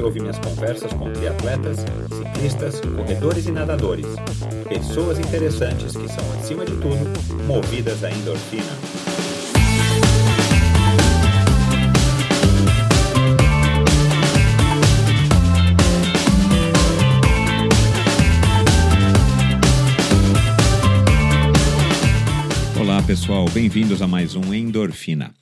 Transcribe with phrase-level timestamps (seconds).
[0.00, 1.78] você ouve minhas conversas com triatletas,
[2.10, 4.06] ciclistas, corredores e nadadores.
[4.66, 8.64] Pessoas interessantes que são, acima de tudo, movidas à endorfina.
[22.80, 25.34] Olá pessoal, bem-vindos a mais um Endorfina.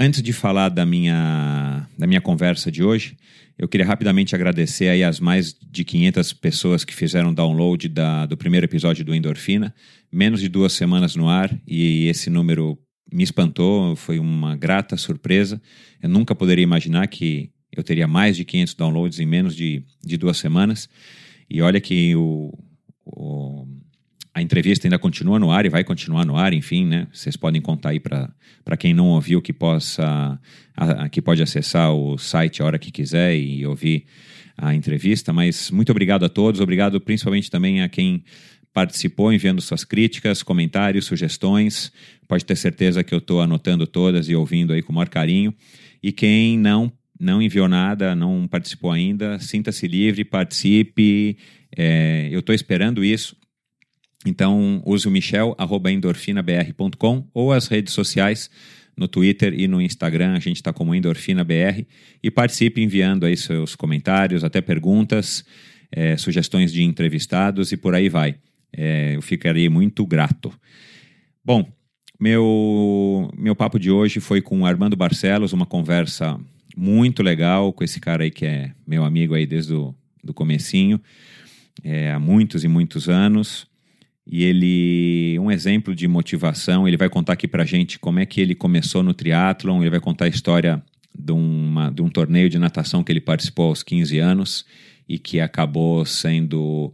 [0.00, 3.16] Antes de falar da minha, da minha conversa de hoje,
[3.58, 8.36] eu queria rapidamente agradecer aí as mais de 500 pessoas que fizeram download da, do
[8.36, 9.74] primeiro episódio do Endorfina.
[10.12, 12.78] Menos de duas semanas no ar e esse número
[13.12, 15.60] me espantou, foi uma grata surpresa.
[16.00, 20.16] Eu nunca poderia imaginar que eu teria mais de 500 downloads em menos de, de
[20.16, 20.88] duas semanas.
[21.50, 22.56] E olha que o,
[23.04, 23.66] o
[24.38, 27.08] a entrevista ainda continua no ar e vai continuar no ar, enfim, né?
[27.12, 30.38] Vocês podem contar aí para quem não ouviu que possa
[30.76, 34.06] a, a, que pode acessar o site a hora que quiser e ouvir
[34.56, 35.32] a entrevista.
[35.32, 38.22] Mas muito obrigado a todos, obrigado principalmente também a quem
[38.72, 41.90] participou enviando suas críticas, comentários, sugestões.
[42.28, 45.52] Pode ter certeza que eu estou anotando todas e ouvindo aí com o maior carinho.
[46.00, 51.36] E quem não não enviou nada, não participou ainda, sinta-se livre, participe.
[51.76, 53.36] É, eu estou esperando isso
[54.26, 58.50] então, use o Michel, arroba endorfinabr.com ou as redes sociais,
[58.96, 61.86] no Twitter e no Instagram, a gente está como EndorfinaBR,
[62.20, 65.44] e participe enviando aí seus comentários, até perguntas,
[65.90, 68.34] é, sugestões de entrevistados e por aí vai.
[68.72, 70.52] É, eu ficarei muito grato.
[71.44, 71.72] Bom,
[72.18, 76.38] meu, meu papo de hoje foi com Armando Barcelos, uma conversa
[76.76, 81.00] muito legal com esse cara aí que é meu amigo aí desde o do comecinho,
[81.84, 83.68] é, há muitos e muitos anos
[84.30, 86.86] e ele um exemplo de motivação.
[86.86, 89.80] Ele vai contar aqui para gente como é que ele começou no triatlon.
[89.80, 90.82] Ele vai contar a história
[91.18, 94.66] de, uma, de um torneio de natação que ele participou aos 15 anos
[95.08, 96.92] e que acabou sendo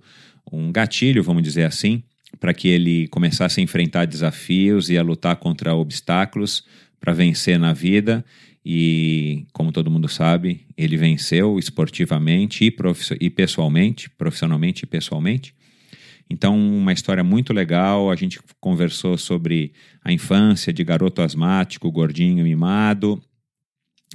[0.50, 2.04] um gatilho, vamos dizer assim,
[2.38, 6.62] para que ele começasse a enfrentar desafios e a lutar contra obstáculos
[7.00, 8.24] para vencer na vida.
[8.64, 12.74] E, como todo mundo sabe, ele venceu esportivamente e,
[13.20, 15.52] e pessoalmente, profissionalmente e pessoalmente.
[16.28, 18.10] Então, uma história muito legal.
[18.10, 23.22] A gente conversou sobre a infância de garoto asmático, gordinho, mimado.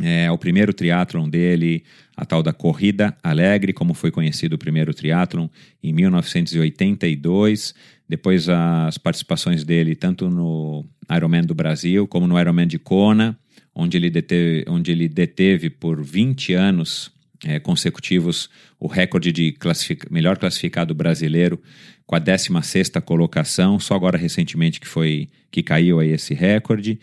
[0.02, 1.84] É, o primeiro triatlon dele,
[2.16, 5.48] a tal da Corrida Alegre, como foi conhecido o primeiro triatlon,
[5.84, 7.74] em 1982.
[8.08, 13.38] Depois as participações dele tanto no Ironman do Brasil como no Ironman de Kona,
[13.76, 17.12] onde ele deteve, onde ele deteve por 20 anos
[17.46, 20.12] é, consecutivos o recorde de classific...
[20.12, 21.62] melhor classificado brasileiro
[22.06, 27.00] com a 16 colocação, só agora recentemente que foi que caiu aí esse recorde.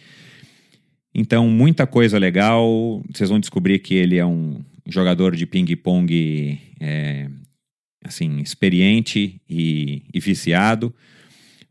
[1.14, 3.02] Então, muita coisa legal.
[3.10, 7.28] Vocês vão descobrir que ele é um jogador de ping-pong é,
[8.04, 10.94] assim, experiente e, e, viciado.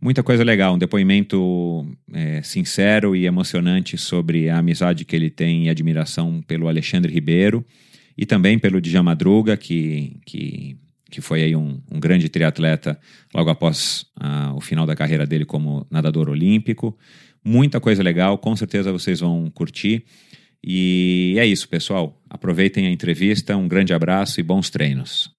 [0.02, 5.66] Muita coisa legal, um depoimento é, sincero e emocionante sobre a amizade que ele tem
[5.66, 7.66] e admiração pelo Alexandre Ribeiro
[8.18, 10.78] e também pelo Djan Madruga, que, que,
[11.09, 13.00] que foi aí um, um grande triatleta
[13.34, 16.98] logo após uh, o final da carreira dele como nadador olímpico.
[17.44, 20.06] Muita coisa legal, com certeza vocês vão curtir.
[20.64, 22.20] E é isso, pessoal.
[22.30, 25.30] Aproveitem a entrevista, um grande abraço e bons treinos.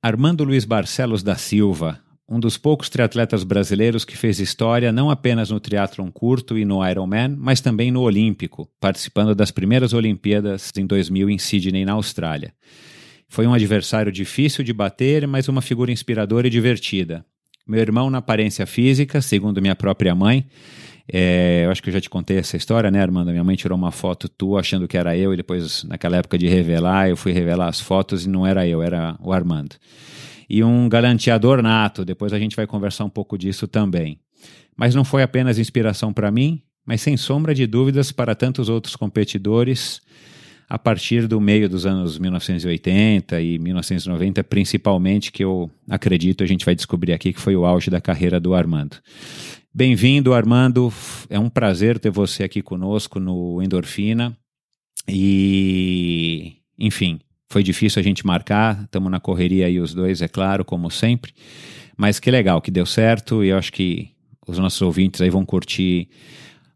[0.00, 5.50] Armando Luiz Barcelos da Silva, um dos poucos triatletas brasileiros que fez história não apenas
[5.50, 10.86] no triatlon curto e no Ironman, mas também no Olímpico, participando das primeiras Olimpíadas em
[10.86, 12.52] 2000 em Sydney, na Austrália.
[13.28, 17.24] Foi um adversário difícil de bater, mas uma figura inspiradora e divertida.
[17.66, 20.46] Meu irmão, na aparência física, segundo minha própria mãe,
[21.12, 23.30] é, eu acho que eu já te contei essa história, né, Armando?
[23.30, 26.48] Minha mãe tirou uma foto tua achando que era eu, e depois, naquela época de
[26.48, 29.76] revelar, eu fui revelar as fotos e não era eu, era o Armando
[30.48, 32.04] e um galanteador nato.
[32.04, 34.18] Depois a gente vai conversar um pouco disso também.
[34.76, 38.94] Mas não foi apenas inspiração para mim, mas sem sombra de dúvidas para tantos outros
[38.94, 40.00] competidores
[40.68, 46.64] a partir do meio dos anos 1980 e 1990, principalmente, que eu acredito a gente
[46.64, 48.96] vai descobrir aqui que foi o auge da carreira do Armando.
[49.72, 50.92] Bem-vindo, Armando.
[51.28, 54.36] É um prazer ter você aqui conosco no Endorfina.
[55.06, 60.64] E, enfim, foi difícil a gente marcar, estamos na correria aí os dois, é claro,
[60.64, 61.32] como sempre.
[61.96, 64.10] Mas que legal, que deu certo e eu acho que
[64.46, 66.08] os nossos ouvintes aí vão curtir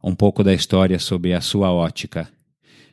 [0.03, 2.29] um pouco da história sobre a sua ótica.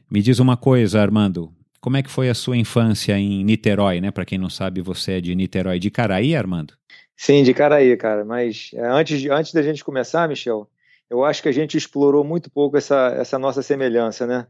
[0.10, 4.12] Me diz uma coisa, Armando, como é que foi a sua infância em Niterói, né?
[4.12, 6.74] Para quem não sabe, você é de Niterói, de Caraí, Armando?
[7.16, 8.26] Sim, de Caraí, cara.
[8.26, 10.70] Mas é, antes, de, antes da gente começar, Michel,
[11.10, 14.46] eu acho que a gente explorou muito pouco essa, essa nossa semelhança, né?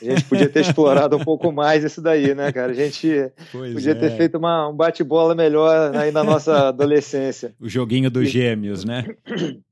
[0.00, 2.72] A gente podia ter explorado um pouco mais isso daí, né, cara?
[2.72, 3.94] A gente pois podia é.
[3.94, 7.54] ter feito uma, um bate-bola melhor aí na nossa adolescência.
[7.58, 9.06] O joguinho dos gêmeos, né?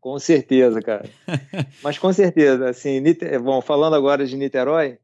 [0.00, 1.08] Com certeza, cara.
[1.80, 3.00] Mas com certeza, assim,
[3.40, 4.98] bom, falando agora de Niterói,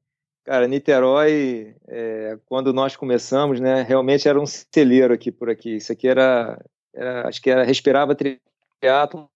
[0.45, 5.77] cara, Niterói, é, quando nós começamos, né, realmente era um celeiro aqui por aqui.
[5.77, 6.61] Isso aqui era,
[6.93, 9.31] era acho que era respirava triatlo.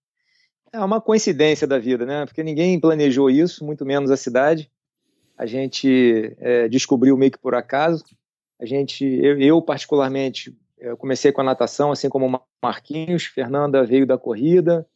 [0.72, 2.24] É uma coincidência da vida, né?
[2.24, 4.70] Porque ninguém planejou isso, muito menos a cidade.
[5.36, 8.04] A gente é, descobriu meio que por acaso.
[8.58, 13.24] A gente, eu, eu particularmente, eu comecei com a natação, assim como o Marquinhos.
[13.24, 14.86] Fernanda veio da corrida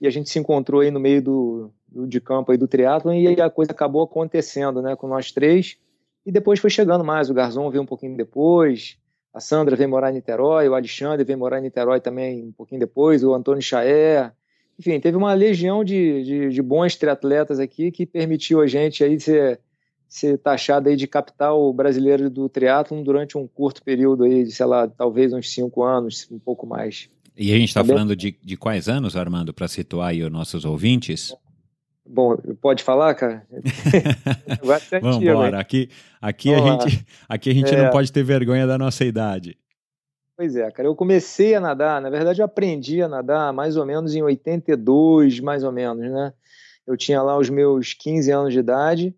[0.00, 3.12] e a gente se encontrou aí no meio do, do de campo aí do triatlo
[3.12, 5.76] e a coisa acabou acontecendo, né, com nós três.
[6.24, 8.98] E depois foi chegando mais, o Garzon veio um pouquinho depois,
[9.32, 12.80] a Sandra veio morar em Niterói, o Alexandre veio morar em Niterói também um pouquinho
[12.80, 14.32] depois, o Antônio Chaé.
[14.78, 19.18] Enfim, teve uma legião de, de, de bons triatletas aqui que permitiu a gente aí
[19.18, 19.60] ser,
[20.08, 24.66] ser taxado aí de capital brasileiro do triatlon durante um curto período aí, de, sei
[24.66, 27.08] lá, talvez uns cinco anos, um pouco mais.
[27.36, 30.64] E a gente está falando de, de quais anos, Armando, para situar aí os nossos
[30.64, 31.34] ouvintes?
[32.08, 33.46] Bom, pode falar, cara?
[35.02, 35.58] Vamos embora.
[35.58, 35.90] Aqui,
[36.20, 37.82] aqui, a gente, aqui a gente é...
[37.82, 39.58] não pode ter vergonha da nossa idade.
[40.36, 40.86] Pois é, cara.
[40.86, 45.40] Eu comecei a nadar, na verdade, eu aprendi a nadar mais ou menos em 82,
[45.40, 46.34] mais ou menos, né?
[46.86, 49.16] Eu tinha lá os meus 15 anos de idade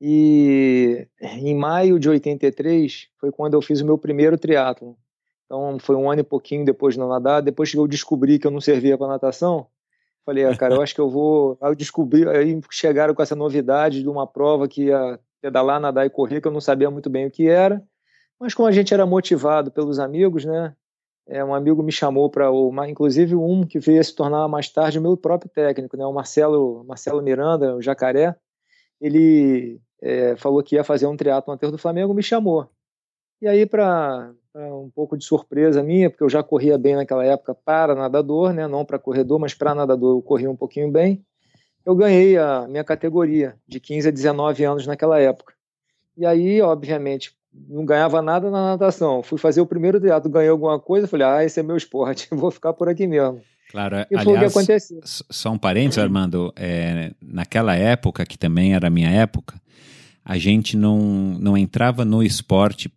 [0.00, 4.96] e em maio de 83 foi quando eu fiz o meu primeiro triatlo.
[5.44, 7.42] Então foi um ano e pouquinho depois de não nadar.
[7.42, 9.66] Depois que eu descobri que eu não servia para natação,
[10.24, 11.58] falei, ah, cara, eu acho que eu vou.
[11.60, 16.06] Aí eu descobri, aí chegaram com essa novidade de uma prova que ia pedalar, nadar
[16.06, 17.82] e correr, que eu não sabia muito bem o que era.
[18.42, 20.74] Mas como a gente era motivado pelos amigos, né?
[21.28, 24.98] É, um amigo me chamou para o, inclusive um que veio se tornar mais tarde
[24.98, 26.04] o meu próprio técnico, né?
[26.04, 28.34] O Marcelo, Marcelo Miranda, o Jacaré.
[29.00, 32.68] Ele é, falou que ia fazer um triatlo no do Flamengo, me chamou.
[33.40, 37.54] E aí para um pouco de surpresa minha, porque eu já corria bem naquela época
[37.54, 38.66] para nadador, né?
[38.66, 41.24] não para corredor, mas para nadador eu corria um pouquinho bem.
[41.86, 45.54] Eu ganhei a minha categoria de 15 a 19 anos naquela época.
[46.16, 49.22] E aí, obviamente, não ganhava nada na natação.
[49.22, 52.50] Fui fazer o primeiro teatro, ganhei alguma coisa, falei, ah, esse é meu esporte, vou
[52.50, 53.40] ficar por aqui mesmo.
[53.70, 55.00] Claro, e aliás, foi o que aconteceu.
[55.04, 59.54] só um parênteses, Armando, é, naquela época, que também era a minha época,
[60.22, 60.98] a gente não,
[61.40, 62.92] não entrava no esporte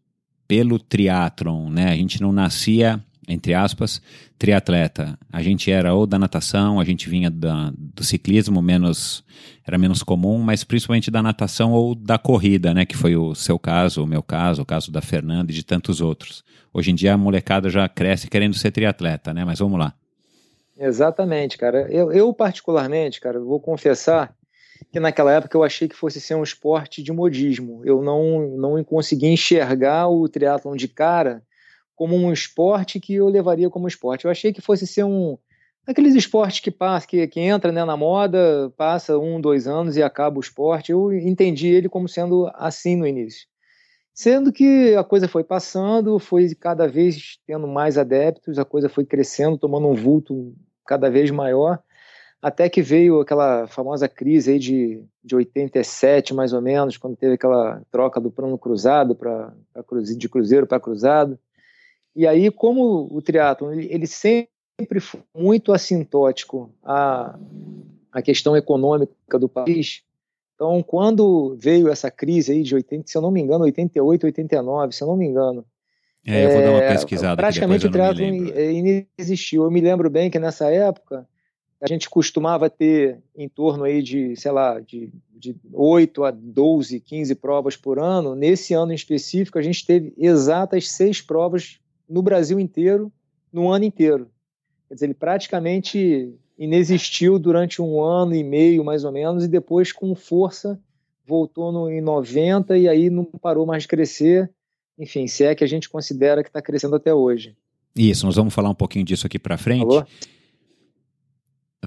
[0.47, 1.89] pelo triatlon, né?
[1.89, 4.01] A gente não nascia, entre aspas,
[4.37, 5.17] triatleta.
[5.31, 9.23] A gente era ou da natação, a gente vinha da, do ciclismo, menos
[9.67, 12.85] era menos comum, mas principalmente da natação ou da corrida, né?
[12.85, 16.01] Que foi o seu caso, o meu caso, o caso da Fernanda e de tantos
[16.01, 16.43] outros.
[16.71, 19.43] Hoje em dia a molecada já cresce querendo ser triatleta, né?
[19.43, 19.93] Mas vamos lá.
[20.77, 21.87] Exatamente, cara.
[21.89, 24.35] Eu, eu particularmente, cara, vou confessar
[24.91, 27.81] que naquela época eu achei que fosse ser um esporte de modismo.
[27.85, 31.41] Eu não, não consegui enxergar o triatlon de cara
[31.95, 34.25] como um esporte que eu levaria como esporte.
[34.25, 35.37] Eu achei que fosse ser um
[35.87, 40.01] aqueles esportes que passa, que, que entra né, na moda, passa um, dois anos e
[40.01, 40.91] acaba o esporte.
[40.91, 43.47] Eu entendi ele como sendo assim no início.
[44.13, 49.05] Sendo que a coisa foi passando, foi cada vez tendo mais adeptos, a coisa foi
[49.05, 51.79] crescendo, tomando um vulto cada vez maior
[52.45, 57.33] até que veio aquela famosa crise aí de, de 87, mais ou menos, quando teve
[57.33, 59.51] aquela troca do plano cruzado para
[60.15, 61.39] de cruzeiro para cruzado.
[62.15, 67.37] E aí, como o triatlo ele, ele, sempre foi muito assintótico à,
[68.11, 70.03] à questão econômica do país,
[70.53, 74.95] então quando veio essa crise aí de 80, se eu não me engano, 88, 89,
[74.95, 75.65] se eu não me engano,
[76.25, 77.35] é, eu vou dar uma é, pesquisada.
[77.35, 79.63] Praticamente o triatlo inexistiu.
[79.63, 81.27] Eu me lembro bem que nessa época
[81.79, 86.99] a gente costumava ter em torno aí de, sei lá, de, de 8 a 12,
[86.99, 88.33] 15 provas por ano.
[88.33, 91.79] Nesse ano em específico, a gente teve exatas seis provas
[92.09, 93.11] no Brasil inteiro,
[93.51, 94.29] no ano inteiro.
[94.87, 99.91] Quer dizer, ele praticamente inexistiu durante um ano e meio, mais ou menos, e depois,
[99.91, 100.79] com força,
[101.25, 104.49] voltou no, em 90 e aí não parou mais de crescer.
[104.97, 107.55] Enfim, se é que a gente considera que está crescendo até hoje.
[107.95, 109.81] Isso, nós vamos falar um pouquinho disso aqui para frente.
[109.81, 110.05] Alô?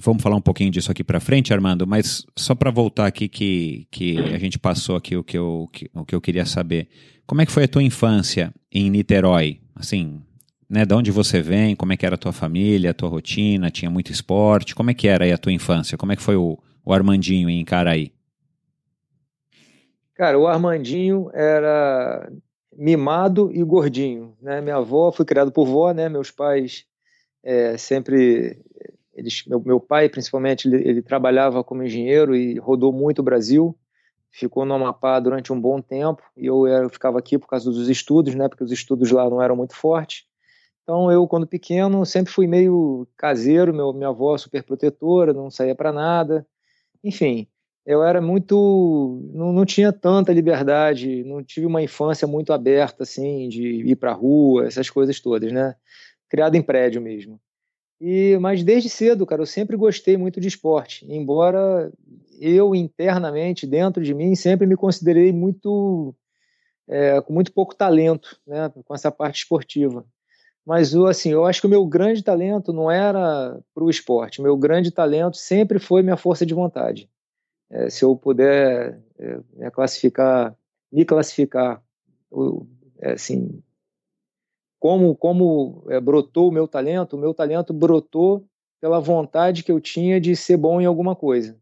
[0.00, 3.86] Vamos falar um pouquinho disso aqui para frente, Armando, mas só para voltar aqui que,
[3.90, 6.88] que a gente passou aqui o que, eu, que, o que eu queria saber.
[7.26, 9.60] Como é que foi a tua infância em Niterói?
[9.78, 10.20] Assim,
[10.68, 13.70] né, de onde você vem, como é que era a tua família, a tua rotina,
[13.70, 15.96] tinha muito esporte, como é que era aí a tua infância?
[15.96, 18.12] Como é que foi o, o Armandinho em Caraí?
[20.14, 22.30] Cara, o Armandinho era
[22.76, 24.60] mimado e gordinho, né?
[24.60, 26.08] Minha avó, fui criado por vó, né?
[26.08, 26.84] Meus pais
[27.42, 28.58] é, sempre
[29.14, 33.76] eles, meu, meu pai, principalmente, ele, ele, trabalhava como engenheiro e rodou muito o Brasil,
[34.30, 37.88] ficou no Amapá durante um bom tempo, e eu, eu ficava aqui por causa dos
[37.88, 40.24] estudos, né, porque os estudos lá não eram muito fortes.
[40.82, 45.74] Então, eu, quando pequeno, sempre fui meio caseiro, meu, minha avó super protetora, não saía
[45.74, 46.46] para nada.
[47.04, 47.46] Enfim,
[47.84, 49.20] eu era muito.
[49.34, 54.12] Não, não tinha tanta liberdade, não tive uma infância muito aberta, assim, de ir para
[54.12, 55.74] rua, essas coisas todas, né?
[56.28, 57.38] Criado em prédio mesmo.
[58.00, 61.92] E, mas desde cedo, cara, eu sempre gostei muito de esporte, embora
[62.40, 66.14] eu internamente, dentro de mim, sempre me considerei muito
[66.86, 70.04] é, com muito pouco talento, né, com essa parte esportiva.
[70.64, 74.40] Mas assim, eu acho que o meu grande talento não era para o esporte.
[74.40, 77.08] O meu grande talento sempre foi minha força de vontade.
[77.70, 80.54] É, se eu puder é, me classificar,
[80.92, 81.82] me classificar,
[83.00, 83.62] é, assim,
[84.78, 88.44] como, como é, brotou o meu talento, o meu talento brotou
[88.80, 91.56] pela vontade que eu tinha de ser bom em alguma coisa.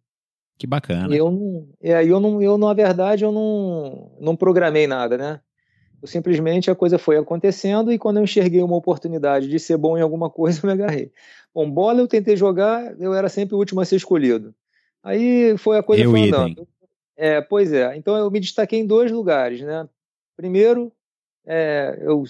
[0.58, 1.14] Que bacana.
[1.14, 5.40] E eu não, é, eu não, eu na verdade eu não, não programei nada, né?
[6.00, 9.96] Eu simplesmente a coisa foi acontecendo e quando eu enxerguei uma oportunidade de ser bom
[9.96, 11.10] em alguma coisa, eu me agarrei.
[11.54, 14.54] Bom, bola eu tentei jogar, eu era sempre o último a ser escolhido.
[15.02, 16.66] Aí foi a coisa eu foi andando.
[17.16, 17.96] É, pois é.
[17.96, 19.88] Então eu me destaquei em dois lugares, né?
[20.36, 20.92] Primeiro,
[21.46, 22.24] é, eu,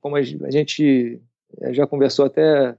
[0.00, 1.20] como a gente
[1.60, 2.76] é, já conversou até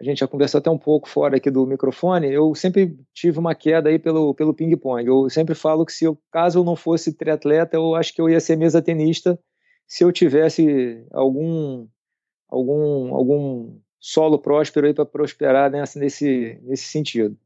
[0.00, 3.54] a gente já conversou até um pouco fora aqui do microfone, eu sempre tive uma
[3.54, 5.06] queda aí pelo, pelo ping-pong.
[5.06, 8.28] Eu sempre falo que se eu, caso eu não fosse triatleta, eu acho que eu
[8.28, 9.38] ia ser mesa tenista
[9.86, 11.86] se eu tivesse algum
[12.48, 17.36] algum algum solo próspero aí para prosperar nessa, nesse nesse sentido.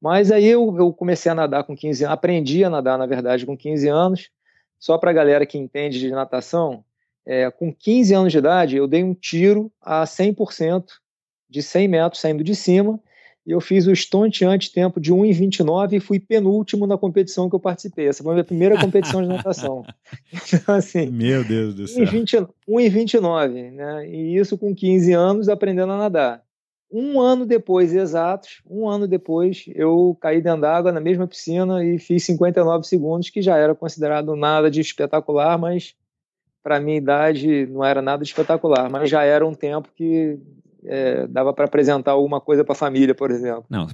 [0.00, 3.44] Mas aí eu, eu comecei a nadar com 15 anos, aprendi a nadar, na verdade,
[3.44, 4.30] com 15 anos,
[4.78, 6.84] só para a galera que entende de natação,
[7.26, 10.84] é, com 15 anos de idade, eu dei um tiro a 100%
[11.48, 13.00] de 100 metros saindo de cima,
[13.46, 17.60] e eu fiz o estonteante tempo de 1,29 e fui penúltimo na competição que eu
[17.60, 18.06] participei.
[18.06, 19.84] Essa foi a minha primeira competição de natação.
[20.52, 22.04] Então, assim, Meu Deus do céu.
[22.68, 24.06] 1,29, né?
[24.08, 26.42] E isso com 15 anos aprendendo a nadar.
[26.90, 31.98] Um ano depois, exatos, um ano depois, eu caí dentro d'água na mesma piscina e
[31.98, 35.94] fiz 59 segundos, que já era considerado nada de espetacular, mas
[36.62, 40.38] para minha idade não era nada de espetacular, mas já era um tempo que
[40.84, 43.64] é, dava para apresentar alguma coisa para a família, por exemplo.
[43.68, 43.86] Não,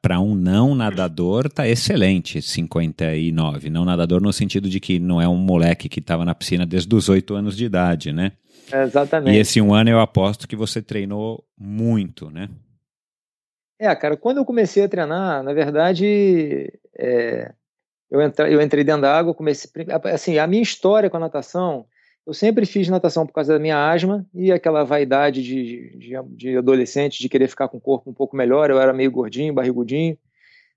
[0.00, 3.68] para um não nadador tá excelente 59.
[3.68, 6.94] Não nadador no sentido de que não é um moleque que estava na piscina desde
[6.94, 8.32] os oito anos de idade, né?
[8.72, 9.36] Exatamente.
[9.36, 12.48] E esse um ano eu aposto que você treinou muito, né?
[13.78, 17.52] É, cara, quando eu comecei a treinar, na verdade, é,
[18.10, 19.70] eu, entrei, eu entrei dentro da água, comecei,
[20.12, 21.86] assim, a minha história com a natação,
[22.26, 26.56] eu sempre fiz natação por causa da minha asma e aquela vaidade de, de, de
[26.56, 30.18] adolescente, de querer ficar com o corpo um pouco melhor, eu era meio gordinho, barrigudinho,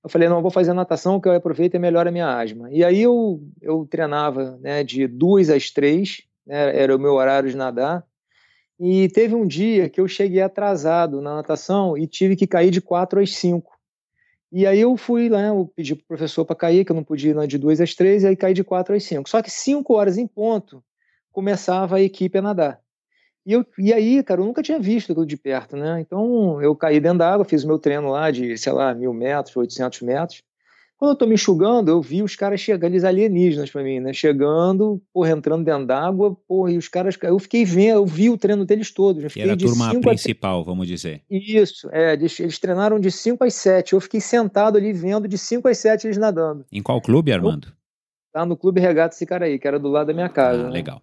[0.03, 2.71] eu falei, não, vou fazer natação que eu aproveito e melhora a minha asma.
[2.71, 7.55] E aí eu, eu treinava né, de duas às três, era o meu horário de
[7.55, 8.03] nadar.
[8.79, 12.81] E teve um dia que eu cheguei atrasado na natação e tive que cair de
[12.81, 13.71] 4 às 5.
[14.51, 17.31] E aí eu fui lá, eu pedi pro professor para cair, que eu não podia
[17.31, 19.29] ir de 2 às 3, e aí caí de 4 às 5.
[19.29, 20.83] Só que 5 horas em ponto
[21.31, 22.81] começava a equipe a nadar.
[23.45, 25.99] E, eu, e aí, cara, eu nunca tinha visto aquilo de perto, né?
[25.99, 29.13] Então eu caí dentro da água, fiz o meu treino lá de, sei lá, mil
[29.13, 30.43] metros, 800 metros.
[30.99, 34.11] Quando eu tô me enxugando, eu vi os caras chegando, eles alienígenas para mim, né?
[34.11, 37.17] Chegando, porra, entrando dentro d'água, porra, e os caras.
[37.23, 39.23] Eu fiquei vendo, eu vi o treino deles todos.
[39.23, 40.63] Eu que era a turma principal, a...
[40.63, 41.23] vamos dizer.
[41.31, 43.93] Isso, é, eles, eles, treinaram de 5 às 7.
[43.93, 46.65] Eu fiquei sentado ali vendo de 5 às 7 eles nadando.
[46.69, 47.71] Em qual clube, Armando?
[48.33, 50.63] Tá no Clube Regata Sicaraí, que era do lado da minha casa.
[50.63, 50.69] Ah, né?
[50.69, 51.01] legal.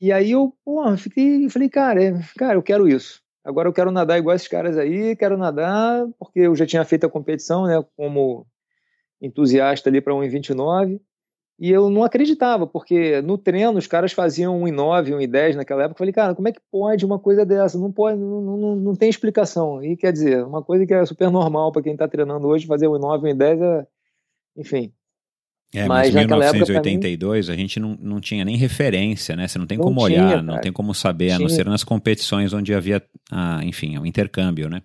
[0.00, 3.22] E aí eu, porra, fiquei, falei, cara, é, cara, eu quero isso.
[3.44, 7.06] Agora eu quero nadar igual esses caras aí, quero nadar, porque eu já tinha feito
[7.06, 8.44] a competição, né, como
[9.20, 11.00] entusiasta ali para 1,29.
[11.60, 15.96] E eu não acreditava, porque no treino os caras faziam 1,9, 1,10 naquela época.
[15.96, 17.76] Eu falei, cara, como é que pode uma coisa dessa?
[17.76, 19.82] Não pode, não, não, não tem explicação.
[19.82, 22.86] E quer dizer, uma coisa que é super normal para quem está treinando hoje, fazer
[22.86, 23.86] 1,9, 1,10 é.
[24.56, 24.92] Enfim.
[25.74, 29.46] É, mas, em 1982 mim, a gente não, não tinha nem referência, né?
[29.46, 30.42] Você não tem não como tinha, olhar, cara.
[30.42, 31.36] não tem como saber, tinha.
[31.36, 34.80] a não ser nas competições onde havia, ah, enfim, o um intercâmbio, né?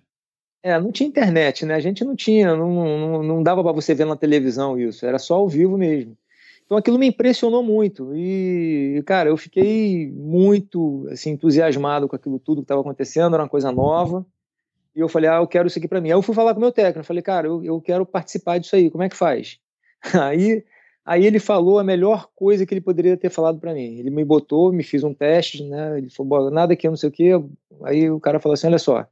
[0.64, 1.74] É, não tinha internet, né?
[1.74, 5.18] A gente não tinha, não, não, não dava para você ver na televisão isso, era
[5.18, 6.16] só ao vivo mesmo.
[6.64, 12.62] Então aquilo me impressionou muito e, cara, eu fiquei muito assim entusiasmado com aquilo tudo
[12.62, 14.24] que estava acontecendo, era uma coisa nova.
[14.96, 16.08] E eu falei, ah, eu quero isso aqui para mim.
[16.08, 18.74] Aí eu fui falar com o meu técnico, falei, cara, eu, eu quero participar disso
[18.74, 19.58] aí, como é que faz?
[20.18, 20.64] Aí,
[21.04, 23.98] aí ele falou a melhor coisa que ele poderia ter falado para mim.
[23.98, 25.98] Ele me botou, me fez um teste, né?
[25.98, 27.30] Ele falou, nada aqui, não sei o quê.
[27.82, 29.06] Aí o cara falou assim, olha só,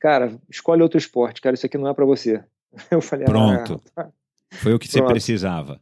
[0.00, 2.42] cara, escolhe outro esporte, cara, isso aqui não é para você.
[2.90, 3.80] Eu falei, pronto.
[3.96, 4.10] Ah, tá.
[4.52, 5.06] Foi o que Pronto.
[5.06, 5.80] você precisava.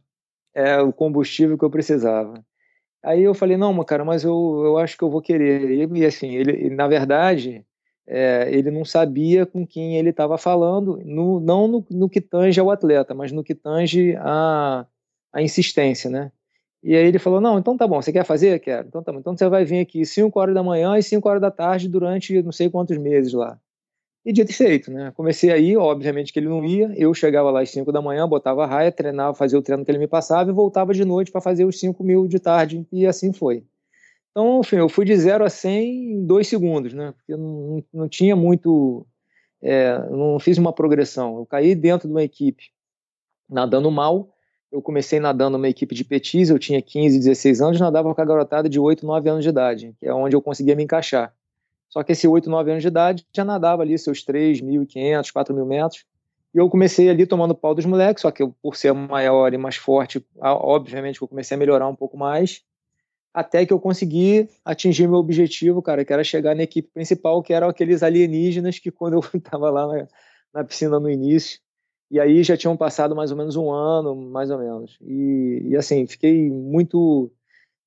[0.53, 2.43] É o combustível que eu precisava.
[3.03, 5.87] Aí eu falei, não, cara, mas eu, eu acho que eu vou querer.
[5.87, 7.65] E, assim, ele, na verdade,
[8.05, 12.59] é, ele não sabia com quem ele estava falando, no, não no, no, que tange
[12.59, 14.85] ao atleta, mas no que tange a,
[15.31, 16.31] a insistência, né?
[16.83, 18.59] E aí ele falou, não, então tá bom, você quer fazer?
[18.59, 18.87] Quero.
[18.87, 21.41] Então tá bom, então você vai vir aqui 5 horas da manhã e 5 horas
[21.41, 23.59] da tarde durante não sei quantos meses lá.
[24.25, 25.11] E dito e feito, né?
[25.15, 28.63] Comecei aí, obviamente que ele não ia, eu chegava lá às 5 da manhã, botava
[28.63, 31.39] a raia, treinava, fazia o treino que ele me passava e voltava de noite para
[31.39, 33.63] fazer os 5 mil de tarde, e assim foi.
[34.31, 37.13] Então, enfim, eu fui de 0 a 100 em dois segundos, né?
[37.13, 39.05] Porque não, não tinha muito.
[39.61, 41.37] É, não fiz uma progressão.
[41.37, 42.65] Eu caí dentro de uma equipe
[43.49, 44.33] nadando mal.
[44.71, 48.25] Eu comecei nadando numa equipe de petis, eu tinha 15, 16 anos, nadava com a
[48.25, 51.33] garotada de 8, 9 anos de idade, que é onde eu conseguia me encaixar.
[51.89, 56.05] Só que esse 8, 9 anos de idade já nadava ali seus 3.500, 4.000 metros.
[56.53, 59.57] E eu comecei ali tomando pau dos moleques, só que eu, por ser maior e
[59.57, 62.63] mais forte, obviamente eu comecei a melhorar um pouco mais,
[63.33, 67.53] até que eu consegui atingir meu objetivo, cara, que era chegar na equipe principal, que
[67.53, 70.07] eram aqueles alienígenas que quando eu estava lá na,
[70.53, 71.59] na, piscina no início,
[72.09, 74.97] e aí já tinham passado mais ou menos um ano, mais ou menos.
[75.01, 77.31] E, e assim, fiquei muito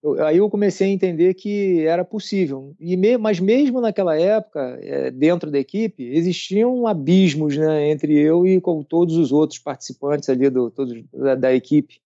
[0.02, 2.74] eu, aí eu comecei a entender que era possível.
[2.80, 8.46] E me, mas mesmo naquela época, é, dentro da equipe, existiam abismos né, entre eu
[8.46, 12.00] e com todos os outros participantes ali do, todos, da, da equipe.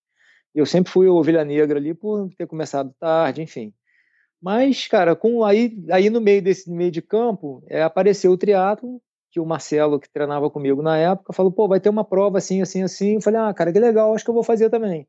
[0.55, 3.73] Eu sempre fui ovelha negra ali por ter começado tarde, enfim.
[4.41, 9.01] Mas, cara, com aí, aí no meio desse meio de campo, é, apareceu o triatlo
[9.31, 12.63] que o Marcelo, que treinava comigo na época, falou: pô, vai ter uma prova assim,
[12.63, 13.15] assim, assim.
[13.15, 15.07] Eu falei: ah, cara, que legal, acho que eu vou fazer também.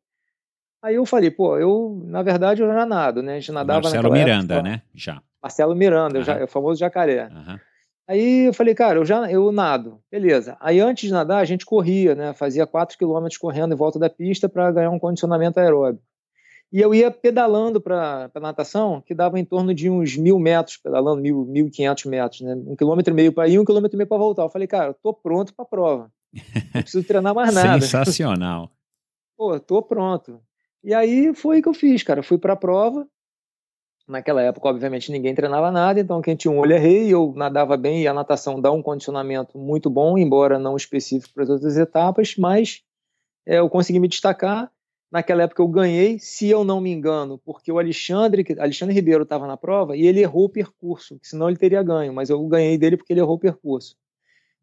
[0.81, 3.33] Aí eu falei, pô, eu, na verdade, eu já nado, né?
[3.33, 4.81] A gente nadava Marcelo Miranda, época, né?
[4.93, 5.21] Já.
[5.41, 6.43] Marcelo Miranda, uhum.
[6.43, 7.29] o famoso jacaré.
[7.31, 7.59] Uhum.
[8.07, 10.55] Aí eu falei, cara, eu já eu nado, beleza.
[10.61, 12.33] Aí antes de nadar, a gente corria, né?
[12.33, 16.03] Fazia 4 quilômetros correndo em volta da pista para ganhar um condicionamento aeróbico.
[16.71, 20.77] E eu ia pedalando para a natação, que dava em torno de uns mil metros,
[20.77, 22.55] pedalando mil, mil quinhentos metros, né?
[22.55, 24.43] Um quilômetro e meio para ir, um quilômetro e meio para voltar.
[24.43, 26.11] Eu falei, cara, eu tô pronto para a prova.
[26.73, 27.81] Não preciso treinar mais nada.
[27.81, 28.69] Sensacional.
[29.37, 30.41] Pô, tô pronto.
[30.87, 32.23] E aí foi o que eu fiz, cara.
[32.23, 33.05] Fui para a prova.
[34.07, 37.75] Naquela época, obviamente, ninguém treinava nada, então quem tinha um olho é rei, eu nadava
[37.75, 41.75] bem e a natação dá um condicionamento muito bom, embora não específico para as outras
[41.75, 42.83] etapas, mas
[43.45, 44.71] é, eu consegui me destacar.
[45.11, 49.45] Naquela época eu ganhei, se eu não me engano, porque o Alexandre, Alexandre Ribeiro estava
[49.45, 52.95] na prova e ele errou o percurso, senão ele teria ganho, mas eu ganhei dele
[52.95, 53.93] porque ele errou o percurso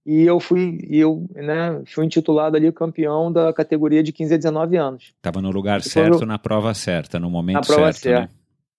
[0.05, 4.77] e eu fui eu né, fui intitulado ali campeão da categoria de 15 a 19
[4.77, 5.05] anos.
[5.17, 6.27] Estava no lugar e certo, eu...
[6.27, 8.21] na prova certa, no momento na prova certo, certa.
[8.21, 8.29] Né?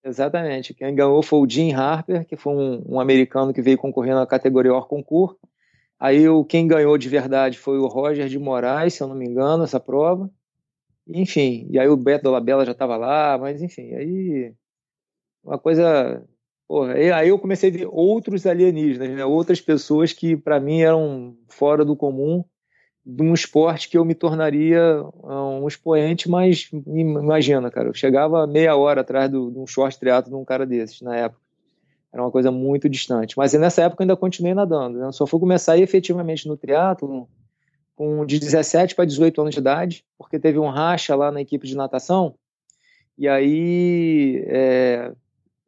[0.04, 0.72] Exatamente.
[0.72, 4.24] Quem ganhou foi o Jim Harper, que foi um, um americano que veio concorrer na
[4.24, 5.36] categoria Or Concur.
[5.98, 9.26] Aí o, quem ganhou de verdade foi o Roger de Moraes, se eu não me
[9.26, 10.30] engano, essa prova.
[11.08, 14.52] Enfim, e aí o Beto Labella já estava lá, mas enfim, aí
[15.42, 16.22] uma coisa
[16.68, 19.24] Porra, aí eu comecei a ver outros alienígenas, né?
[19.24, 22.44] outras pessoas que para mim eram fora do comum
[23.04, 24.80] de um esporte que eu me tornaria
[25.22, 29.96] ah, um expoente, mas imagina, cara, eu chegava meia hora atrás do, de um short
[29.96, 31.40] triatlo de um cara desses na época.
[32.12, 33.36] Era uma coisa muito distante.
[33.36, 34.98] Mas nessa época eu ainda continuei nadando.
[34.98, 35.12] Né?
[35.12, 37.28] Só fui começar efetivamente no triatlo
[37.94, 41.66] com de 17 para 18 anos de idade, porque teve um racha lá na equipe
[41.66, 42.34] de natação.
[43.16, 45.12] E aí é,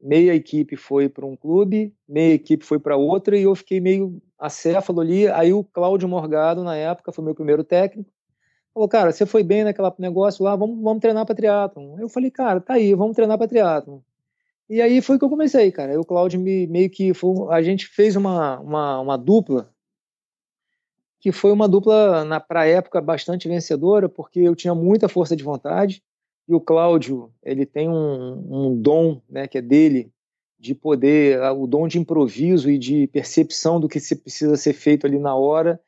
[0.00, 4.20] meia equipe foi para um clube, meia equipe foi para outra e eu fiquei meio
[4.38, 5.28] acéfalo ali.
[5.28, 8.10] Aí o Cláudio Morgado, na época, foi meu primeiro técnico,
[8.72, 11.98] falou: Cara, você foi bem naquele negócio lá, vamos, vamos treinar para triatlon.
[11.98, 14.00] Eu falei: Cara, tá aí, vamos treinar para triatlon.
[14.70, 15.92] E aí foi que eu comecei, cara.
[15.92, 17.14] Aí o Cláudio me, meio que.
[17.14, 19.72] Foi, a gente fez uma, uma, uma dupla
[21.20, 25.42] que foi uma dupla na para época bastante vencedora, porque eu tinha muita força de
[25.42, 26.00] vontade
[26.48, 30.10] e o Cláudio, ele tem um, um dom, né, que é dele,
[30.58, 35.06] de poder, o dom de improviso e de percepção do que se precisa ser feito
[35.06, 35.78] ali na hora.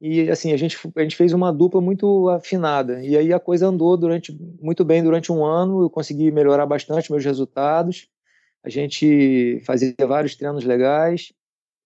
[0.00, 3.04] E assim, a gente, a gente fez uma dupla muito afinada.
[3.04, 7.10] E aí a coisa andou durante muito bem durante um ano, eu consegui melhorar bastante
[7.10, 8.08] meus resultados.
[8.64, 11.32] A gente fazia vários treinos legais.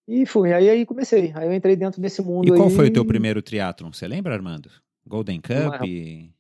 [0.08, 1.30] E fui, aí, aí comecei.
[1.34, 2.48] Aí eu entrei dentro desse mundo.
[2.48, 2.74] E qual aí...
[2.74, 3.92] foi o teu primeiro triatlon?
[3.92, 4.70] Você lembra, Armando?
[5.06, 5.82] Golden Cup?
[5.82, 6.39] Uma...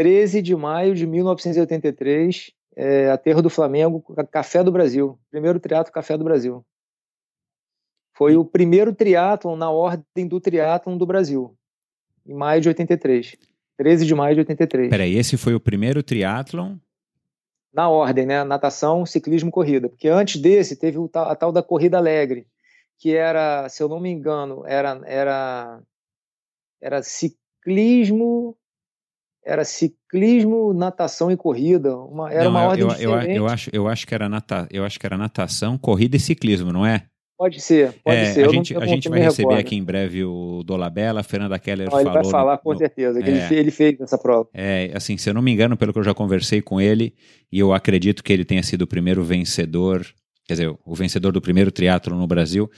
[0.00, 5.20] 13 de maio de 1983, é, Aterro do Flamengo, Café do Brasil.
[5.30, 6.64] Primeiro triatlo Café do Brasil.
[8.16, 11.54] Foi o primeiro triatlon na ordem do triatlon do Brasil,
[12.26, 13.36] em maio de 83.
[13.76, 14.88] 13 de maio de 83.
[14.88, 16.78] Peraí, esse foi o primeiro triatlon?
[17.70, 18.42] Na ordem, né?
[18.42, 19.90] Natação, ciclismo, corrida.
[19.90, 22.46] Porque antes desse teve a tal da Corrida Alegre,
[22.98, 25.82] que era, se eu não me engano, era era
[26.80, 28.56] era ciclismo,
[29.44, 31.96] era ciclismo, natação e corrida.
[31.96, 33.28] Uma, era não, uma eu, ordem eu, diferente.
[33.30, 36.20] Eu, eu, acho, eu acho que era nata, eu acho que era natação, corrida e
[36.20, 37.04] ciclismo, não é?
[37.40, 38.46] Pode ser, pode é, ser.
[38.46, 39.66] A gente, a gente vai receber recordo.
[39.66, 42.12] aqui em breve o Dolabella, a Fernanda Keller não, falou.
[42.12, 44.46] Ele vai falar com no, certeza, que é, ele, fez, ele fez essa prova.
[44.52, 47.14] É, assim, se eu não me engano, pelo que eu já conversei com ele,
[47.50, 50.04] e eu acredito que ele tenha sido o primeiro vencedor,
[50.46, 52.70] quer dizer, o vencedor do primeiro triatlo no Brasil,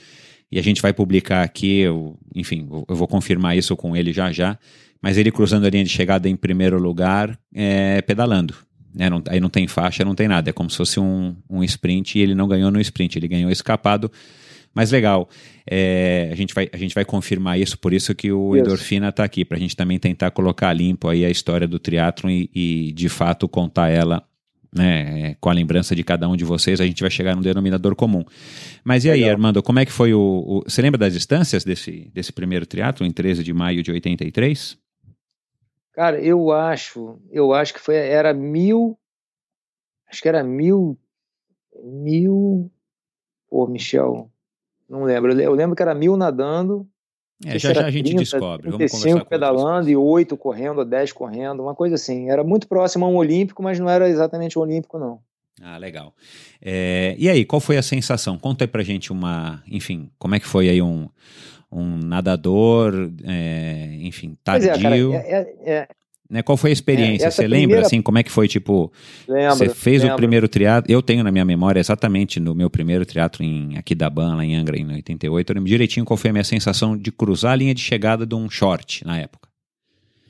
[0.53, 4.31] e a gente vai publicar aqui, eu, enfim, eu vou confirmar isso com ele já
[4.31, 4.55] já,
[5.01, 8.53] mas ele cruzando a linha de chegada em primeiro lugar, é, pedalando.
[8.93, 9.09] Né?
[9.09, 12.19] Não, aí não tem faixa, não tem nada, é como se fosse um, um sprint,
[12.19, 14.11] e ele não ganhou no sprint, ele ganhou escapado,
[14.75, 15.27] mas legal,
[15.67, 18.63] é, a, gente vai, a gente vai confirmar isso, por isso que o isso.
[18.63, 22.29] Endorfina está aqui, para a gente também tentar colocar limpo aí a história do triatlon
[22.29, 24.23] e, e de fato contar ela
[24.75, 27.41] né, é, com a lembrança de cada um de vocês, a gente vai chegar num
[27.41, 28.23] denominador comum.
[28.83, 29.35] Mas e aí, Legal.
[29.35, 33.05] Armando, como é que foi o, o, Você lembra das distâncias desse, desse primeiro triatlo
[33.05, 34.77] em 13 de maio de 83?
[35.93, 38.97] Cara, eu acho, eu acho que foi, era mil,
[40.09, 40.97] acho que era mil,
[41.83, 42.71] mil,
[43.47, 44.31] pô, Michel,
[44.89, 45.39] não lembro.
[45.39, 46.87] Eu lembro que era mil nadando.
[47.45, 48.69] É, já já a gente 30, descobre.
[48.69, 52.29] 35 pedalando e 8 correndo, 10 correndo, uma coisa assim.
[52.29, 55.19] Era muito próximo a um olímpico, mas não era exatamente um olímpico, não.
[55.61, 56.13] Ah, legal.
[56.61, 58.37] É, e aí, qual foi a sensação?
[58.37, 61.07] Conta aí pra gente uma, enfim, como é que foi aí um,
[61.71, 64.69] um nadador, é, enfim, tardio.
[64.69, 65.87] Pois é, cara, é, é,
[66.33, 66.41] né?
[66.41, 67.27] Qual foi a experiência?
[67.27, 67.61] É, você primeira...
[67.61, 68.91] lembra, assim, como é que foi, tipo...
[69.27, 70.15] Lembro, você fez lembro.
[70.15, 70.91] o primeiro triatlo...
[70.91, 74.75] Eu tenho na minha memória exatamente no meu primeiro triatlo em Aquidauã, lá em Angra,
[74.75, 75.49] em 88.
[75.49, 78.33] Eu lembro direitinho qual foi a minha sensação de cruzar a linha de chegada de
[78.33, 79.47] um short na época.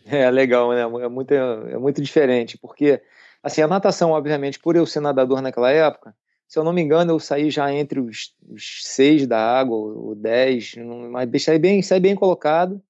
[0.06, 0.82] É, legal, né?
[0.82, 3.02] É muito, é muito diferente, porque,
[3.42, 6.14] assim, a natação, obviamente, por eu ser nadador naquela época,
[6.48, 10.14] se eu não me engano, eu saí já entre os, os seis da água, o
[10.14, 10.76] dez,
[11.10, 12.82] mas saí bem, saí bem colocado.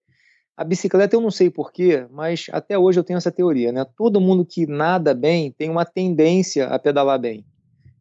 [0.56, 3.86] A bicicleta eu não sei porquê, mas até hoje eu tenho essa teoria, né?
[3.98, 7.44] Todo mundo que nada bem tem uma tendência a pedalar bem.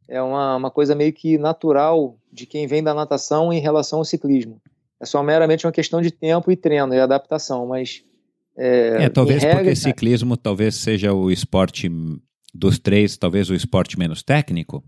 [0.06, 4.04] É uma, uma coisa meio que natural de quem vem da natação em relação ao
[4.04, 4.60] ciclismo.
[5.00, 8.04] É só meramente uma questão de tempo e treino e adaptação, mas...
[8.54, 11.90] É, é talvez regra, porque ciclismo talvez seja o esporte
[12.54, 14.84] dos três, talvez o esporte menos técnico?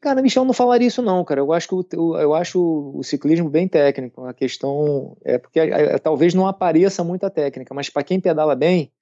[0.00, 1.40] Cara, Michel não falaria isso não, cara.
[1.40, 2.60] Eu acho que o, eu acho
[2.94, 4.24] o ciclismo bem técnico.
[4.24, 8.54] A questão é porque é, é, talvez não apareça muita técnica, mas para quem pedala
[8.54, 8.92] bem,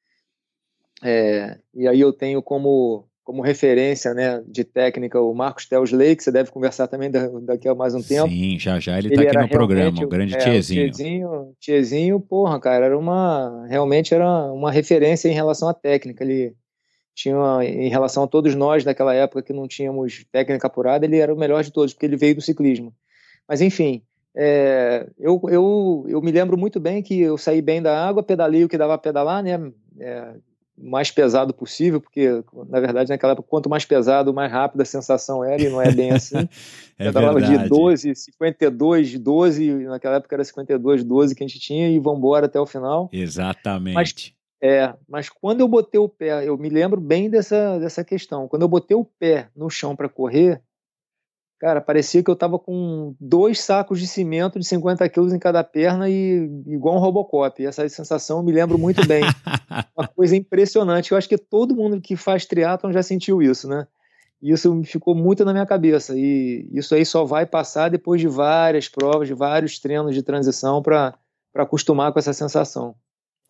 [1.03, 6.23] é, e aí eu tenho como como referência né, de técnica o Marcos Telsley, que
[6.23, 8.29] você deve conversar também daqui a mais um tempo.
[8.29, 10.93] Sim, já já ele está aqui no programa, o grande é, tiezinho.
[10.93, 11.53] Tiezinho.
[11.59, 16.23] Tiezinho, porra, cara, era uma, realmente era uma referência em relação à técnica.
[16.23, 16.55] Ele,
[17.17, 21.33] tinha em relação a todos nós daquela época que não tínhamos técnica apurada, ele era
[21.33, 22.93] o melhor de todos, porque ele veio do ciclismo.
[23.49, 24.03] Mas enfim,
[24.35, 28.65] é, eu, eu, eu me lembro muito bem que eu saí bem da água, pedalei
[28.65, 29.73] o que dava a pedalar, né?
[29.99, 30.35] É,
[30.79, 35.43] mais pesado possível, porque na verdade naquela época quanto mais pesado, mais rápida a sensação
[35.43, 36.37] era, e não é bem assim.
[36.99, 37.63] é pedalava verdade.
[37.63, 42.19] de 12, 52, 12, naquela época era 52, 12 que a gente tinha e vamos
[42.19, 43.09] embora até o final.
[43.11, 43.95] Exatamente.
[43.95, 44.36] Mas
[44.67, 48.49] é, mas quando eu botei o pé, eu me lembro bem dessa, dessa questão.
[48.49, 50.61] Quando eu botei o pé no chão para correr,
[51.61, 55.63] cara, parecia que eu tava com dois sacos de cimento de 50 quilos em cada
[55.63, 57.63] perna e igual um Robocop.
[57.63, 59.23] E essa sensação eu me lembro muito bem.
[59.97, 61.13] Uma coisa impressionante.
[61.13, 63.87] Eu acho que todo mundo que faz triatlon já sentiu isso, né?
[64.43, 66.15] E isso ficou muito na minha cabeça.
[66.17, 70.83] E isso aí só vai passar depois de várias provas, de vários treinos de transição
[70.83, 71.15] para
[71.55, 72.95] acostumar com essa sensação.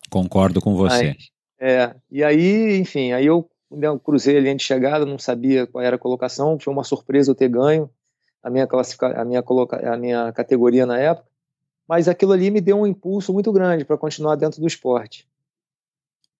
[0.09, 1.15] Concordo com você.
[1.15, 5.67] Mas, é, e aí, enfim, aí eu, eu cruzei a linha de chegada, não sabia
[5.67, 7.89] qual era a colocação, foi uma surpresa eu ter ganho
[8.43, 11.27] a minha, classifica, a minha, coloca, a minha categoria na época,
[11.87, 15.27] mas aquilo ali me deu um impulso muito grande para continuar dentro do esporte.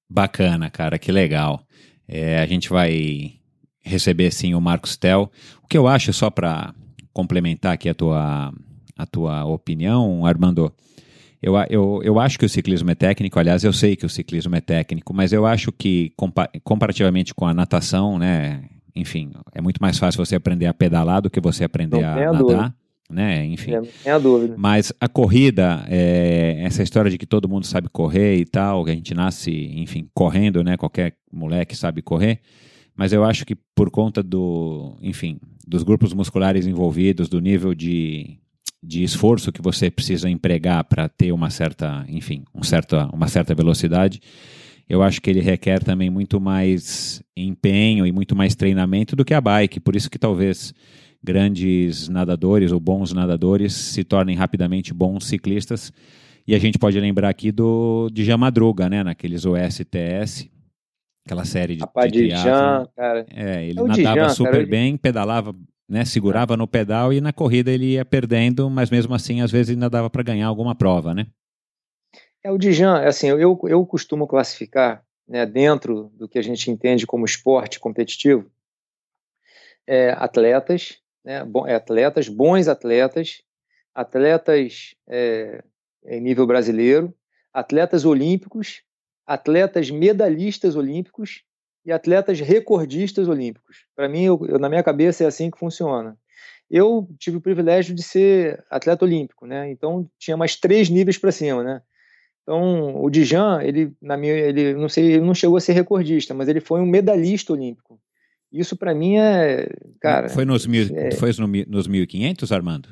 [0.10, 1.62] Bacana, cara, que legal.
[2.08, 3.34] É, a gente vai
[3.82, 5.30] receber sim o Marcos Tel.
[5.64, 6.74] O que eu acho, só para
[7.12, 8.54] complementar aqui a tua,
[8.98, 10.74] a tua opinião, Armando,
[11.42, 14.56] eu, eu, eu acho que o ciclismo é técnico, aliás, eu sei que o ciclismo
[14.56, 18.64] é técnico, mas eu acho que, compa comparativamente com a natação, né,
[18.96, 22.16] enfim, é muito mais fácil você aprender a pedalar do que você aprender Não, a
[22.16, 22.38] nadar.
[22.38, 22.76] Dúvida.
[23.10, 23.72] Né, enfim.
[24.04, 24.56] É, a dúvida.
[24.58, 28.92] Mas a corrida, é, essa história de que todo mundo sabe correr e tal, que
[28.92, 30.76] a gente nasce, enfim, correndo, né?
[30.76, 32.42] Qualquer moleque sabe correr.
[32.98, 38.40] Mas eu acho que por conta do, enfim, dos grupos musculares envolvidos, do nível de
[38.82, 43.54] de esforço que você precisa empregar para ter uma certa, enfim, um certa, uma certa
[43.56, 44.22] velocidade,
[44.90, 49.34] eu acho que ele requer também muito mais empenho e muito mais treinamento do que
[49.34, 49.80] a bike.
[49.80, 50.74] Por isso que talvez
[51.22, 55.92] grandes nadadores ou bons nadadores se tornem rapidamente bons ciclistas.
[56.48, 59.04] E a gente pode lembrar aqui do de Jean Madruga, né?
[59.04, 60.50] Naqueles OSTS,
[61.26, 63.26] aquela série de, Rapaz, de Jean, cara.
[63.30, 65.54] É, ele é nadava super cara, bem, pedalava,
[65.88, 66.04] né?
[66.06, 69.90] Segurava no pedal e na corrida ele ia perdendo, mas mesmo assim, às vezes ainda
[69.90, 71.28] dava para ganhar alguma prova, né?
[72.44, 77.06] É o Dijan, assim, eu, eu costumo classificar, né, dentro do que a gente entende
[77.06, 78.50] como esporte competitivo,
[79.86, 83.42] é, atletas, né, é, atletas, bons atletas,
[83.94, 85.64] atletas é,
[86.06, 87.14] em nível brasileiro,
[87.54, 88.82] atletas olímpicos,
[89.26, 91.44] atletas medalhistas olímpicos
[91.88, 93.86] e atletas recordistas olímpicos.
[93.96, 96.18] Para mim, eu, eu, na minha cabeça, é assim que funciona.
[96.70, 99.72] Eu tive o privilégio de ser atleta olímpico, né?
[99.72, 101.82] Então tinha mais três níveis para cima, né?
[102.44, 106.34] Então, o Dijan, ele, na minha, ele não sei, ele não chegou a ser recordista,
[106.34, 107.98] mas ele foi um medalhista olímpico.
[108.52, 109.70] Isso para mim é,
[110.02, 110.28] cara.
[110.28, 111.32] Foi nos, mil, é, foi
[111.68, 112.90] nos 1500, Armando?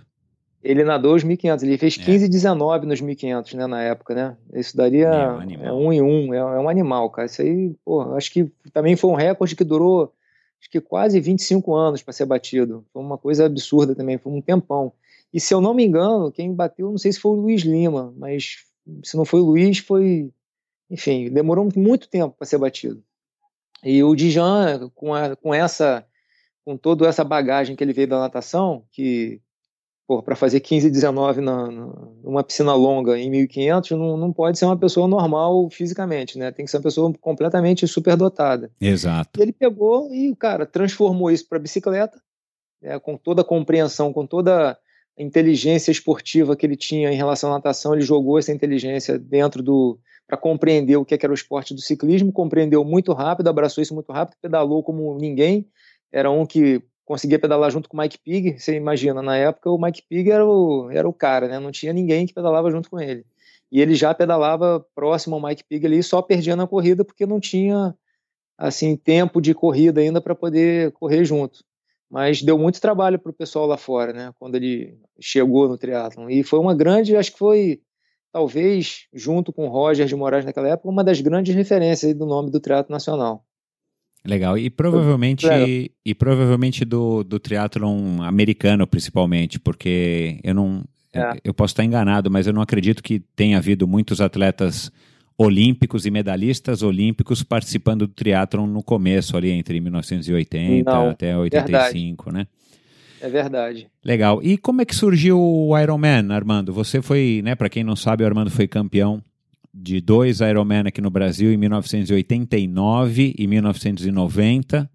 [0.66, 4.36] Ele nadou os 1500, ele fez 15 e 19 nos 1500, né, na época, né?
[4.52, 5.08] Isso daria
[5.62, 7.28] é um em um, é, é, um animal, cara.
[7.28, 10.12] Isso aí, pô, acho que também foi um recorde que durou
[10.60, 12.84] acho que quase 25 anos para ser batido.
[12.92, 14.92] Foi uma coisa absurda também, foi um tempão.
[15.32, 18.12] E se eu não me engano, quem bateu, não sei se foi o Luiz Lima,
[18.18, 18.66] mas
[19.04, 20.32] se não foi o Luiz, foi.
[20.90, 23.04] Enfim, demorou muito tempo para ser batido.
[23.84, 26.04] E o Dijan, com, a, com essa.
[26.64, 29.40] Com toda essa bagagem que ele veio da natação, que
[30.24, 31.68] para fazer 15 e 19 na,
[32.24, 36.52] numa piscina longa em 1500 não, não pode ser uma pessoa normal fisicamente, né?
[36.52, 38.72] Tem que ser uma pessoa completamente superdotada.
[38.80, 39.40] Exato.
[39.40, 42.22] E ele pegou e, cara, transformou isso para bicicleta,
[42.82, 44.78] né, com toda a compreensão, com toda
[45.18, 50.00] inteligência esportiva que ele tinha em relação à natação, ele jogou essa inteligência dentro do
[50.28, 53.82] para compreender o que, é que era o esporte do ciclismo, compreendeu muito rápido, abraçou
[53.82, 55.68] isso muito rápido, pedalou como ninguém.
[56.12, 58.60] Era um que conseguia pedalar junto com o Mike Pig.
[58.60, 61.60] Você imagina, na época o Mike Pig era o, era o cara, né?
[61.60, 63.26] Não tinha ninguém que pedalava junto com ele.
[63.72, 67.40] E ele já pedalava próximo ao Mike Pig ali, só perdia na corrida porque não
[67.40, 67.96] tinha
[68.58, 71.60] assim tempo de corrida ainda para poder correr junto
[72.10, 74.34] mas deu muito trabalho para o pessoal lá fora, né?
[74.40, 77.82] Quando ele chegou no triatlon e foi uma grande, acho que foi
[78.32, 82.52] talvez junto com o Roger de Moraes naquela época uma das grandes referências do nome
[82.52, 83.46] do triatlo nacional.
[84.26, 84.58] Legal.
[84.58, 85.48] E provavelmente,
[86.06, 90.84] e provavelmente do, do triatlon americano, principalmente, porque eu não.
[91.14, 91.38] É.
[91.44, 94.92] Eu posso estar enganado, mas eu não acredito que tenha havido muitos atletas
[95.38, 102.26] olímpicos e medalhistas olímpicos participando do triatlon no começo ali entre 1980 Não, até 85,
[102.26, 102.38] verdade.
[102.38, 102.48] né?
[103.22, 103.88] É verdade.
[104.04, 104.42] Legal.
[104.44, 106.74] E como é que surgiu o Ironman, Armando?
[106.74, 109.22] Você foi, né, para quem não sabe, o Armando foi campeão
[109.76, 114.90] de dois Ironman aqui no Brasil em 1989 e 1990.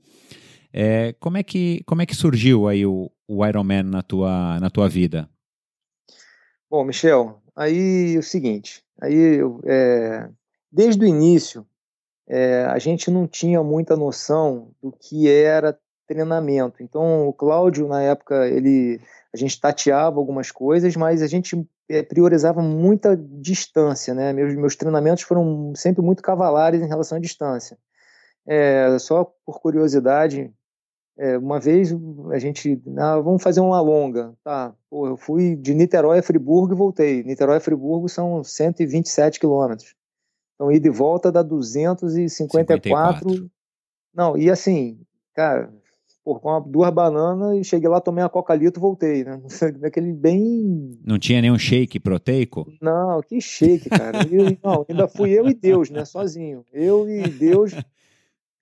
[0.73, 4.71] É, como, é que, como é que surgiu aí o, o Ironman na tua, na
[4.71, 5.29] tua vida?
[6.71, 10.29] Bom, Michel, aí é o seguinte, Aí, é,
[10.71, 11.67] desde o início,
[12.29, 16.83] é, a gente não tinha muita noção do que era treinamento.
[16.83, 19.01] Então, o Cláudio, na época, ele,
[19.33, 21.67] a gente tateava algumas coisas, mas a gente
[22.09, 24.33] priorizava muita distância, né?
[24.33, 27.77] Meus, meus treinamentos foram sempre muito cavalares em relação à distância.
[28.47, 30.53] É, só por curiosidade,
[31.19, 31.93] é, uma vez
[32.33, 34.75] a gente, ah, vamos fazer uma longa, tá?
[34.89, 37.23] Pô, eu fui de Niterói a Friburgo e voltei.
[37.23, 39.95] Niterói a Friburgo são 127 quilômetros.
[40.55, 43.31] Então, ida e volta dá 254.
[43.31, 43.51] 54.
[44.15, 45.01] Não, e assim,
[45.35, 45.73] cara,
[46.25, 49.41] pô, com duas bananas e cheguei lá, tomei uma coca-lito e voltei, né?
[49.81, 50.99] Daquele bem.
[51.05, 52.67] Não tinha nenhum shake proteico?
[52.81, 54.19] Não, que shake, cara.
[54.31, 56.05] Eu, não, ainda fui eu e Deus, né?
[56.05, 56.65] Sozinho.
[56.73, 57.73] Eu e Deus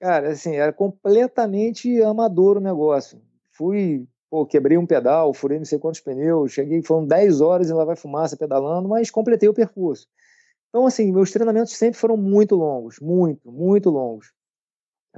[0.01, 3.21] Cara, assim, era completamente amador o negócio.
[3.51, 7.73] Fui, pô, quebrei um pedal, furei não sei quantos pneus, cheguei, foram 10 horas e
[7.73, 10.07] lá vai fumaça pedalando, mas completei o percurso.
[10.69, 14.33] Então, assim, meus treinamentos sempre foram muito longos, muito, muito longos.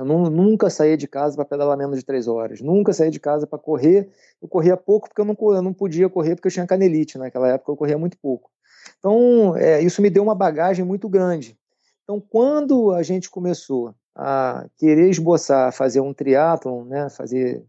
[0.01, 3.21] Eu não, nunca saía de casa para pedalar menos de três horas, nunca saía de
[3.21, 4.09] casa para correr.
[4.41, 7.49] Eu corria pouco porque eu não, eu não podia correr porque eu tinha canelite naquela
[7.49, 8.51] época, eu corria muito pouco.
[8.99, 11.55] Então, é, isso me deu uma bagagem muito grande.
[12.03, 17.63] Então, quando a gente começou a querer esboçar, fazer um triatlon, né, fazer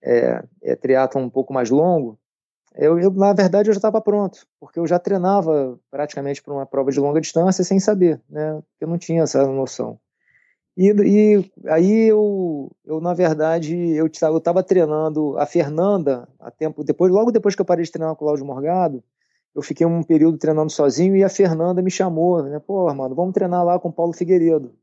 [0.00, 2.16] é, é, triatlon um pouco mais longo,
[2.76, 6.64] eu, eu, na verdade eu já estava pronto, porque eu já treinava praticamente para uma
[6.64, 9.98] prova de longa distância sem saber, né, eu não tinha essa noção.
[10.76, 17.12] E, e aí eu, eu, na verdade, eu estava treinando a Fernanda a tempo depois,
[17.12, 19.04] logo depois que eu parei de treinar com o Cláudio Morgado,
[19.54, 22.58] eu fiquei um período treinando sozinho e a Fernanda me chamou, né?
[22.58, 24.74] Pô, mano, vamos treinar lá com o Paulo Figueiredo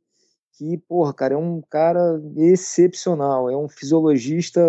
[0.59, 4.61] que, porra, cara, é um cara excepcional, é um fisiologista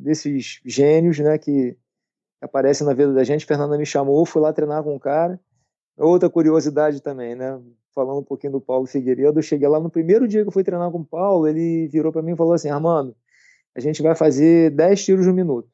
[0.00, 1.76] desses gênios, né, que
[2.40, 3.44] aparecem na vida da gente.
[3.44, 5.38] Fernanda me chamou, fui lá treinar com o cara.
[5.98, 7.60] Outra curiosidade também, né,
[7.98, 10.62] falando um pouquinho do Paulo Figueiredo, eu cheguei lá no primeiro dia que eu fui
[10.62, 13.12] treinar com o Paulo, ele virou para mim e falou assim: Armando,
[13.74, 15.68] a gente vai fazer 10 tiros no minuto,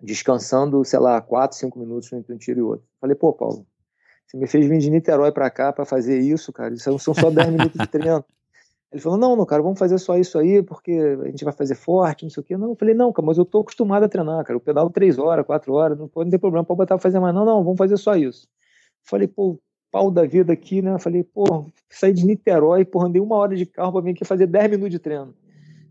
[0.00, 2.86] descansando, sei lá, 4, 5 minutos entre um tiro e outro.
[3.00, 3.66] Falei, pô, Paulo,
[4.24, 6.72] você me fez vir de Niterói para cá para fazer isso, cara.
[6.72, 8.24] Isso são só 10 minutos de treino.
[8.92, 11.74] Ele falou: Não, não, cara, vamos fazer só isso aí, porque a gente vai fazer
[11.74, 12.56] forte, não sei o quê.
[12.56, 14.56] Não, eu falei: Não, cara, mas eu tô acostumado a treinar, cara.
[14.56, 17.34] Eu pedalo 3 horas, 4 horas, não pode ter problema, pode botar pra fazer mais.
[17.34, 18.48] Não, não, vamos fazer só isso.
[19.02, 19.58] Falei: Pô,
[19.90, 20.98] pau da vida aqui, né?
[20.98, 24.46] Falei: Pô, saí de Niterói, pô, andei uma hora de carro pra vir aqui fazer
[24.46, 25.34] 10 minutos de treino.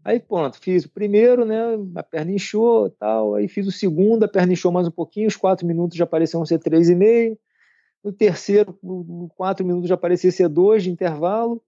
[0.04, 1.60] Aí, pronto, fiz o primeiro, né?
[1.96, 3.36] A perna inchou tal.
[3.36, 6.46] Aí fiz o segundo, a perna inchou mais um pouquinho, os 4 minutos já pareciam
[6.46, 7.38] ser 3,5
[8.04, 11.62] no terceiro, no quatro minutos já parecia ser dois de intervalo.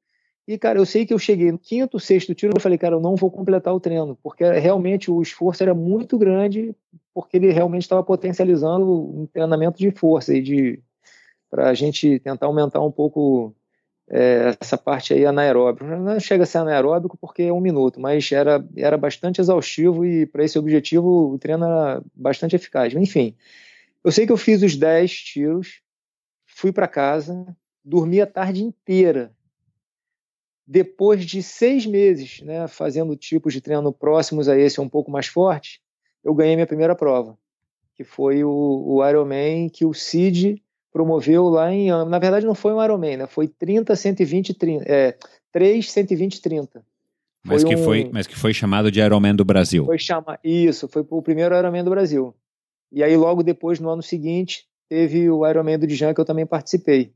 [0.47, 2.99] E, cara, eu sei que eu cheguei no quinto, sexto tiro, eu falei, cara, eu
[2.99, 6.75] não vou completar o treino, porque realmente o esforço era muito grande,
[7.13, 10.81] porque ele realmente estava potencializando um treinamento de força e de
[11.51, 13.53] para a gente tentar aumentar um pouco
[14.09, 15.85] é, essa parte aí anaeróbico.
[15.85, 20.25] Não chega a ser anaeróbico porque é um minuto, mas era, era bastante exaustivo e
[20.25, 22.95] para esse objetivo o treino era bastante eficaz.
[22.95, 23.35] Enfim,
[24.01, 25.81] eu sei que eu fiz os 10 tiros,
[26.45, 27.45] fui para casa,
[27.83, 29.35] dormi a tarde inteira.
[30.65, 35.27] Depois de seis meses, né, fazendo tipos de treino próximos a esse, um pouco mais
[35.27, 35.81] forte,
[36.23, 37.37] eu ganhei minha primeira prova,
[37.93, 41.89] que foi o, o Ironman que o Cid promoveu lá em.
[41.89, 43.27] Na verdade, não foi um Ironman, né?
[43.27, 45.17] Foi 30, 120, 30, é,
[45.51, 46.83] 3, 120, 30.
[47.43, 47.83] Mas que, um...
[47.83, 49.85] foi, mas que foi chamado de Ironman do Brasil.
[49.85, 50.37] Foi chama...
[50.43, 52.35] Isso, foi o primeiro Ironman do Brasil.
[52.91, 56.45] E aí, logo depois, no ano seguinte, teve o Ironman do Dijan que eu também
[56.45, 57.13] participei.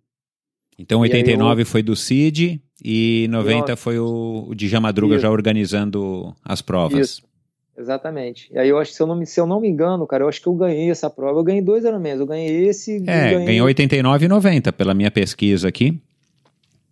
[0.78, 1.66] Então 89 eu...
[1.66, 3.78] foi do Cid e 90 eu...
[3.78, 5.22] foi o, o Dijan Madruga Isso.
[5.22, 7.10] já organizando as provas.
[7.10, 7.35] Isso.
[7.78, 8.50] Exatamente.
[8.54, 10.24] E aí eu acho que se eu, não me, se eu não me engano, cara,
[10.24, 11.40] eu acho que eu ganhei essa prova.
[11.40, 12.20] Eu ganhei dois Ironmans.
[12.20, 12.98] Eu ganhei esse.
[13.08, 13.46] É, ganhei...
[13.46, 16.00] ganhou 89 e 90 pela minha pesquisa aqui.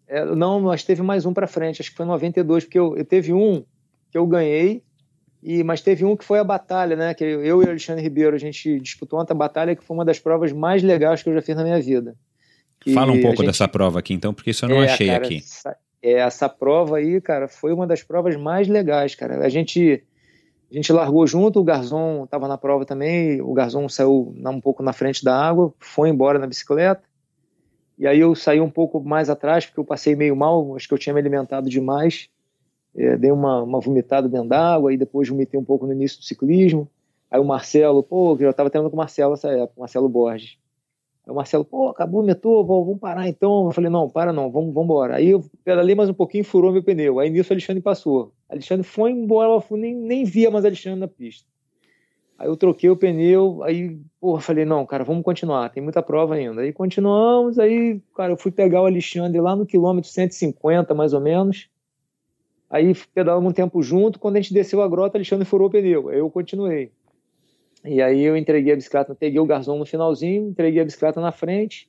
[0.07, 1.81] É, não, mas teve mais um para frente.
[1.81, 3.63] Acho que foi 92, porque eu, eu teve um
[4.11, 4.83] que eu ganhei
[5.41, 7.13] e, mas teve um que foi a batalha, né?
[7.13, 10.17] Que eu e o Alexandre Ribeiro, a gente disputou uma batalha que foi uma das
[10.17, 12.15] provas mais legais que eu já fiz na minha vida.
[12.93, 13.47] Fala um pouco gente...
[13.47, 15.37] dessa prova aqui, então, porque isso eu não é, achei cara, aqui.
[15.37, 19.45] Essa, é, essa prova aí, cara, foi uma das provas mais legais, cara.
[19.45, 20.03] A gente,
[20.73, 24.81] a gente largou junto, o Garzon estava na prova também, o Garzon saiu um pouco
[24.81, 27.03] na frente da água, foi embora na bicicleta.
[27.97, 30.93] E aí eu saí um pouco mais atrás, porque eu passei meio mal, acho que
[30.93, 32.29] eu tinha me alimentado demais
[32.95, 36.25] é, dei uma, uma vomitada dentro d'água, e depois vomitei um pouco no início do
[36.25, 36.87] ciclismo.
[37.29, 40.57] Aí o Marcelo, pô, eu estava treinando com o Marcelo nessa época, Marcelo Borges.
[41.25, 43.65] Aí o Marcelo, pô, acabou o metrô, vamos parar então.
[43.65, 45.15] Eu falei, não, para não, vamos, vamos embora.
[45.15, 47.19] Aí eu pedalei mais um pouquinho, furou meu pneu.
[47.19, 48.31] Aí nisso o Alexandre passou.
[48.53, 51.47] Alexandre foi embora, eu nem, nem via mais Alexandre na pista.
[52.37, 56.35] Aí eu troquei o pneu, aí, porra, falei, não, cara, vamos continuar, tem muita prova
[56.35, 56.61] ainda.
[56.61, 61.21] Aí continuamos, aí, cara, eu fui pegar o Alexandre lá no quilômetro 150, mais ou
[61.21, 61.69] menos.
[62.69, 64.19] Aí pedalamos um tempo junto.
[64.19, 66.09] Quando a gente desceu a grota, Alexandre furou o pneu.
[66.09, 66.91] Aí eu continuei.
[67.85, 71.31] E aí eu entreguei a bicicleta, peguei o garçom no finalzinho, entreguei a bicicleta na
[71.31, 71.87] frente.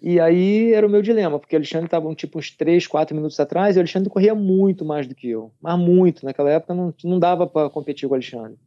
[0.00, 3.40] E aí era o meu dilema, porque o Alexandre estava tipo uns 3, 4 minutos
[3.40, 5.50] atrás e o Alexandre corria muito mais do que eu.
[5.60, 6.24] Mas muito.
[6.24, 8.58] Naquela época não, não dava para competir com o Alexandre.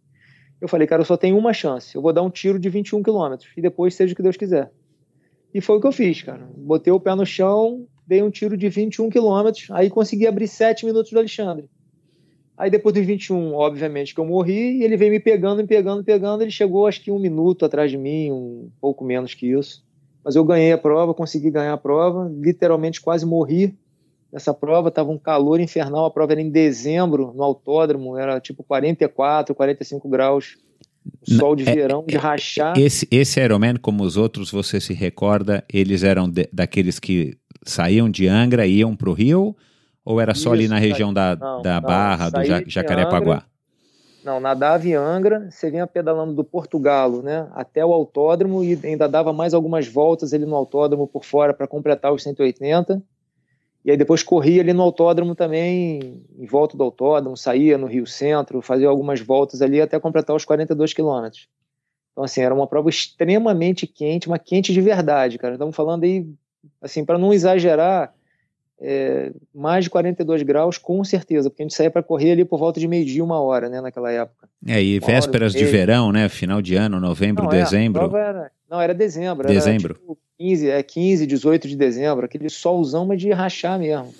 [0.59, 1.95] Eu falei, cara, eu só tenho uma chance.
[1.95, 4.71] Eu vou dar um tiro de 21 quilômetros e depois seja o que Deus quiser.
[5.53, 6.47] E foi o que eu fiz, cara.
[6.57, 10.85] Botei o pé no chão, dei um tiro de 21 quilômetros, aí consegui abrir 7
[10.85, 11.69] minutos do Alexandre.
[12.57, 15.99] Aí depois dos 21, obviamente que eu morri, e ele veio me pegando, me pegando,
[15.99, 19.47] me pegando, ele chegou acho que um minuto atrás de mim, um pouco menos que
[19.47, 19.81] isso.
[20.23, 23.77] Mas eu ganhei a prova, consegui ganhar a prova, literalmente quase morri
[24.31, 28.63] nessa prova, tava um calor infernal, a prova era em dezembro, no autódromo, era tipo
[28.63, 30.57] 44, 45 graus,
[31.23, 32.77] sol de é, verão, de é, rachar.
[32.77, 38.09] Esse, esse Ironman, como os outros, você se recorda, eles eram de, daqueles que saíam
[38.09, 39.55] de Angra e iam para o Rio?
[40.05, 43.43] Ou era só Isso, ali na região da, não, da Barra, não, do Jacarepaguá?
[44.23, 49.07] Não, nadava em Angra, você vinha pedalando do Portugalo né, até o autódromo e ainda
[49.07, 53.01] dava mais algumas voltas ali no autódromo por fora para completar os 180.
[53.85, 58.05] E aí depois corria ali no autódromo também, em volta do autódromo, saía no Rio
[58.05, 61.47] Centro, fazia algumas voltas ali até completar os 42 quilômetros.
[62.11, 65.53] Então, assim, era uma prova extremamente quente, uma quente de verdade, cara.
[65.53, 66.27] Estamos falando aí
[66.81, 68.13] assim, para não exagerar,
[68.81, 72.57] é, mais de 42 graus, com certeza, porque a gente saía para correr ali por
[72.57, 74.47] volta de meio-dia, uma hora, né, naquela época.
[74.65, 78.15] É, e vésperas de verão, né, final de ano, novembro, não, dezembro.
[78.15, 79.47] É, era, não, era dezembro.
[79.47, 79.93] Dezembro.
[79.93, 84.13] Era, tipo, 15, é 15, 18 de dezembro, aquele solzão, mas de rachar mesmo.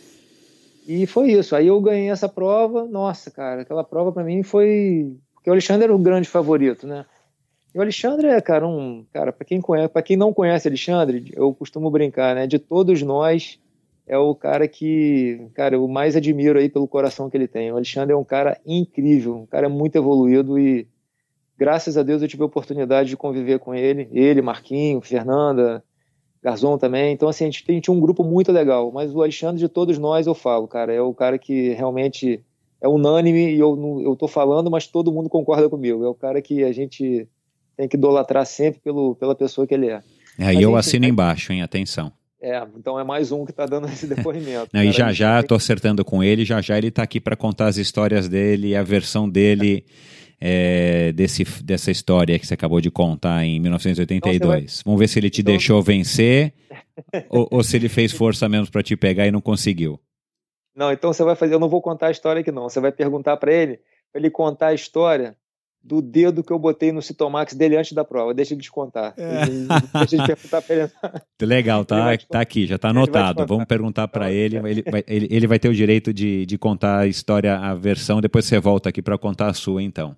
[0.88, 1.56] E foi isso.
[1.56, 2.86] Aí eu ganhei essa prova.
[2.86, 5.16] Nossa, cara, aquela prova para mim foi.
[5.36, 7.06] Porque o Alexandre era o grande favorito, né?
[7.74, 9.06] E o Alexandre é, cara, um.
[9.14, 12.48] Cara, para quem conhece, quem não conhece Alexandre, eu costumo brincar, né?
[12.48, 13.60] De todos nós,
[14.10, 17.72] é o cara que, cara, eu mais admiro aí pelo coração que ele tem.
[17.72, 20.88] O Alexandre é um cara incrível, um cara muito evoluído e
[21.56, 25.84] graças a Deus eu tive a oportunidade de conviver com ele, ele, Marquinho, Fernanda,
[26.42, 27.14] Garzon também.
[27.14, 28.92] Então, assim, a gente, tinha um grupo muito legal.
[28.92, 32.44] Mas o Alexandre, de todos nós, eu falo, cara, é o cara que realmente
[32.82, 36.04] é unânime e eu, eu tô falando, mas todo mundo concorda comigo.
[36.04, 37.28] É o cara que a gente
[37.78, 40.02] tem que idolatrar sempre pelo, pela pessoa que ele é.
[40.40, 41.62] É, e eu assino embaixo, hein?
[41.62, 42.12] Atenção.
[42.42, 44.70] É, então é mais um que está dando esse depoimento.
[44.74, 47.68] Não, e já já estou acertando com ele, já já ele está aqui para contar
[47.68, 49.86] as histórias dele, a versão dele.
[50.42, 54.36] É desse, dessa história que você acabou de contar em 1982.
[54.38, 54.66] Então, vai...
[54.86, 55.52] Vamos ver se ele te então...
[55.52, 56.54] deixou vencer
[57.30, 60.00] ou, ou, se ele fez força menos para te pegar e não conseguiu.
[60.74, 61.56] Não, então você vai fazer.
[61.56, 62.70] Eu não vou contar a história aqui, não.
[62.70, 63.82] Você vai perguntar para ele,
[64.14, 65.36] para ele contar a história
[65.82, 68.34] do dedo que eu botei no Citomax dele antes da prova.
[68.34, 69.14] Deixa ele te contar.
[69.18, 69.46] É.
[70.00, 70.92] Deixa ele perguntar para ele.
[71.42, 73.46] Legal, tá, tá aqui, já tá anotado.
[73.46, 74.58] Vamos perguntar para ele.
[74.58, 78.22] Ele vai, ele, ele vai ter o direito de, de contar a história, a versão.
[78.22, 80.16] Depois você volta aqui para contar a sua, então.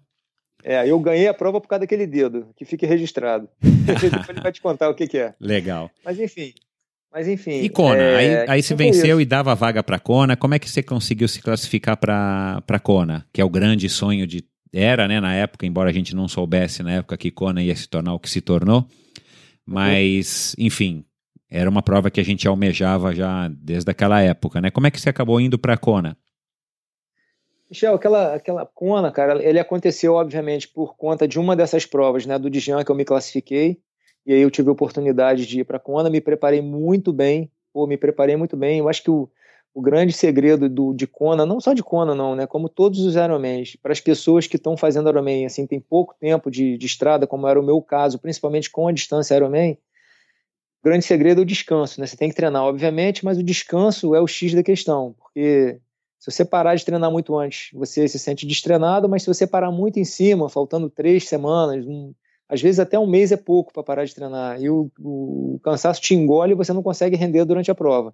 [0.64, 3.50] É, eu ganhei a prova por causa daquele dedo, que fique registrado.
[3.62, 5.34] Depois ele vai te contar o que, que, é.
[5.40, 5.90] Legal.
[6.04, 6.54] Mas enfim.
[7.12, 7.62] Mas enfim.
[7.62, 8.16] E Kona, é...
[8.16, 10.38] aí, aí se venceu e dava vaga para Kona.
[10.38, 13.26] Como é que você conseguiu se classificar para Kona?
[13.34, 14.44] Que é o grande sonho de.
[14.74, 17.88] Era, né, na época, embora a gente não soubesse na época que Kona ia se
[17.90, 18.88] tornar o que se tornou.
[19.66, 20.66] Mas, uhum.
[20.66, 21.06] enfim,
[21.50, 24.72] era uma prova que a gente almejava já desde aquela época, né?
[24.72, 26.18] Como é que você acabou indo para Kona?
[27.70, 32.38] Michel, aquela, aquela Kona, cara, ele aconteceu, obviamente, por conta de uma dessas provas, né,
[32.38, 33.80] do Dijan que eu me classifiquei,
[34.26, 37.88] e aí eu tive a oportunidade de ir para Kona, me preparei muito bem, pô,
[37.88, 39.30] me preparei muito bem, eu acho que o,
[39.74, 43.16] o grande segredo do, de Kona, não só de Kona não, né, como todos os
[43.16, 47.26] Ironmans, para as pessoas que estão fazendo Ironman, assim, tem pouco tempo de, de estrada,
[47.26, 49.78] como era o meu caso, principalmente com a distância Ironman,
[50.84, 54.14] o grande segredo é o descanso, né, você tem que treinar, obviamente, mas o descanso
[54.14, 55.80] é o X da questão, porque
[56.20, 59.72] se você parar de treinar muito antes, você se sente destreinado, mas se você parar
[59.72, 62.14] muito em cima, faltando três semanas, um,
[62.48, 66.02] às vezes até um mês é pouco para parar de treinar, e o, o, cansaço
[66.02, 68.14] te engole e você não consegue render durante a prova.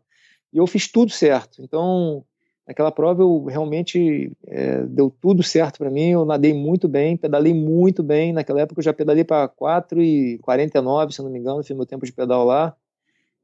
[0.53, 1.61] E eu fiz tudo certo.
[1.61, 2.23] Então,
[2.67, 7.53] naquela prova eu realmente é, deu tudo certo para mim, eu nadei muito bem, pedalei
[7.53, 8.33] muito bem.
[8.33, 12.13] Naquela época eu já pedalei para 4,49, se não me engano, fiz meu tempo de
[12.13, 12.75] pedal lá.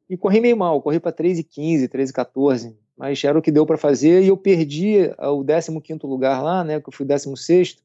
[0.10, 4.24] E corri meio mal, corri para 3,15, 3,14 mas era o que deu para fazer
[4.24, 7.78] e eu perdi o 15 lugar lá, né, que eu fui 16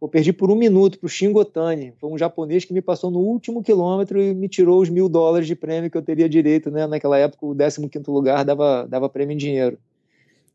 [0.00, 3.18] eu perdi por um minuto para o Shingotani, foi um japonês que me passou no
[3.18, 6.86] último quilômetro e me tirou os mil dólares de prêmio que eu teria direito, né,
[6.86, 9.78] naquela época o 15 lugar dava, dava prêmio em dinheiro.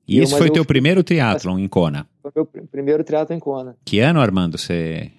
[0.08, 2.08] E esse foi teu primeiro triatlon em Kona?
[2.22, 3.76] Foi meu primeiro triatlon em Kona.
[3.86, 5.12] Que ano, Armando, você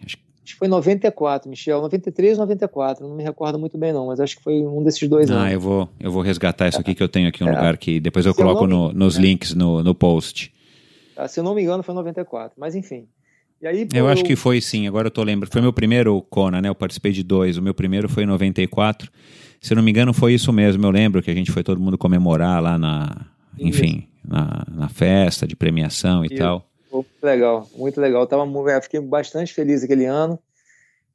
[0.44, 1.80] Acho que foi 94, Michel.
[1.80, 5.08] 93 ou 94, não me recordo muito bem não, mas acho que foi um desses
[5.08, 5.46] dois ah, anos.
[5.46, 7.50] Ah, eu vou, eu vou resgatar isso aqui que eu tenho aqui um é.
[7.50, 9.22] lugar que depois eu coloco eu no, nos é.
[9.22, 10.52] links no, no post.
[11.14, 13.08] Tá, se eu não me engano foi 94, mas enfim.
[13.64, 15.50] E aí, eu acho que foi sim, agora eu tô lembrando.
[15.50, 16.68] Foi meu primeiro Kona, né?
[16.68, 17.56] Eu participei de dois.
[17.56, 19.10] O meu primeiro foi em 94.
[19.58, 20.84] Se eu não me engano, foi isso mesmo.
[20.84, 23.26] Eu lembro que a gente foi todo mundo comemorar lá na.
[23.58, 26.36] Enfim, na, na, festa de premiação e isso.
[26.36, 26.68] tal.
[26.92, 28.20] Muito legal, muito legal.
[28.20, 30.38] Eu tava, eu fiquei bastante feliz aquele ano.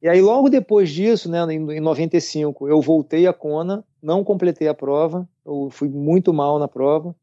[0.01, 4.73] E aí, logo depois disso, né, em 95, eu voltei a Kona, não completei a
[4.73, 7.13] prova, eu fui muito mal na prova.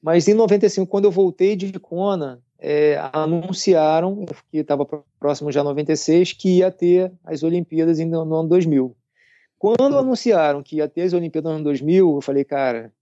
[0.00, 4.86] Mas em 95, quando eu voltei de Kona, é, anunciaram, que estava
[5.18, 8.94] próximo já 96, que ia ter as Olimpíadas no, no ano 2000.
[9.58, 12.92] Quando anunciaram que ia ter as Olimpíadas no ano 2000, eu falei, cara,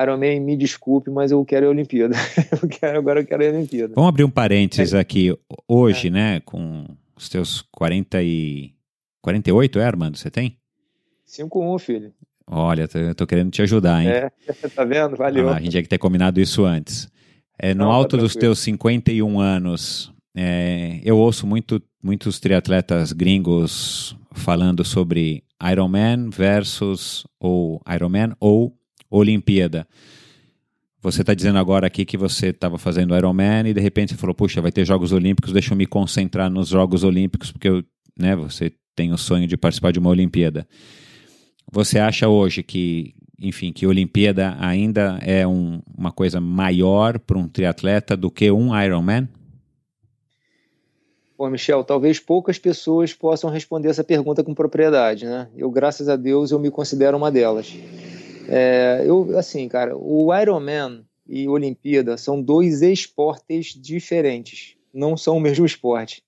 [0.00, 2.14] Ironman, me desculpe, mas eu quero a Olimpíada.
[2.62, 3.94] eu quero, agora eu quero a Olimpíada.
[3.94, 4.98] Vamos abrir um parênteses é.
[4.98, 5.36] aqui.
[5.66, 6.10] Hoje, é.
[6.10, 6.86] né, com
[7.16, 8.74] os teus 40 e...
[9.22, 10.56] 48, é, Armando, você tem?
[11.26, 12.12] 5-1, filho.
[12.48, 14.08] Olha, eu tô querendo te ajudar, hein?
[14.08, 14.30] É,
[14.72, 15.16] tá vendo?
[15.16, 15.48] Valeu.
[15.48, 17.10] Ah, a gente tinha que ter combinado isso antes.
[17.58, 22.38] É, no Não, tá alto tá dos teus 51 anos, é, eu ouço muito, muitos
[22.38, 25.42] triatletas gringos falando sobre
[25.72, 28.76] Ironman versus ou Ironman ou
[29.10, 29.88] Olimpíada.
[31.00, 34.34] Você está dizendo agora aqui que você estava fazendo Ironman e de repente você falou,
[34.34, 37.82] puxa, vai ter Jogos Olímpicos, deixa eu me concentrar nos Jogos Olímpicos, porque eu,
[38.18, 40.66] né, você tem o sonho de participar de uma Olimpíada.
[41.72, 47.48] Você acha hoje que, enfim, que Olimpíada ainda é um, uma coisa maior para um
[47.48, 49.28] triatleta do que um Ironman?
[51.38, 55.48] Bom, Michel, talvez poucas pessoas possam responder essa pergunta com propriedade, né?
[55.54, 57.76] Eu, graças a Deus, eu me considero uma delas.
[58.48, 65.40] É, eu, assim, cara, o Ironman, e Olimpíada são dois esportes diferentes, não são o
[65.40, 66.22] mesmo esporte.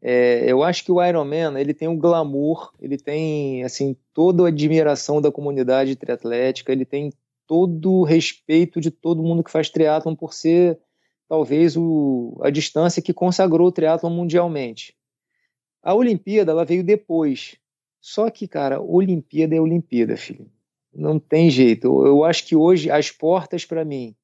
[0.00, 4.48] É, eu acho que o Ironman ele tem um glamour, ele tem assim toda a
[4.48, 7.12] admiração da comunidade triatlética, ele tem
[7.46, 10.78] todo o respeito de todo mundo que faz triatlon por ser
[11.28, 14.94] talvez o, a distância que consagrou o triatlon mundialmente.
[15.82, 17.56] A Olimpíada ela veio depois.
[18.00, 20.50] Só que, cara, Olimpíada é Olimpíada, filho.
[20.94, 22.06] Não tem jeito.
[22.06, 24.14] Eu acho que hoje as portas para mim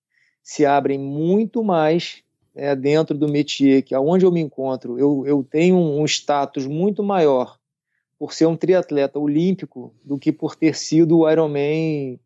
[0.43, 2.24] se abrem muito mais
[2.55, 7.03] é, dentro do métier, que aonde eu me encontro, eu, eu tenho um status muito
[7.03, 7.59] maior
[8.19, 12.19] por ser um triatleta olímpico do que por ter sido o Ironman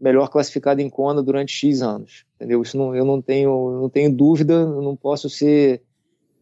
[0.00, 2.24] melhor classificado em Kona durante X anos.
[2.34, 2.60] Entendeu?
[2.60, 5.82] Isso não, eu não tenho, não tenho dúvida, eu não posso ser.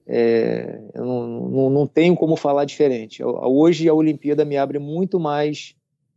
[0.06, 3.22] É, eu não, não, não tenho como falar diferente.
[3.22, 5.74] Hoje a Olimpíada me abre muito mais.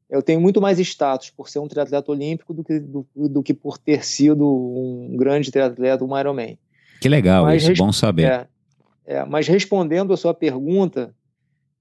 [0.09, 3.53] Eu tenho muito mais status por ser um triatleta olímpico do que, do, do que
[3.53, 6.57] por ter sido um grande triatleta, um Ironman.
[7.03, 8.31] Que legal, mas, isso, bom saber.
[8.31, 8.47] É,
[9.05, 11.13] é, mas respondendo a sua pergunta,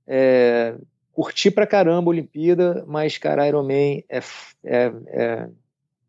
[0.04, 0.74] é,
[1.12, 4.18] curti pra caramba a Olimpíada, mas, cara, Ironman é,
[4.64, 5.48] é, é,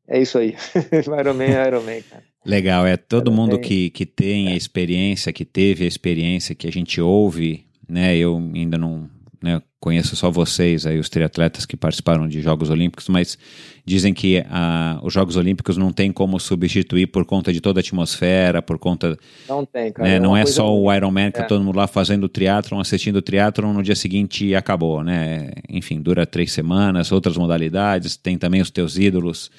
[0.08, 0.56] é isso aí.
[1.20, 2.24] Ironman é Ironman, cara.
[2.44, 6.68] Legal, é todo Iron mundo que, que tem a experiência, que teve a experiência que
[6.68, 8.18] a gente ouve, né?
[8.18, 9.08] Eu ainda não,
[9.44, 13.38] né, conheço só vocês, aí, os triatletas que participaram de Jogos Olímpicos, mas
[13.86, 17.82] dizem que ah, os Jogos Olímpicos não tem como substituir por conta de toda a
[17.82, 19.20] atmosfera, por conta...
[19.46, 20.08] Não tem, cara.
[20.08, 21.44] Né, é não é só o Ironman que é.
[21.44, 25.52] todo mundo lá fazendo triatlon, assistindo triatlon, no dia seguinte acabou, né?
[25.68, 29.52] Enfim, dura três semanas, outras modalidades, tem também os teus ídolos,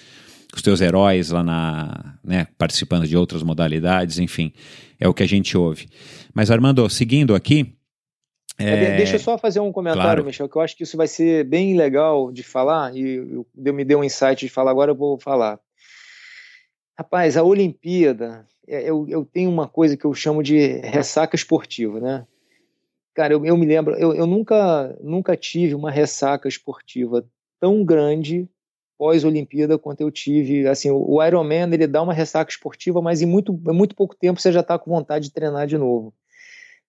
[0.57, 2.15] os teus heróis lá na...
[2.25, 4.55] Né, participando de outras modalidades, enfim,
[4.99, 5.87] é o que a gente ouve.
[6.33, 7.75] Mas Armando, seguindo aqui...
[8.59, 8.97] É...
[8.97, 10.25] Deixa eu só fazer um comentário, claro.
[10.25, 13.85] Michel, que eu acho que isso vai ser bem legal de falar, e eu, me
[13.85, 15.59] deu um insight de falar, agora eu vou falar.
[16.97, 22.01] Rapaz, a Olimpíada, é, eu, eu tenho uma coisa que eu chamo de ressaca esportiva,
[22.01, 22.27] né?
[23.13, 27.25] Cara, eu, eu me lembro, eu, eu nunca, nunca tive uma ressaca esportiva
[27.61, 28.49] tão grande
[28.97, 30.67] pós-Olimpíada quanto eu tive.
[30.69, 34.41] Assim, o Ironman, ele dá uma ressaca esportiva, mas em muito, em muito pouco tempo
[34.41, 36.13] você já está com vontade de treinar de novo.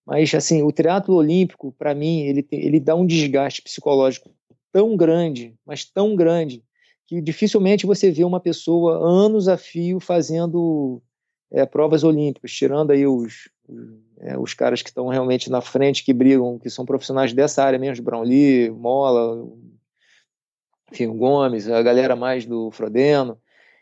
[0.06, 4.30] Mas, assim, o triatlo olímpico, para mim, ele, ele dá um desgaste psicológico
[4.72, 6.62] tão grande, mas tão grande,
[7.06, 11.02] que dificilmente você vê uma pessoa anos a fio fazendo
[11.50, 13.48] é, provas olímpicas, tirando aí os,
[14.20, 17.78] é, os caras que estão realmente na frente, que brigam, que são profissionais dessa área
[17.78, 19.48] mesmo, Brownlee, Mola,
[20.92, 23.38] enfim, Gomes, a galera mais do Frodeno.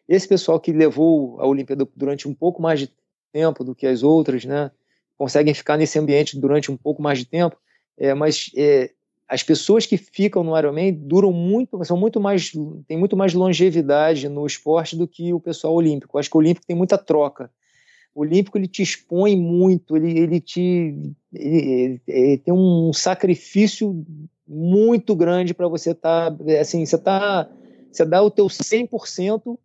[0.08, 2.90] Esse pessoal que levou a Olimpíada durante um pouco mais de
[3.32, 4.70] tempo do que as outras, né?
[5.24, 7.56] Conseguem ficar nesse ambiente durante um pouco mais de tempo,
[7.96, 8.90] é, mas é,
[9.26, 12.52] as pessoas que ficam no Ironman duram muito, são muito mais,
[12.86, 16.18] tem muito mais longevidade no esporte do que o pessoal olímpico.
[16.18, 17.50] Acho que o olímpico tem muita troca.
[18.14, 20.94] O olímpico ele te expõe muito, ele, ele te
[21.32, 24.04] ele, ele tem um sacrifício
[24.46, 27.48] muito grande para você estar, tá, assim, você tá,
[27.90, 29.58] você dá o teu 100%,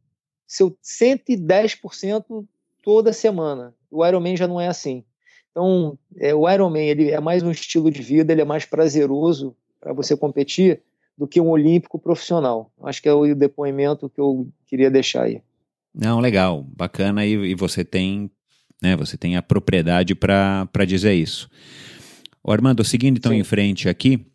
[0.48, 2.48] seu 110%
[2.82, 3.76] toda semana.
[3.92, 5.04] O Ironman já não é assim.
[5.52, 9.56] Então, é, o Ironman ele é mais um estilo de vida, ele é mais prazeroso
[9.80, 10.82] para você competir
[11.18, 12.72] do que um olímpico profissional.
[12.84, 15.42] Acho que é o depoimento que eu queria deixar aí.
[15.94, 18.32] Não, legal, bacana e, e você tem,
[18.82, 21.50] né, você tem a propriedade para dizer isso.
[22.44, 23.40] Ô Armando, seguindo então Sim.
[23.40, 24.26] em frente aqui,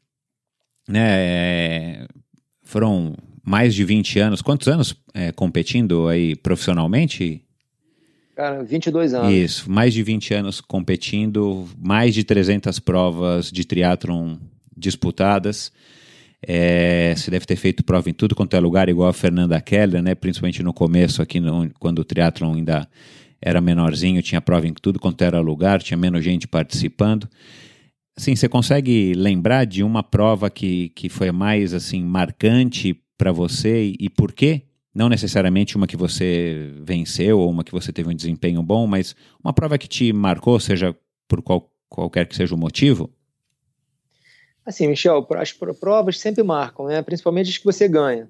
[0.88, 2.06] né,
[2.62, 7.43] foram mais de 20 anos, quantos anos é, competindo aí profissionalmente?
[8.34, 9.32] Cara, 22 anos.
[9.32, 14.36] Isso, mais de 20 anos competindo, mais de 300 provas de triatlon
[14.76, 15.70] disputadas.
[16.46, 20.02] É, você deve ter feito prova em tudo quanto é lugar, igual a Fernanda Keller,
[20.02, 20.14] né?
[20.14, 22.88] Principalmente no começo, aqui no, quando o triatlon ainda
[23.40, 27.28] era menorzinho, tinha prova em tudo quanto era lugar, tinha menos gente participando.
[28.16, 33.84] Assim, você consegue lembrar de uma prova que, que foi mais assim marcante para você
[33.84, 34.62] e, e por quê?
[34.94, 39.16] Não necessariamente uma que você venceu ou uma que você teve um desempenho bom, mas
[39.42, 43.10] uma prova que te marcou, seja por qual, qualquer que seja o motivo?
[44.64, 47.02] Assim, Michel, as provas sempre marcam, né?
[47.02, 48.28] principalmente as que você ganha.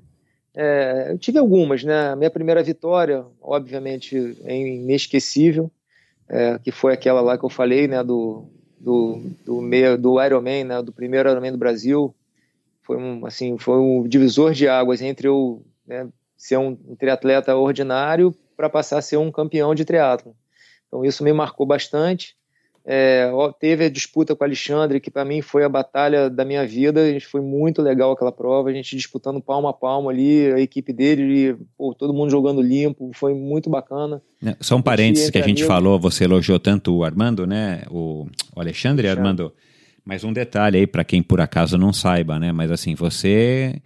[0.56, 2.10] É, eu tive algumas, né?
[2.10, 5.70] A minha primeira vitória, obviamente, é inesquecível,
[6.28, 8.02] é, que foi aquela lá que eu falei, né?
[8.04, 8.46] Do,
[8.78, 10.80] do, do, meio, do Ironman, né?
[10.80, 12.14] Do primeiro Ironman do Brasil.
[12.82, 16.08] Foi um, assim, foi um divisor de águas entre eu né,
[16.44, 20.36] ser um, triatleta ordinário para passar a ser um campeão de triatlo.
[20.86, 22.36] Então isso me marcou bastante.
[22.84, 26.66] É, teve a disputa com o Alexandre, que para mim foi a batalha da minha
[26.66, 27.00] vida.
[27.00, 30.60] A gente foi muito legal aquela prova, a gente disputando palmo a palmo ali, a
[30.60, 34.20] equipe dele, e, pô, todo mundo jogando limpo, foi muito bacana.
[34.44, 35.66] É, só um parênteses que a gente amigos.
[35.66, 37.84] falou, você elogiou tanto o Armando, né?
[37.90, 39.54] O, o Alexandre, Alexandre, Armando.
[40.04, 42.52] Mas um detalhe aí, para quem por acaso não saiba, né?
[42.52, 43.80] Mas assim, você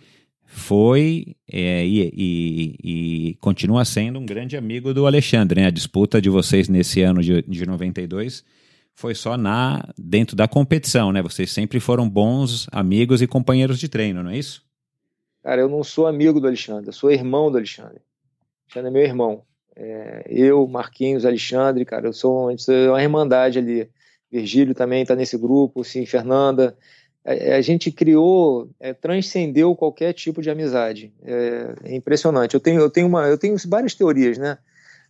[0.59, 5.68] foi é, e, e, e, continua sendo um grande amigo do Alexandre, né?
[5.68, 8.44] A disputa de vocês nesse ano de, de 92
[8.92, 11.22] foi só na dentro da competição, né?
[11.22, 14.62] Vocês sempre foram bons amigos e companheiros de treino, não é isso?
[15.42, 18.02] Cara, eu não sou amigo do Alexandre, eu sou irmão do Alexandre.
[18.66, 19.42] Alexandre é meu irmão.
[19.76, 23.88] É, eu, Marquinhos, Alexandre, cara, eu sou, é uma irmandade ali.
[24.30, 26.76] Virgílio também está nesse grupo, sim, Fernanda.
[27.25, 31.12] A, é, a gente criou, é, transcendeu qualquer tipo de amizade.
[31.23, 32.55] É, é, impressionante.
[32.55, 34.59] Eu tenho, eu tenho uma, eu tenho várias teorias, né?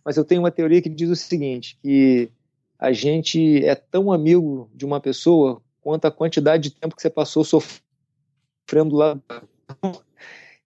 [0.03, 2.29] Mas eu tenho uma teoria que diz o seguinte, que
[2.77, 7.09] a gente é tão amigo de uma pessoa quanto a quantidade de tempo que você
[7.09, 9.19] passou sofrendo lá.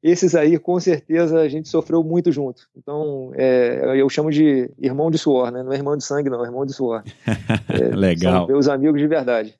[0.04, 2.68] Esses aí, com certeza, a gente sofreu muito junto.
[2.76, 5.64] Então, é, eu chamo de irmão de suor, né?
[5.64, 7.04] Não é irmão de sangue, não, é irmão de suor.
[7.70, 8.46] É, Legal.
[8.46, 9.58] São meus amigos de verdade.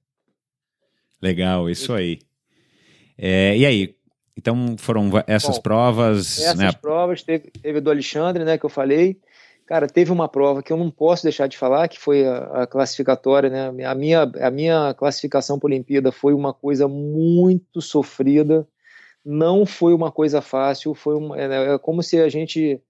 [1.24, 2.20] Legal, isso aí.
[3.18, 3.96] É, e aí?
[4.36, 6.38] Então, foram essas Bom, provas.
[6.38, 6.70] Essas né?
[6.74, 9.18] provas, teve, teve do Alexandre, né, que eu falei.
[9.66, 12.68] Cara, teve uma prova que eu não posso deixar de falar, que foi a, a
[12.68, 13.86] classificatória, né?
[13.86, 18.68] A minha, a minha classificação para a Olimpíada foi uma coisa muito sofrida,
[19.24, 22.82] não foi uma coisa fácil, foi uma, é, é como se a gente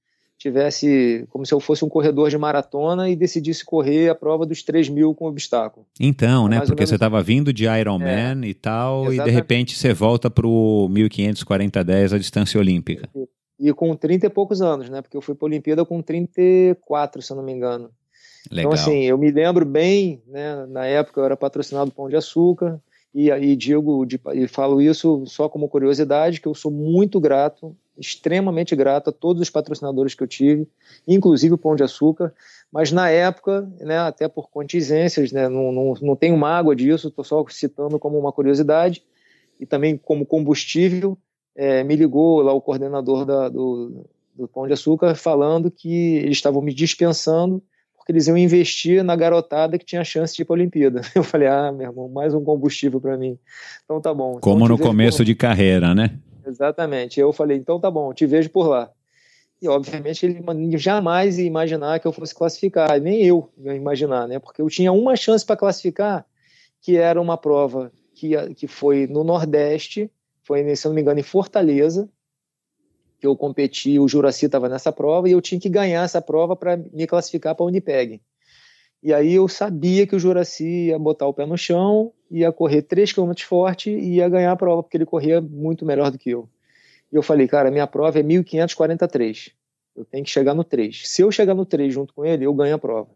[0.44, 4.62] tivesse, como se eu fosse um corredor de maratona e decidisse correr a prova dos
[4.62, 5.86] 3 mil com obstáculo.
[5.98, 6.60] Então, né?
[6.60, 9.22] Porque você estava vindo de Ironman é, e tal, exatamente.
[9.22, 13.10] e de repente você volta para o 1540 10 a distância olímpica.
[13.58, 15.02] E com 30 e poucos anos, né?
[15.02, 17.90] Porque eu fui para a Olimpíada com 34, se eu não me engano.
[18.46, 18.74] Então, Legal.
[18.74, 20.66] Então, assim, eu me lembro bem, né?
[20.66, 22.82] Na época eu era patrocinado Pão de Açúcar,
[23.14, 27.74] e aí digo de, e falo isso só como curiosidade, que eu sou muito grato,
[27.98, 30.68] extremamente grato a todos os patrocinadores que eu tive,
[31.08, 32.34] inclusive o Pão de Açúcar,
[32.72, 37.24] mas na época, né, até por contingências, né, não, não, não tenho mágoa disso, estou
[37.24, 39.04] só citando como uma curiosidade,
[39.60, 41.18] e também como combustível,
[41.56, 46.38] é, me ligou lá o coordenador da, do, do Pão de Açúcar falando que eles
[46.38, 47.62] estavam me dispensando
[48.04, 51.02] porque eles iam investir na garotada que tinha chance de ir para a Olimpíada.
[51.16, 53.38] Eu falei, ah, meu irmão, mais um combustível para mim.
[53.86, 54.32] Então tá bom.
[54.32, 55.24] Então, Como no começo por...
[55.24, 56.20] de carreira, né?
[56.46, 57.20] Exatamente.
[57.20, 58.92] Eu falei, então tá bom, te vejo por lá.
[59.62, 64.38] E obviamente ele jamais ia imaginar que eu fosse classificar, nem eu ia imaginar, né?
[64.38, 66.26] Porque eu tinha uma chance para classificar,
[66.82, 70.12] que era uma prova que, que foi no Nordeste,
[70.44, 72.10] foi, se não me engano, em Fortaleza,
[73.20, 76.58] que eu competi, o Juraci estava nessa prova, e eu tinha que ganhar essa prova
[76.58, 78.22] para me classificar para a Unipeg.
[79.02, 82.82] E aí eu sabia que o Juraci ia botar o pé no chão, ia correr
[82.82, 86.32] 3 km forte e ia ganhar a prova, porque ele corria muito melhor do que
[86.32, 86.50] eu.
[87.12, 89.52] E eu falei, cara, minha prova é 1543.
[89.96, 91.08] Eu tenho que chegar no 3.
[91.08, 93.12] Se eu chegar no 3 junto com ele, eu ganho a prova.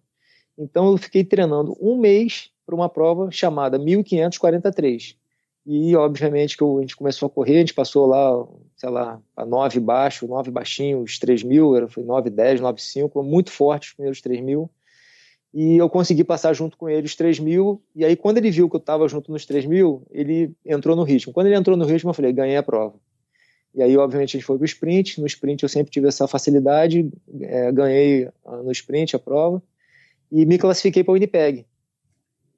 [0.55, 5.15] Então eu fiquei treinando um mês para uma prova chamada 1543.
[5.65, 8.47] E, obviamente, que a gente começou a correr, a gente passou lá,
[8.77, 13.23] sei lá, a 9 baixo, 9 baixinho, os 3 mil, foi 9, 10, 9, 5,
[13.23, 14.69] muito forte os primeiros 3 mil.
[15.59, 17.81] E eu consegui passar junto com ele os 3 mil.
[17.95, 21.01] E aí, quando ele viu que eu estava junto nos 3 mil, ele entrou no
[21.01, 21.33] ritmo.
[21.33, 22.93] Quando ele entrou no ritmo, eu falei, ganhei a prova.
[23.73, 25.19] E aí, obviamente, a gente foi para o sprint.
[25.19, 27.09] No sprint, eu sempre tive essa facilidade,
[27.41, 29.59] é, ganhei ah, no sprint a prova
[30.31, 31.65] e me classifiquei para o Winnipeg.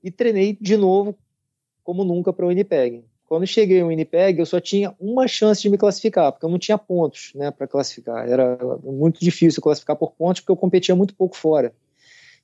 [0.04, 1.16] E treinei de novo
[1.86, 3.06] como nunca para o Winnipeg.
[3.26, 6.60] Quando cheguei no Winnipeg, eu só tinha uma chance de me classificar, porque eu não
[6.60, 8.30] tinha pontos né, para classificar.
[8.30, 11.74] Era muito difícil classificar por pontos, porque eu competia muito pouco fora.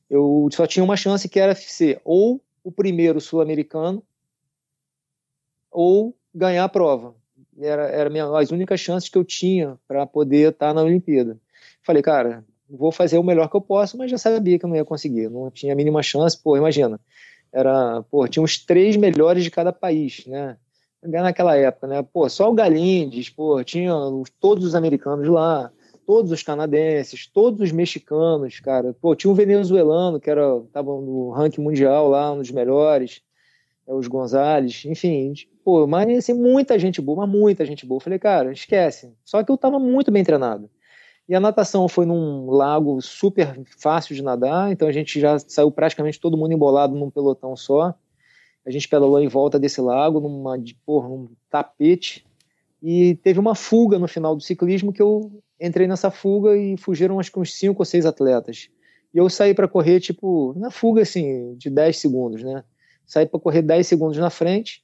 [0.09, 4.03] Eu só tinha uma chance que era ser ou o primeiro sul-americano
[5.71, 7.15] ou ganhar a prova.
[7.57, 11.39] Era, era minha, as únicas chances que eu tinha para poder estar tá na Olimpíada.
[11.81, 14.75] Falei, cara, vou fazer o melhor que eu posso, mas já sabia que eu não
[14.75, 15.29] ia conseguir.
[15.29, 16.37] Não tinha a mínima chance.
[16.41, 16.99] Pô, imagina,
[17.51, 20.57] era, pô, tinha os três melhores de cada país, né?
[21.01, 22.01] Naquela época, né?
[22.01, 23.93] Pô, só o Galindes, pô, tinha
[24.39, 25.71] todos os americanos lá,
[26.05, 28.93] todos os canadenses, todos os mexicanos, cara.
[28.93, 33.21] Pô, tinha um venezuelano que era tava no ranking mundial lá, um dos melhores,
[33.87, 35.33] é, os Gonzalez, enfim,
[35.63, 37.99] pô, mas assim, muita gente boa, mas muita gente boa.
[37.99, 39.13] Falei, cara, esquece.
[39.23, 40.69] Só que eu tava muito bem treinado.
[41.27, 45.71] E a natação foi num lago super fácil de nadar, então a gente já saiu
[45.71, 47.95] praticamente todo mundo embolado num pelotão só.
[48.63, 52.25] A gente pedalou em volta desse lago, numa, porra, num tapete,
[52.81, 57.19] e teve uma fuga no final do ciclismo que eu entrei nessa fuga e fugiram
[57.19, 58.69] acho que uns cinco ou seis atletas.
[59.13, 62.63] E eu saí para correr, tipo, na fuga, assim, de 10 segundos, né?
[63.05, 64.83] Saí para correr 10 segundos na frente.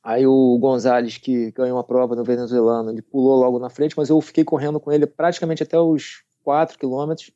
[0.00, 4.08] Aí o Gonzalez, que ganhou a prova no venezuelano, ele pulou logo na frente, mas
[4.08, 7.32] eu fiquei correndo com ele praticamente até os 4 quilômetros.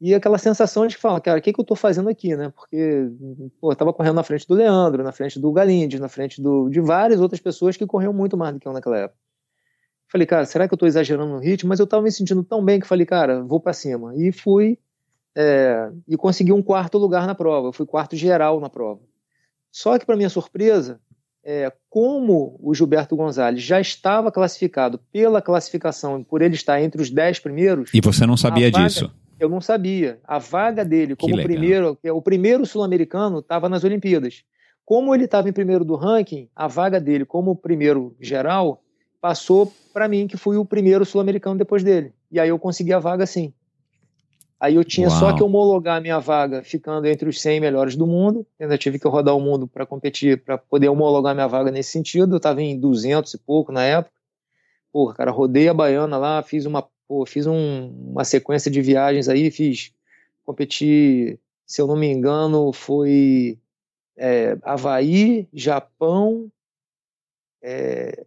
[0.00, 2.52] E aquela sensação de falar, cara, o que, que eu tô fazendo aqui, né?
[2.56, 3.08] Porque,
[3.60, 6.68] pô, eu tava correndo na frente do Leandro, na frente do Galindes, na frente do,
[6.68, 9.20] de várias outras pessoas que corriam muito mais do que eu naquela época.
[10.12, 11.70] Falei, cara, será que eu tô exagerando no ritmo?
[11.70, 14.14] Mas eu tava me sentindo tão bem que falei, cara, vou para cima.
[14.14, 14.78] E fui,
[15.34, 17.68] é, e consegui um quarto lugar na prova.
[17.68, 19.00] Eu fui quarto geral na prova.
[19.70, 21.00] Só que, para minha surpresa,
[21.42, 27.08] é, como o Gilberto Gonzalez já estava classificado pela classificação, por ele estar entre os
[27.08, 27.88] dez primeiros.
[27.94, 29.10] E você não sabia vaga, disso?
[29.40, 30.20] Eu não sabia.
[30.24, 34.44] A vaga dele como primeiro, é o primeiro sul-americano, estava nas Olimpíadas.
[34.84, 38.82] Como ele estava em primeiro do ranking, a vaga dele como primeiro geral
[39.22, 42.12] passou para mim, que fui o primeiro sul-americano depois dele.
[42.28, 43.54] E aí eu consegui a vaga sim.
[44.58, 45.18] Aí eu tinha Uau.
[45.18, 48.44] só que homologar a minha vaga ficando entre os 100 melhores do mundo.
[48.58, 51.90] Eu ainda tive que rodar o mundo para competir, para poder homologar minha vaga nesse
[51.90, 52.34] sentido.
[52.34, 54.14] Eu estava em 200 e pouco na época.
[54.92, 59.28] Pô, cara, rodei a baiana lá, fiz uma pô, fiz um, uma sequência de viagens
[59.28, 59.92] aí, fiz,
[60.44, 63.58] competi, se eu não me engano, foi
[64.16, 66.50] é, Havaí, Japão,
[67.62, 68.24] é,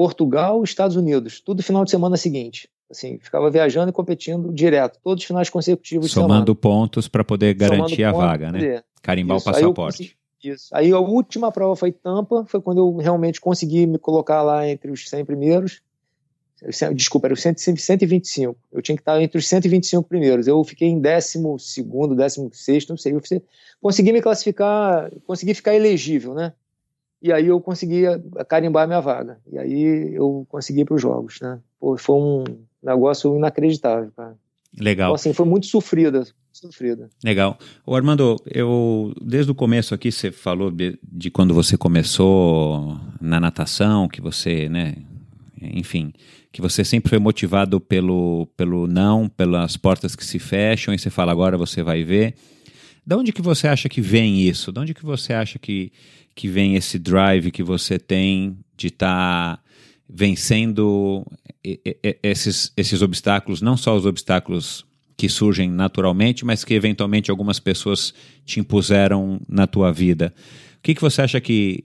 [0.00, 2.70] Portugal, Estados Unidos, tudo final de semana seguinte.
[2.90, 6.10] Assim, ficava viajando e competindo direto, todos os finais consecutivos.
[6.10, 8.82] Somando pontos para poder garantir a vaga, né?
[9.02, 9.46] Carimbar Isso.
[9.46, 10.16] o passaporte.
[10.42, 10.68] Aí isso.
[10.72, 14.90] Aí a última prova foi Tampa, foi quando eu realmente consegui me colocar lá entre
[14.90, 15.82] os 100 primeiros.
[16.94, 18.56] Desculpa, era o 125.
[18.72, 20.46] Eu tinha que estar entre os 125 primeiros.
[20.46, 21.42] Eu fiquei em 12,
[22.16, 23.12] 16, não sei.
[23.12, 23.20] Eu
[23.82, 26.54] consegui me classificar, consegui ficar elegível, né?
[27.22, 28.02] E aí eu consegui
[28.48, 29.38] carimbar minha vaga.
[29.52, 31.58] E aí eu consegui para os jogos, né?
[31.78, 32.44] Pô, foi um
[32.82, 34.36] negócio inacreditável, cara.
[34.78, 35.08] Legal.
[35.08, 37.10] Então, assim, foi muito sofrida, sofrida.
[37.24, 37.58] Legal.
[37.84, 43.40] O Armando, eu desde o começo aqui você falou de, de quando você começou na
[43.40, 44.94] natação, que você, né,
[45.60, 46.12] enfim,
[46.52, 51.10] que você sempre foi motivado pelo, pelo não, pelas portas que se fecham, e você
[51.10, 52.34] fala, agora você vai ver.
[53.10, 54.70] De onde que você acha que vem isso?
[54.70, 55.90] De onde que você acha que,
[56.32, 59.62] que vem esse drive que você tem de estar tá
[60.08, 61.26] vencendo
[62.22, 64.86] esses, esses obstáculos, não só os obstáculos
[65.16, 68.14] que surgem naturalmente, mas que eventualmente algumas pessoas
[68.46, 70.32] te impuseram na tua vida.
[70.78, 71.82] O que, que você acha que,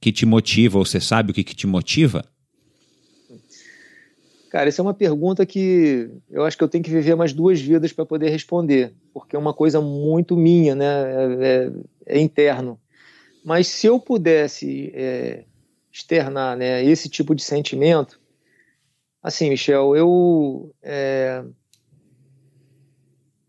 [0.00, 2.24] que te motiva, ou você sabe o que, que te motiva?
[4.50, 7.60] Cara, essa é uma pergunta que eu acho que eu tenho que viver mais duas
[7.60, 10.86] vidas para poder responder, porque é uma coisa muito minha, né?
[10.86, 11.70] É,
[12.06, 12.80] é, é interno.
[13.44, 15.44] Mas se eu pudesse é,
[15.92, 18.18] externar né, esse tipo de sentimento,
[19.22, 21.44] assim, Michel, eu, é,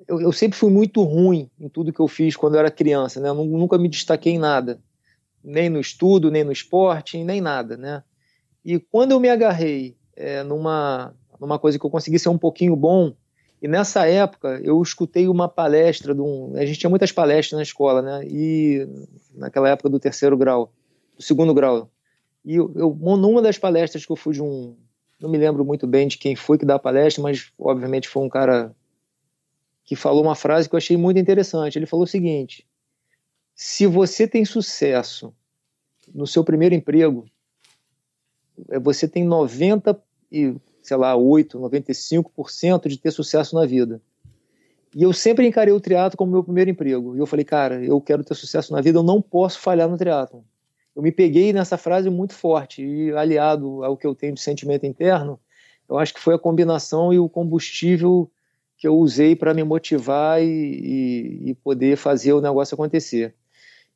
[0.06, 3.22] eu, eu sempre fui muito ruim em tudo que eu fiz quando eu era criança,
[3.22, 3.30] né?
[3.30, 4.82] Eu nunca me destaquei em nada,
[5.42, 8.04] nem no estudo, nem no esporte, nem nada, né?
[8.66, 12.76] E quando eu me agarrei é, numa, numa coisa que eu consegui ser um pouquinho
[12.76, 13.14] bom.
[13.62, 16.54] E nessa época eu escutei uma palestra de um.
[16.56, 18.28] A gente tinha muitas palestras na escola, né?
[18.28, 18.88] E
[19.34, 20.72] naquela época do terceiro grau,
[21.16, 21.90] do segundo grau.
[22.44, 24.76] E eu, eu, numa das palestras que eu fui de um.
[25.20, 28.24] Não me lembro muito bem de quem foi que dá a palestra, mas obviamente foi
[28.24, 28.74] um cara
[29.84, 31.78] que falou uma frase que eu achei muito interessante.
[31.78, 32.66] Ele falou o seguinte:
[33.54, 35.34] se você tem sucesso
[36.14, 37.26] no seu primeiro emprego,
[38.70, 40.02] é, você tem 90
[40.32, 44.02] e, sei lá, 8, 95% de ter sucesso na vida.
[44.96, 47.16] E eu sempre encarei o triatlo como meu primeiro emprego.
[47.16, 49.98] E eu falei, cara, eu quero ter sucesso na vida, eu não posso falhar no
[49.98, 50.44] triatlo.
[50.96, 54.86] Eu me peguei nessa frase muito forte e aliado ao que eu tenho de sentimento
[54.86, 55.40] interno,
[55.88, 58.30] eu acho que foi a combinação e o combustível
[58.78, 63.36] que eu usei para me motivar e, e, e, poder fazer o negócio acontecer.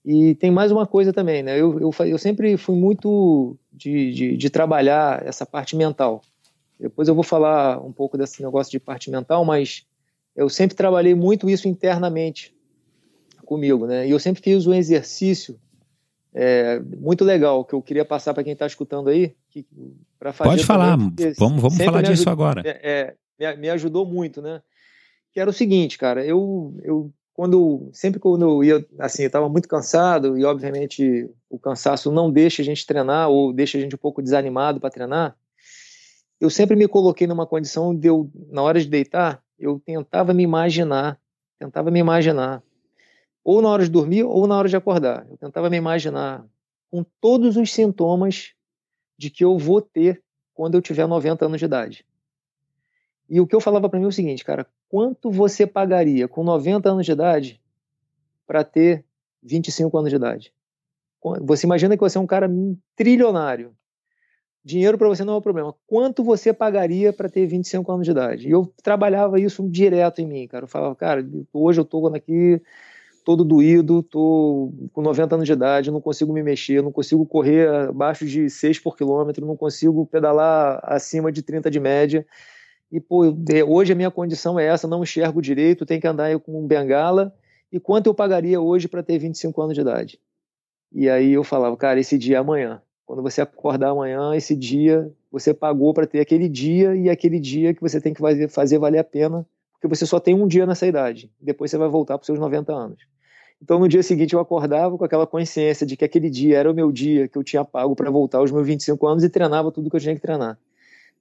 [0.05, 1.59] E tem mais uma coisa também, né?
[1.59, 6.21] Eu, eu, eu sempre fui muito de, de, de, trabalhar essa parte mental.
[6.77, 9.85] Depois eu vou falar um pouco desse negócio de parte mental, mas
[10.35, 12.53] eu sempre trabalhei muito isso internamente
[13.45, 14.05] comigo, né?
[14.05, 15.57] E eu sempre fiz um exercício
[16.33, 19.33] é, muito legal que eu queria passar para quem está escutando aí,
[20.19, 20.49] para fazer.
[20.49, 20.97] Pode falar,
[21.37, 22.61] vamos, vamos falar disso ajudou, agora.
[22.65, 24.61] É, é, me, me ajudou muito, né?
[25.31, 29.67] Que era o seguinte, cara, eu, eu quando sempre quando eu ia assim, estava muito
[29.67, 33.97] cansado e obviamente o cansaço não deixa a gente treinar ou deixa a gente um
[33.97, 35.35] pouco desanimado para treinar.
[36.39, 40.43] Eu sempre me coloquei numa condição de eu na hora de deitar, eu tentava me
[40.43, 41.19] imaginar,
[41.57, 42.61] tentava me imaginar
[43.43, 45.25] ou na hora de dormir ou na hora de acordar.
[45.29, 46.45] Eu tentava me imaginar
[46.91, 48.53] com todos os sintomas
[49.17, 50.21] de que eu vou ter
[50.53, 52.05] quando eu tiver 90 anos de idade.
[53.29, 56.43] E o que eu falava para mim é o seguinte, cara, quanto você pagaria com
[56.43, 57.59] 90 anos de idade
[58.45, 59.03] para ter
[59.41, 60.53] 25 anos de idade?
[61.41, 62.47] Você imagina que você é um cara
[62.95, 63.75] trilionário.
[64.63, 65.73] Dinheiro para você não é um problema.
[65.87, 68.47] Quanto você pagaria para ter 25 anos de idade?
[68.47, 70.65] E eu trabalhava isso direto em mim, cara.
[70.65, 72.61] Eu falava, cara, hoje eu estou aqui
[73.25, 77.67] todo doído, tô com 90 anos de idade, não consigo me mexer, não consigo correr
[77.67, 82.27] abaixo de 6 por quilômetro, não consigo pedalar acima de 30 de média.
[82.93, 83.23] E, pô,
[83.67, 87.33] hoje a minha condição é essa, não enxergo direito, tenho que andar com um bengala.
[87.71, 90.19] E quanto eu pagaria hoje para ter 25 anos de idade?
[90.91, 92.83] E aí eu falava, cara, esse dia é amanhã.
[93.03, 97.73] Quando você acordar amanhã, esse dia você pagou para ter aquele dia e aquele dia
[97.73, 100.67] que você tem que fazer, fazer valer a pena, porque você só tem um dia
[100.67, 101.31] nessa idade.
[101.41, 102.99] Depois você vai voltar para seus 90 anos.
[103.59, 106.75] Então no dia seguinte eu acordava com aquela consciência de que aquele dia era o
[106.75, 109.89] meu dia que eu tinha pago para voltar aos meus 25 anos e treinava tudo
[109.89, 110.59] que eu tinha que treinar.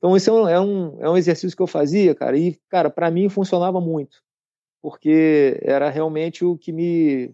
[0.03, 2.91] Então, isso é um, é um, é um exercício que eu fazia, cara, e, cara,
[2.91, 4.21] para mim funcionava muito,
[4.83, 7.33] porque era realmente o que me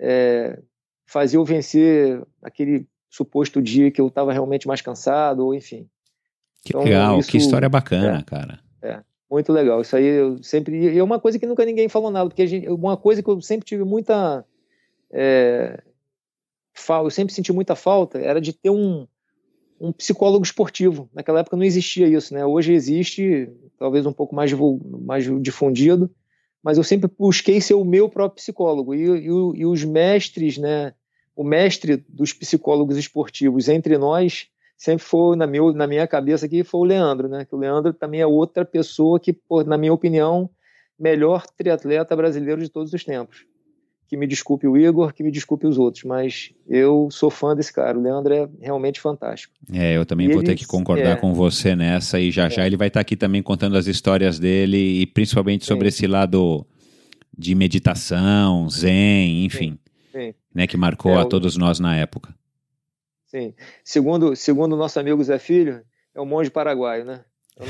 [0.00, 0.58] é,
[1.04, 5.86] fazia eu vencer aquele suposto dia que eu estava realmente mais cansado, ou enfim.
[6.64, 8.60] Que então, legal, isso, que história bacana, é, cara.
[8.80, 9.82] É, muito legal.
[9.82, 10.94] Isso aí eu sempre.
[10.94, 13.42] E é uma coisa que nunca ninguém falou nada, porque gente, uma coisa que eu
[13.42, 14.42] sempre tive muita.
[15.12, 15.82] É,
[16.88, 19.06] eu sempre senti muita falta era de ter um,
[19.80, 21.08] um psicólogo esportivo.
[21.14, 22.44] Naquela época não existia isso, né?
[22.44, 23.48] Hoje existe,
[23.78, 26.10] talvez um pouco mais, mais difundido,
[26.62, 28.94] mas eu sempre busquei ser o meu próprio psicólogo.
[28.94, 30.92] E, e, e, os mestres, né?
[31.34, 36.62] O mestre dos psicólogos esportivos entre nós sempre foi, na, meu, na minha cabeça aqui,
[36.62, 37.44] foi o Leandro, né?
[37.44, 40.50] Que o Leandro também é outra pessoa que, na minha opinião,
[40.98, 43.46] melhor triatleta brasileiro de todos os tempos
[44.08, 47.72] que me desculpe o Igor, que me desculpe os outros, mas eu sou fã desse
[47.72, 47.98] cara.
[47.98, 49.52] O Leandro é realmente fantástico.
[49.72, 52.46] É, eu também e vou ele, ter que concordar é, com você nessa e já
[52.46, 52.50] é.
[52.50, 55.68] já ele vai estar aqui também contando as histórias dele e principalmente Sim.
[55.68, 56.64] sobre esse lado
[57.36, 59.78] de meditação, zen, enfim,
[60.12, 60.34] Sim.
[60.54, 62.34] né, que marcou é, a todos nós na época.
[63.26, 63.52] Sim.
[63.82, 65.82] Segundo segundo o nosso amigo Zé Filho,
[66.14, 67.24] é um monge paraguaio, né?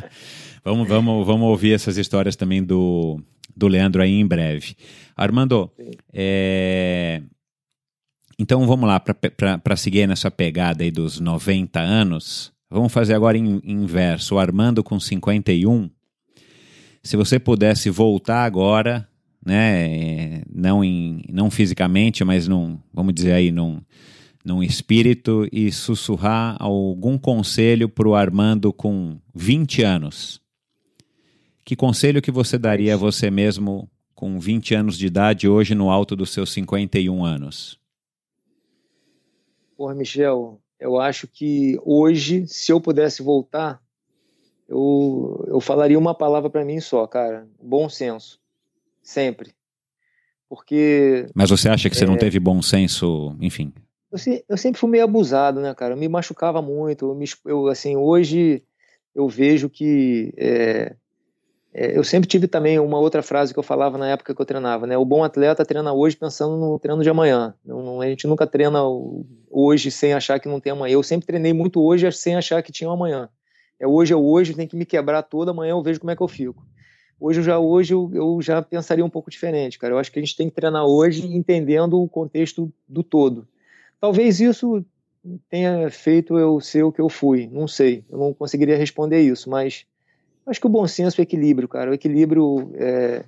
[0.62, 3.18] vamos, vamos, vamos ouvir essas histórias também do
[3.58, 4.76] do Leandro aí em breve.
[5.16, 5.70] Armando,
[6.12, 7.20] é...
[8.38, 13.60] então vamos lá, para seguir nessa pegada aí dos 90 anos, vamos fazer agora em
[13.64, 14.36] inverso.
[14.36, 15.90] O Armando com 51,
[17.02, 19.08] se você pudesse voltar agora,
[19.44, 23.80] né, não, em, não fisicamente, mas num, vamos dizer aí, num,
[24.44, 30.40] num espírito e sussurrar algum conselho para o Armando com 20 anos,
[31.68, 35.90] que conselho que você daria a você mesmo com 20 anos de idade, hoje no
[35.90, 37.78] alto dos seus 51 anos?
[39.76, 43.82] Porra, Michel, eu acho que hoje, se eu pudesse voltar,
[44.66, 48.40] eu, eu falaria uma palavra para mim só, cara: bom senso.
[49.02, 49.52] Sempre.
[50.48, 51.26] Porque.
[51.34, 53.74] Mas você acha que você é, não teve bom senso, enfim?
[54.10, 55.92] Eu, eu, sempre fui meio abusado, né, cara?
[55.92, 57.10] Eu me machucava muito.
[57.10, 58.62] Eu, me, eu assim, hoje
[59.14, 60.32] eu vejo que.
[60.34, 60.96] É, é,
[61.78, 64.86] eu sempre tive também uma outra frase que eu falava na época que eu treinava,
[64.86, 64.96] né?
[64.98, 67.54] O bom atleta treina hoje pensando no treino de amanhã.
[67.64, 68.80] Não, não, a gente nunca treina
[69.50, 70.94] hoje sem achar que não tem amanhã.
[70.94, 73.28] Eu sempre treinei muito hoje sem achar que tinha um amanhã.
[73.78, 76.22] É hoje é hoje, tem que me quebrar toda amanhã eu vejo como é que
[76.22, 76.66] eu fico.
[77.20, 79.94] Hoje já hoje eu, eu já pensaria um pouco diferente, cara.
[79.94, 83.46] Eu acho que a gente tem que treinar hoje entendendo o contexto do todo.
[84.00, 84.84] Talvez isso
[85.50, 88.04] tenha feito eu ser o que eu fui, não sei.
[88.08, 89.84] Eu não conseguiria responder isso, mas
[90.48, 91.90] Acho que o bom senso é o equilíbrio, cara.
[91.90, 93.24] O equilíbrio é,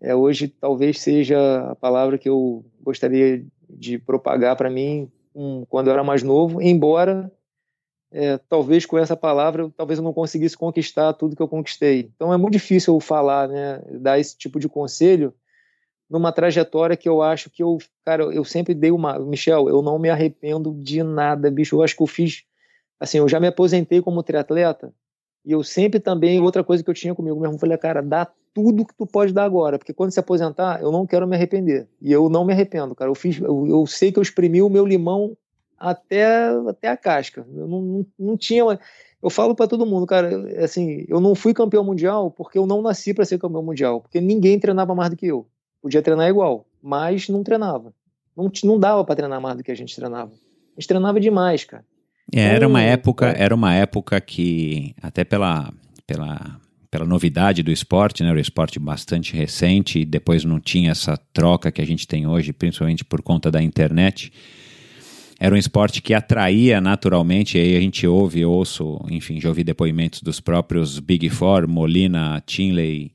[0.00, 5.88] é hoje talvez seja a palavra que eu gostaria de propagar para mim um, quando
[5.88, 7.30] eu era mais novo, embora
[8.10, 12.10] é, talvez com essa palavra talvez eu não conseguisse conquistar tudo que eu conquistei.
[12.16, 15.34] Então é muito difícil eu falar, né, dar esse tipo de conselho
[16.08, 17.76] numa trajetória que eu acho que eu,
[18.06, 21.76] cara, eu sempre dei uma, Michel, eu não me arrependo de nada, bicho.
[21.76, 22.44] Eu acho que eu fiz,
[22.98, 24.94] assim, eu já me aposentei como triatleta
[25.48, 28.84] e eu sempre também, outra coisa que eu tinha comigo mesmo, falei, cara, dá tudo
[28.84, 31.88] que tu pode dar agora, porque quando se aposentar, eu não quero me arrepender.
[32.02, 33.10] E eu não me arrependo, cara.
[33.10, 35.34] Eu fiz, eu, eu sei que eu exprimi o meu limão
[35.78, 37.46] até, até a casca.
[37.56, 38.78] Eu não, não, não tinha.
[39.22, 40.28] Eu falo para todo mundo, cara,
[40.62, 44.20] assim, eu não fui campeão mundial porque eu não nasci para ser campeão mundial, porque
[44.20, 45.46] ninguém treinava mais do que eu.
[45.80, 47.94] Podia treinar igual, mas não treinava.
[48.36, 50.30] Não, não dava para treinar mais do que a gente treinava.
[50.30, 51.86] A gente treinava demais, cara.
[52.32, 55.72] É, era uma época, era uma época que até pela
[56.06, 56.60] pela
[56.90, 58.30] pela novidade do esporte, né?
[58.30, 62.26] Era um esporte bastante recente e depois não tinha essa troca que a gente tem
[62.26, 64.32] hoje, principalmente por conta da internet.
[65.40, 69.62] era um esporte que atraía naturalmente, e aí a gente ouve, ouço, enfim, já ouvi
[69.62, 73.12] depoimentos dos próprios Big Four, Molina, Tinley,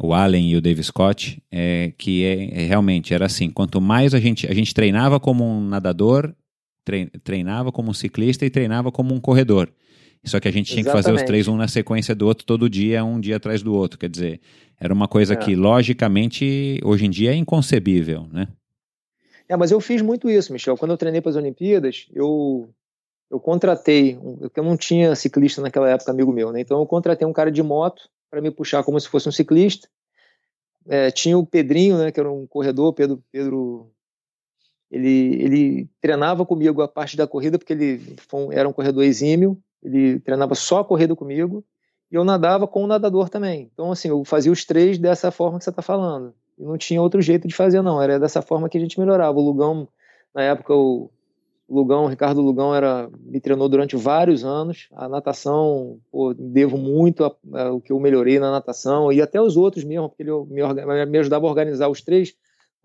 [0.00, 4.14] o Allen e o Dave Scott, é, que é, é, realmente era assim, quanto mais
[4.14, 6.32] a gente, a gente treinava como um nadador,
[7.22, 9.70] treinava como um ciclista e treinava como um corredor.
[10.24, 11.04] Só que a gente tinha Exatamente.
[11.04, 13.74] que fazer os três um na sequência do outro todo dia, um dia atrás do
[13.74, 13.98] outro.
[13.98, 14.40] Quer dizer,
[14.78, 15.36] era uma coisa é.
[15.36, 18.48] que logicamente hoje em dia é inconcebível, né?
[19.48, 20.76] É, mas eu fiz muito isso, Michel.
[20.76, 22.68] Quando eu treinei para as Olimpíadas, eu
[23.30, 24.18] eu contratei,
[24.56, 26.60] eu não tinha ciclista naquela época, amigo meu, né?
[26.60, 29.88] Então eu contratei um cara de moto para me puxar como se fosse um ciclista.
[30.86, 33.90] É, tinha o Pedrinho, né, que era um corredor, Pedro, Pedro
[34.90, 38.16] ele, ele treinava comigo a parte da corrida, porque ele
[38.52, 41.64] era um corredor exímio, ele treinava só a corrida comigo,
[42.10, 43.70] e eu nadava com o nadador também.
[43.72, 46.32] Então, assim, eu fazia os três dessa forma que você está falando.
[46.58, 48.02] E não tinha outro jeito de fazer, não.
[48.02, 49.38] Era dessa forma que a gente melhorava.
[49.38, 49.86] O Lugão,
[50.34, 51.10] na época, o
[51.68, 54.88] Lugão, o Ricardo Lugão, era, me treinou durante vários anos.
[54.92, 59.40] A natação, pô, devo muito a, a, o que eu melhorei na natação, e até
[59.40, 62.34] os outros mesmo, porque ele me, me ajudava a organizar os três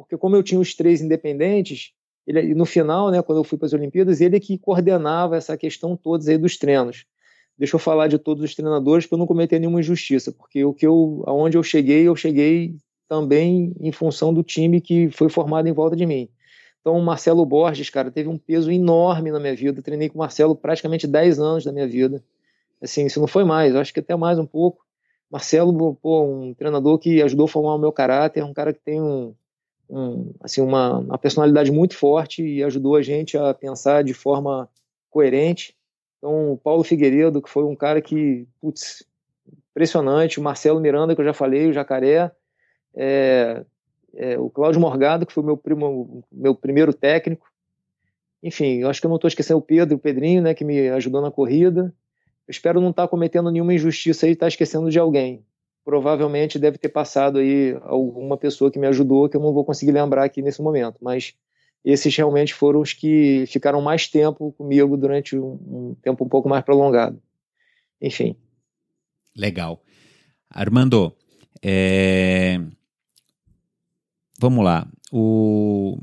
[0.04, 1.92] porque como eu tinha os três independentes,
[2.28, 5.58] ele, no final, né, quando eu fui para as Olimpíadas, ele é que coordenava essa
[5.58, 7.06] questão toda aí dos treinos.
[7.58, 10.86] Deixa eu falar de todos os treinadores para não cometer nenhuma injustiça, porque o que
[10.88, 12.76] eu, aonde eu cheguei, eu cheguei
[13.08, 16.30] também em função do time que foi formado em volta de mim.
[16.82, 19.82] Então, o Marcelo Borges, cara, teve um peso enorme na minha vida.
[19.82, 22.24] Treinei com o Marcelo praticamente 10 anos da minha vida.
[22.82, 24.84] Assim, se não foi mais, acho que até mais um pouco.
[25.32, 29.02] Marcelo, pô, um treinador que ajudou a formar o meu caráter, um cara que tem
[29.02, 29.34] um,
[29.90, 34.70] um, assim, uma, uma personalidade muito forte e ajudou a gente a pensar de forma
[35.10, 35.76] coerente.
[36.18, 39.06] Então, o Paulo Figueiredo, que foi um cara que, putz,
[39.72, 42.32] impressionante, o Marcelo Miranda, que eu já falei, o Jacaré,
[42.96, 43.64] é,
[44.16, 47.48] é, o Cláudio Morgado, que foi meu, primo, meu primeiro técnico.
[48.42, 50.90] Enfim, eu acho que eu não estou esquecendo o Pedro, o Pedrinho, né, que me
[50.90, 51.94] ajudou na corrida.
[52.48, 55.46] Eu espero não estar tá cometendo nenhuma injustiça e estar tá esquecendo de alguém
[55.84, 59.92] provavelmente deve ter passado aí alguma pessoa que me ajudou que eu não vou conseguir
[59.92, 61.34] lembrar aqui nesse momento, mas
[61.84, 66.48] esses realmente foram os que ficaram mais tempo comigo durante um, um tempo um pouco
[66.48, 67.22] mais prolongado.
[68.02, 68.36] Enfim.
[69.36, 69.82] Legal.
[70.50, 71.14] Armando,
[71.62, 72.60] é...
[74.40, 74.88] vamos lá.
[75.12, 75.98] O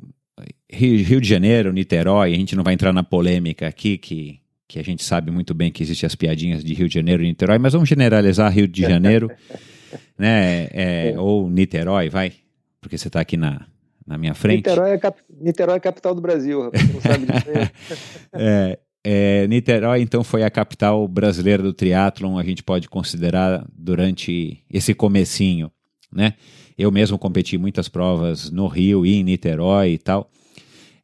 [0.70, 4.40] Rio de Janeiro, Niterói, a gente não vai entrar na polêmica aqui, que,
[4.70, 7.26] que a gente sabe muito bem que existem as piadinhas de Rio de Janeiro e
[7.26, 9.28] Niterói, mas vamos generalizar Rio de Janeiro.
[10.16, 10.68] né?
[10.70, 12.34] É, ou Niterói, vai,
[12.80, 13.66] porque você está aqui na,
[14.06, 14.58] na minha frente.
[14.58, 15.20] Niterói é, cap...
[15.40, 17.72] Niterói é capital do Brasil, rapaz, não sabe disso
[18.32, 24.62] é, é, Niterói, então, foi a capital brasileira do triatlon, a gente pode considerar durante
[24.70, 25.68] esse comecinho,
[26.12, 26.34] né?
[26.78, 30.30] Eu mesmo competi muitas provas no Rio e em Niterói e tal.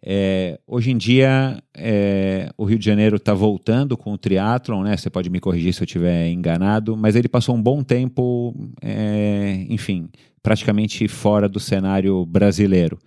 [0.09, 4.97] É, hoje em dia, é, o Rio de Janeiro está voltando com o triatlon, né?
[4.97, 9.67] Você pode me corrigir se eu estiver enganado, mas ele passou um bom tempo, é,
[9.69, 10.09] enfim,
[10.41, 13.01] praticamente fora do cenário brasileiro.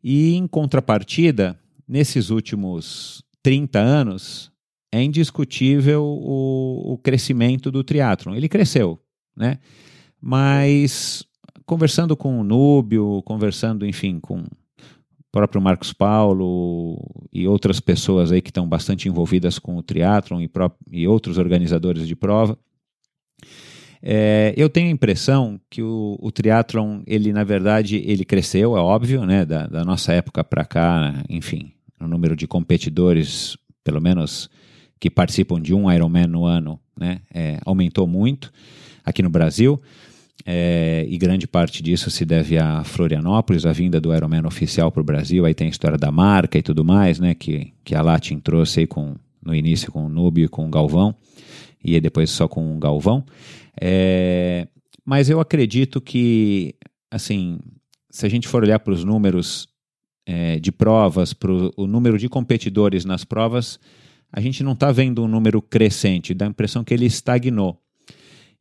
[0.00, 4.52] E em contrapartida, nesses últimos 30 anos,
[4.92, 8.36] é indiscutível o, o crescimento do triatlon.
[8.36, 8.96] Ele cresceu,
[9.36, 9.58] né?
[10.20, 11.24] Mas
[11.64, 14.44] conversando com o Núbio, conversando, enfim, com
[15.36, 16.98] próprio Marcos Paulo
[17.30, 20.50] e outras pessoas aí que estão bastante envolvidas com o triatlon e,
[20.90, 22.58] e outros organizadores de prova.
[24.00, 28.80] É, eu tenho a impressão que o, o triatlon, ele na verdade, ele cresceu, é
[28.80, 31.70] óbvio, né, da, da nossa época para cá, enfim,
[32.00, 34.48] o número de competidores, pelo menos
[34.98, 38.50] que participam de um Ironman no ano, né, é, aumentou muito
[39.04, 39.82] aqui no Brasil.
[40.44, 45.00] É, e grande parte disso se deve a Florianópolis, a vinda do Ironman oficial para
[45.00, 45.44] o Brasil.
[45.44, 47.34] Aí tem a história da marca e tudo mais, né?
[47.34, 50.70] Que, que a Latin trouxe aí com, no início com o Nubio e com o
[50.70, 51.14] Galvão,
[51.82, 53.24] e depois só com o Galvão.
[53.80, 54.68] É,
[55.04, 56.74] mas eu acredito que,
[57.10, 57.58] assim,
[58.10, 59.68] se a gente for olhar para os números
[60.26, 63.78] é, de provas, para o número de competidores nas provas,
[64.32, 67.80] a gente não está vendo um número crescente, dá a impressão que ele estagnou.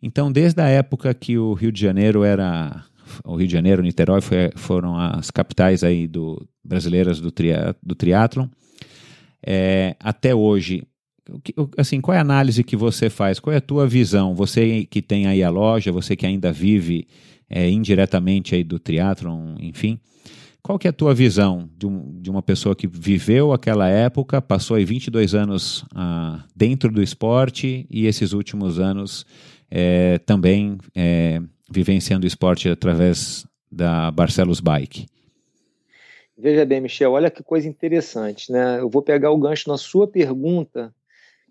[0.06, 2.86] Então, desde a época que o Rio de Janeiro era
[3.24, 7.95] o Rio de Janeiro, Niterói foi, foram as capitais aí do, brasileiras do, tria, do
[7.95, 8.47] triatlon,
[9.43, 10.84] é, até hoje,
[11.76, 13.39] assim, qual é a análise que você faz?
[13.39, 14.36] Qual é a tua visão?
[14.36, 17.08] Você que tem aí a loja, você que ainda vive
[17.49, 19.99] é, indiretamente aí do triatlon, enfim,
[20.62, 24.39] qual que é a tua visão de, um, de uma pessoa que viveu aquela época,
[24.39, 29.26] passou aí 22 anos ah, dentro do esporte e esses últimos anos
[29.70, 35.07] é, também é, vivenciando esporte através da Barcelos Bike?
[36.38, 38.80] Veja bem, Michel, olha que coisa interessante, né?
[38.80, 40.93] Eu vou pegar o gancho na sua pergunta.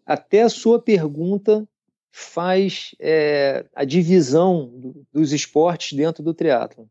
[0.04, 1.66] Até a sua pergunta
[2.12, 6.84] faz é, a divisão do, dos esportes dentro do triatlon.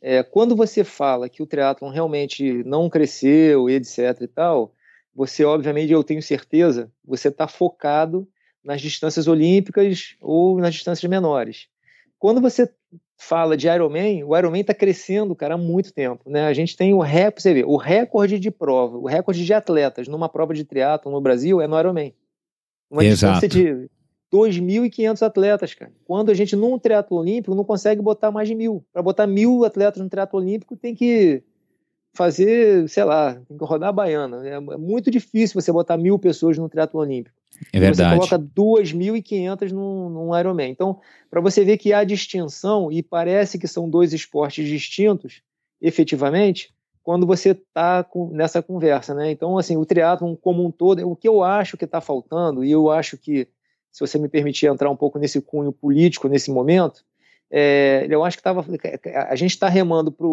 [0.00, 4.74] É, quando você fala que o triatlon realmente não cresceu, etc e tal,
[5.14, 8.28] você, obviamente, eu tenho certeza, você está focado
[8.64, 11.66] nas distâncias olímpicas ou nas distâncias menores.
[12.18, 12.70] Quando você
[13.18, 16.28] fala de Ironman, o Ironman está crescendo, cara, há muito tempo.
[16.28, 16.46] Né?
[16.46, 20.08] A gente tem o recorde, você vê, o recorde de prova, o recorde de atletas
[20.08, 22.14] numa prova de triatlo no Brasil é no Ironman.
[22.90, 23.40] Uma Exato.
[23.40, 23.90] distância de
[24.32, 25.92] 2.500 atletas, cara.
[26.04, 28.84] Quando a gente, num triatlo olímpico, não consegue botar mais de mil.
[28.92, 31.42] Para botar mil atletas no triatlo olímpico, tem que
[32.14, 34.46] fazer, sei lá, tem que rodar a baiana.
[34.46, 37.36] É muito difícil você botar mil pessoas no triatlo olímpico.
[37.72, 38.20] É verdade.
[38.20, 40.70] Você coloca 2.500 num, num Ironman.
[40.70, 41.00] Então,
[41.30, 45.42] para você ver que há distinção, e parece que são dois esportes distintos,
[45.80, 46.72] efetivamente,
[47.02, 49.30] quando você está nessa conversa, né?
[49.30, 52.70] Então, assim, o triatlon como um todo, o que eu acho que está faltando, e
[52.70, 53.48] eu acho que,
[53.90, 57.04] se você me permitir entrar um pouco nesse cunho político nesse momento,
[57.50, 58.64] é, eu acho que tava,
[59.28, 60.26] a gente está remando para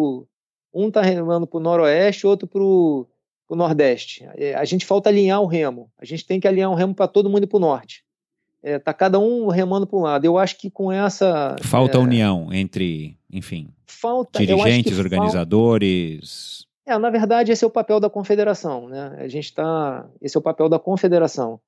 [0.72, 3.06] um está remando para o noroeste, outro para o
[3.50, 4.24] o Nordeste.
[4.36, 5.90] É, a gente falta alinhar o remo.
[5.98, 8.04] A gente tem que alinhar o remo para todo mundo ir para o Norte.
[8.62, 10.24] É, tá cada um remando para um lado.
[10.24, 16.64] Eu acho que com essa falta é, união entre, enfim, falta dirigentes, organizadores.
[16.84, 16.96] Falta...
[16.96, 19.16] É, na verdade esse é o papel da confederação, né?
[19.18, 21.58] A gente está, esse é o papel da confederação.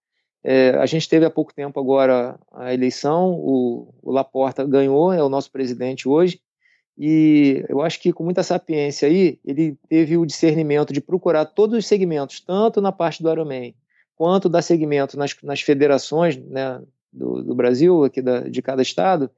[0.45, 5.23] É, a gente teve há pouco tempo agora a eleição, o, o Laporta ganhou, é
[5.23, 6.41] o nosso presidente hoje.
[6.99, 11.77] E eu acho que com muita sapiência aí, ele teve o discernimento de procurar todos
[11.77, 13.75] os segmentos, tanto na parte do Ironman,
[14.15, 16.81] quanto da segmento nas, nas federações né,
[17.13, 19.31] do, do, Brasil, aqui da, de cada estado,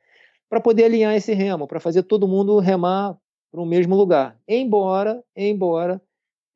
[0.49, 3.17] para poder alinhar esse remo, para fazer todo mundo remar
[3.51, 4.37] para o mesmo lugar.
[4.49, 6.03] Embora, embora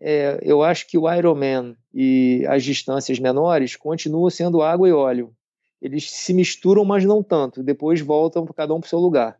[0.01, 5.32] é, eu acho que o Ironman e as distâncias menores continuam sendo água e óleo.
[5.80, 7.62] Eles se misturam, mas não tanto.
[7.62, 9.38] Depois voltam cada um para o seu lugar.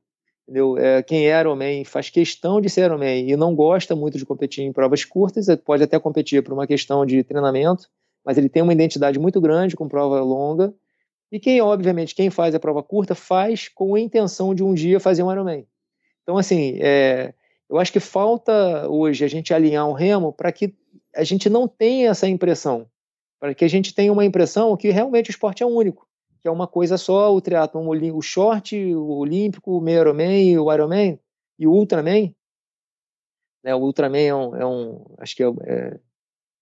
[0.49, 0.79] Entendeu?
[0.79, 4.65] É, quem é Ironman faz questão de ser Ironman e não gosta muito de competir
[4.65, 7.87] em provas curtas, pode até competir por uma questão de treinamento,
[8.25, 10.73] mas ele tem uma identidade muito grande com prova longa.
[11.31, 14.99] E quem, obviamente, quem faz a prova curta, faz com a intenção de um dia
[14.99, 15.67] fazer um Ironman.
[16.23, 17.35] Então, assim, é,
[17.69, 20.75] eu acho que falta hoje a gente alinhar um remo para que
[21.15, 22.87] a gente não tenha essa impressão,
[23.39, 26.08] para que a gente tenha uma impressão que realmente o esporte é único
[26.41, 30.73] que é uma coisa só, o triatlon, o short, o olímpico, o meio Ironman, o
[30.73, 31.19] Ironman
[31.59, 32.33] e o Ultraman.
[33.65, 36.01] Né, o Ultraman é um, é um acho que é, é,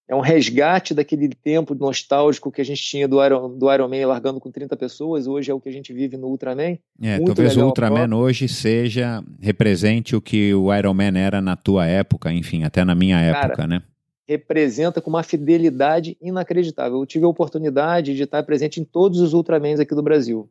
[0.09, 4.41] é, um resgate daquele tempo nostálgico que a gente tinha do, Iron, do Ironman largando
[4.41, 6.79] com 30 pessoas, hoje é o que a gente vive no Ultraman.
[7.03, 12.33] É, talvez o Ultraman hoje seja, represente o que o Ironman era na tua época,
[12.33, 13.83] enfim, até na minha época, Cara, né?
[14.27, 16.99] Representa com uma fidelidade inacreditável.
[16.99, 20.49] Eu tive a oportunidade de estar presente em todos os Ultramans aqui do Brasil.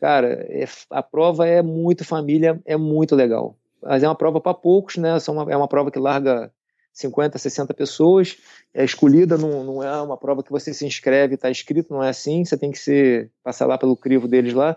[0.00, 3.56] Cara, é, a prova é muito família, é muito legal.
[3.80, 5.16] Mas é uma prova para poucos, né?
[5.48, 6.50] é uma prova que larga
[6.92, 8.36] 50, 60 pessoas.
[8.72, 12.08] É escolhida, não, não é uma prova que você se inscreve, está escrito, não é
[12.08, 12.44] assim.
[12.44, 14.76] Você tem que ser, passar lá pelo crivo deles lá.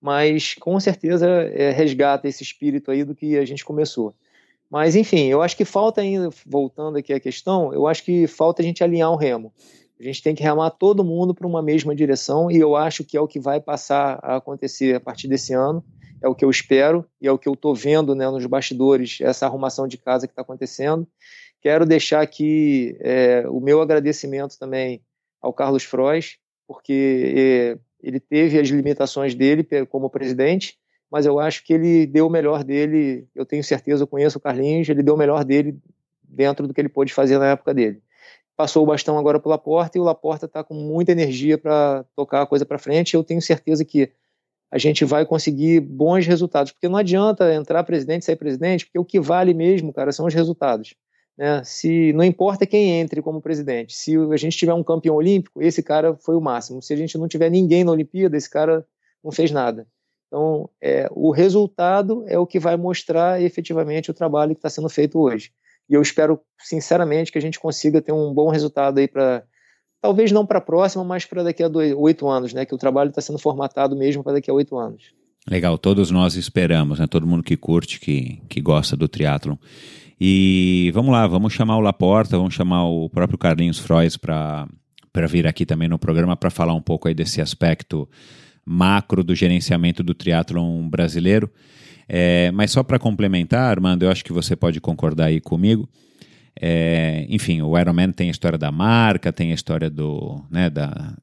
[0.00, 4.14] Mas com certeza é, resgata esse espírito aí do que a gente começou.
[4.70, 8.62] Mas, enfim, eu acho que falta ainda, voltando aqui à questão, eu acho que falta
[8.62, 9.52] a gente alinhar o remo.
[9.98, 13.16] A gente tem que remar todo mundo para uma mesma direção e eu acho que
[13.16, 15.84] é o que vai passar a acontecer a partir desse ano.
[16.22, 19.18] É o que eu espero e é o que eu estou vendo né, nos bastidores,
[19.20, 21.06] essa arrumação de casa que está acontecendo.
[21.60, 25.02] Quero deixar aqui é, o meu agradecimento também
[25.42, 30.78] ao Carlos Frois, porque é, ele teve as limitações dele como presidente,
[31.10, 33.26] mas eu acho que ele deu o melhor dele.
[33.34, 35.76] Eu tenho certeza, eu conheço o Carlinhos, ele deu o melhor dele
[36.22, 38.00] dentro do que ele pôde fazer na época dele.
[38.56, 42.04] Passou o bastão agora para o Laporta e o Laporta está com muita energia para
[42.14, 43.14] tocar a coisa para frente.
[43.14, 44.12] Eu tenho certeza que
[44.70, 48.98] a gente vai conseguir bons resultados, porque não adianta entrar presidente e sair presidente, porque
[48.98, 50.94] o que vale mesmo, cara, são os resultados.
[51.36, 51.62] Né?
[51.64, 55.82] Se não importa quem entre como presidente, se a gente tiver um campeão olímpico, esse
[55.82, 56.80] cara foi o máximo.
[56.80, 58.86] Se a gente não tiver ninguém na Olimpíada, esse cara
[59.24, 59.88] não fez nada.
[60.30, 64.88] Então, é, o resultado é o que vai mostrar efetivamente o trabalho que está sendo
[64.88, 65.50] feito hoje.
[65.88, 69.42] E eu espero, sinceramente, que a gente consiga ter um bom resultado aí para,
[70.00, 72.64] talvez não para a próxima, mas para daqui a oito anos, né?
[72.64, 75.12] Que o trabalho está sendo formatado mesmo para daqui a oito anos.
[75.50, 77.08] Legal, todos nós esperamos, né?
[77.08, 79.56] Todo mundo que curte, que, que gosta do triatlon.
[80.20, 84.68] E vamos lá, vamos chamar o Laporta, vamos chamar o próprio Carlinhos Frois para
[85.28, 88.08] vir aqui também no programa para falar um pouco aí desse aspecto
[88.64, 91.50] macro do gerenciamento do triatlon brasileiro.
[92.08, 95.88] É, mas só para complementar, Armando, eu acho que você pode concordar aí comigo.
[96.60, 101.16] É, enfim, o Ironman tem a história da marca, tem a história do, né, da,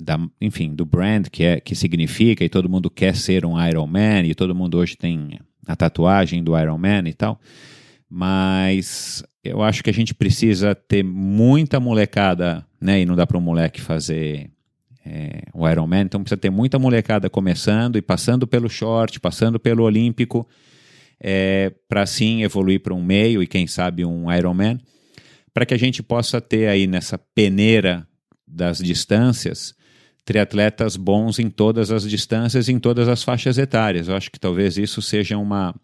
[0.00, 4.24] da, enfim, do brand que é que significa e todo mundo quer ser um Ironman
[4.24, 7.40] e todo mundo hoje tem a tatuagem do Ironman e tal.
[8.08, 13.00] Mas eu acho que a gente precisa ter muita molecada, né?
[13.00, 14.50] E não dá para um moleque fazer
[15.04, 19.84] é, o Ironman, então precisa ter muita molecada começando e passando pelo short, passando pelo
[19.84, 20.46] olímpico
[21.20, 24.78] é, para sim evoluir para um meio e quem sabe um Ironman,
[25.52, 28.06] para que a gente possa ter aí nessa peneira
[28.46, 29.74] das distâncias
[30.24, 34.08] triatletas bons em todas as distâncias, em todas as faixas etárias.
[34.08, 35.74] Eu acho que talvez isso seja uma,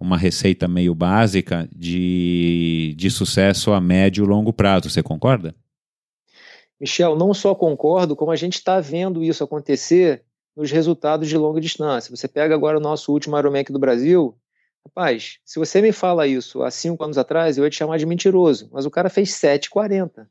[0.00, 4.90] uma receita meio básica de, de sucesso a médio e longo prazo.
[4.90, 5.54] Você concorda?
[6.80, 10.22] Michel, não só concordo, como a gente está vendo isso acontecer
[10.54, 12.14] nos resultados de longa distância.
[12.14, 14.36] Você pega agora o nosso último Ironman do Brasil,
[14.86, 18.06] Rapaz, se você me fala isso há cinco anos atrás, eu ia te chamar de
[18.06, 18.68] mentiroso.
[18.72, 20.26] Mas o cara fez 7,40.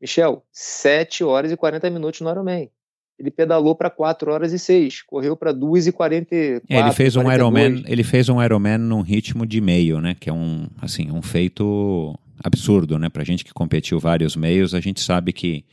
[0.00, 2.68] Michel, 7 horas e 40 minutos no Ironman.
[3.16, 6.66] Ele pedalou para 4 horas e 6, correu para 2 e 44.
[6.68, 10.30] É, ele fez um Ironman, ele fez um Ironman num ritmo de meio, né, que
[10.30, 15.00] é um, assim, um feito absurdo, né, pra gente que competiu vários meios, a gente
[15.00, 15.64] sabe que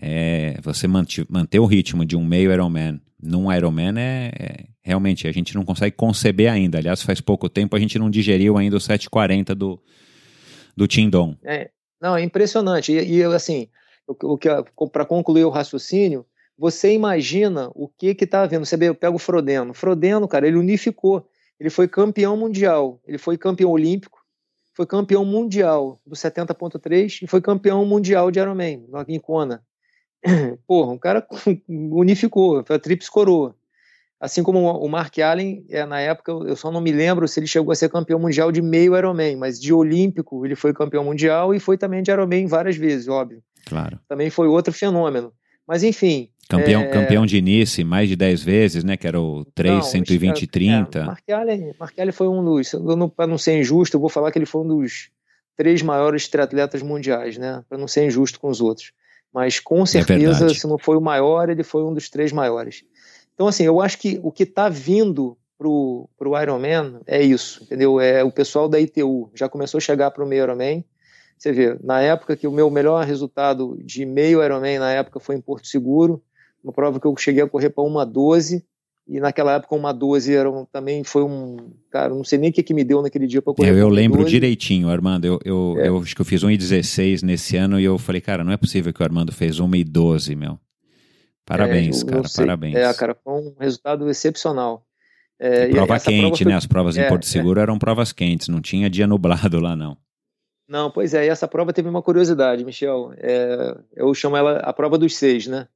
[0.00, 5.32] é, você manter o ritmo de um meio Ironman num Ironman é, é, realmente a
[5.32, 6.78] gente não consegue conceber ainda.
[6.78, 9.80] Aliás, faz pouco tempo a gente não digeriu ainda o 740 do
[10.76, 11.36] do Tindon.
[11.44, 11.70] É,
[12.00, 12.92] não, é impressionante.
[12.92, 13.68] E, e assim,
[14.06, 14.48] o, o que
[14.92, 16.24] para concluir o raciocínio,
[16.56, 18.64] você imagina o que que tá havendo.
[18.64, 19.74] Você pega o Frodeno.
[19.74, 21.28] Frodeno, cara, ele unificou.
[21.58, 24.17] Ele foi campeão mundial, ele foi campeão olímpico,
[24.78, 29.60] foi campeão mundial do 70.3 e foi campeão mundial de Ironman, em Kona.
[30.68, 31.26] Porra, um cara
[31.68, 33.56] unificou, foi a Trips Coroa.
[34.20, 37.48] Assim como o Mark Allen, é, na época, eu só não me lembro se ele
[37.48, 41.52] chegou a ser campeão mundial de meio Ironman, mas de olímpico ele foi campeão mundial
[41.52, 43.42] e foi também de Ironman várias vezes, óbvio.
[43.66, 43.98] Claro.
[44.06, 45.32] Também foi outro fenômeno.
[45.68, 46.30] Mas enfim.
[46.48, 46.86] Campeão, é...
[46.86, 48.96] campeão de Nice mais de 10 vezes, né?
[48.96, 51.18] Que era o 3, não, 120 e 30.
[51.26, 51.74] É, Allen
[52.12, 52.72] foi um dos.
[53.14, 55.10] Para não ser injusto, eu vou falar que ele foi um dos
[55.54, 57.62] três maiores triatletas mundiais, né?
[57.68, 58.92] Para não ser injusto com os outros.
[59.32, 62.32] Mas com é certeza, é se não foi o maior, ele foi um dos três
[62.32, 62.82] maiores.
[63.34, 68.00] Então, assim, eu acho que o que está vindo pro, pro Ironman é isso, entendeu?
[68.00, 70.82] É o pessoal da ITU já começou a chegar para o meio Ironman.
[71.38, 75.36] Você vê, na época que o meu melhor resultado de meio Ironman na época foi
[75.36, 76.22] em Porto Seguro,
[76.62, 78.64] uma prova que eu cheguei a correr para uma 12
[79.08, 81.56] e naquela época uma 12 era um, também foi um.
[81.90, 83.70] Cara, não sei nem o que, que me deu naquele dia para correr.
[83.70, 84.30] Eu, eu lembro 12.
[84.30, 85.24] direitinho, Armando.
[85.24, 85.88] Eu, eu, é.
[85.88, 88.92] eu acho que eu fiz 1,16 nesse ano e eu falei, cara, não é possível
[88.92, 90.58] que o Armando fez 1,12, meu.
[91.46, 92.76] Parabéns, é, cara, parabéns.
[92.76, 94.84] É, cara, foi um resultado excepcional.
[95.38, 96.52] É, prova quente, foi...
[96.52, 96.58] né?
[96.58, 97.26] As provas em é, Porto é.
[97.26, 99.96] Seguro eram provas quentes, não tinha dia nublado lá, não.
[100.68, 103.12] Não, pois é, e essa prova teve uma curiosidade, Michel.
[103.16, 105.66] É, eu chamo ela a prova dos seis, né?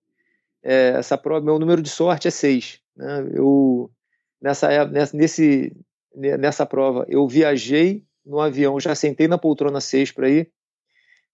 [0.63, 2.79] É, essa prova, meu número de sorte é seis.
[2.97, 3.31] Né?
[3.33, 3.91] Eu,
[4.41, 5.73] nessa, nessa, nesse,
[6.15, 10.51] nessa prova, eu viajei no avião, já sentei na poltrona 6 para ir,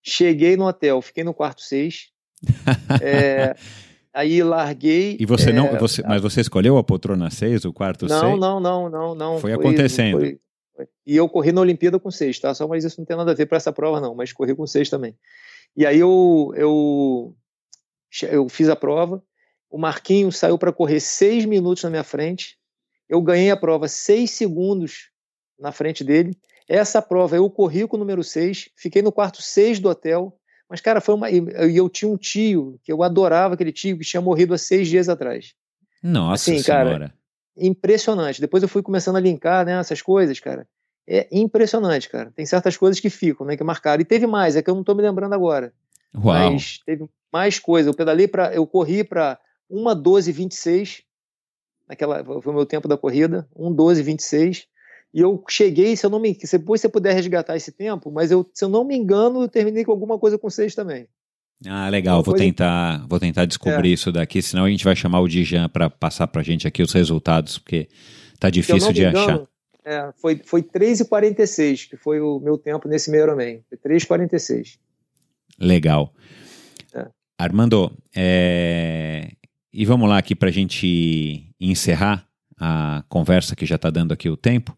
[0.03, 2.09] cheguei no hotel, fiquei no quarto 6.
[3.03, 3.55] é,
[4.15, 5.17] aí larguei.
[5.21, 8.21] E você não, é, você, mas você escolheu a poltrona 6, o quarto 6?
[8.21, 9.39] Não, não, não, não, não.
[9.39, 10.21] Foi, foi acontecendo.
[10.21, 10.39] Foi.
[11.07, 12.55] E eu corri na Olimpíada com 6, tá?
[12.55, 14.67] Só, mas isso não tem nada a ver para essa prova, não, mas corri com
[14.67, 15.17] 6 também.
[15.77, 17.37] E aí eu, eu,
[18.31, 19.23] eu fiz a prova,
[19.71, 22.57] o Marquinhos saiu para correr seis minutos na minha frente.
[23.09, 25.11] Eu ganhei a prova seis segundos
[25.59, 26.37] na frente dele.
[26.69, 30.39] Essa prova eu corri com o número 6, fiquei no quarto 6 do hotel.
[30.69, 31.31] Mas, cara, foi uma.
[31.31, 34.87] E eu tinha um tio, que eu adorava aquele tio, que tinha morrido há seis
[34.87, 35.55] dias atrás.
[36.03, 36.91] Nossa assim, senhora.
[36.91, 37.15] Cara,
[37.59, 38.41] impressionante.
[38.41, 40.67] Depois eu fui começando a linkar né, essas coisas, cara.
[41.07, 42.31] É impressionante, cara.
[42.35, 44.03] Tem certas coisas que ficam, né, que marcaram.
[44.03, 45.73] E teve mais, é que eu não estou me lembrando agora.
[46.15, 46.53] Uau.
[46.53, 47.89] Mas teve mais coisa.
[47.89, 48.55] Eu pedalei para.
[48.55, 51.03] Eu corri para uma 12,26,
[51.87, 54.67] naquela foi o meu tempo da corrida, 1,12,26.
[55.13, 58.49] E eu cheguei, se eu não me depois você puder resgatar esse tempo, mas eu,
[58.53, 61.09] se eu não me engano, eu terminei com alguma coisa com 6 também.
[61.67, 62.23] Ah, legal.
[62.23, 63.93] Vou tentar, vou tentar descobrir é.
[63.93, 66.83] isso daqui, senão a gente vai chamar o Dijan para passar para a gente aqui
[66.83, 67.89] os resultados, porque
[68.39, 69.49] tá difícil de engano, achar.
[69.85, 73.61] É, foi, foi 3,46, que foi o meu tempo nesse meio Ironman.
[73.69, 74.79] Foi 3,46.
[75.59, 76.13] Legal.
[76.95, 77.07] É.
[77.39, 79.33] Armando, é,
[79.73, 82.27] e vamos lá aqui para a gente encerrar
[82.59, 84.77] a conversa que já está dando aqui o tempo.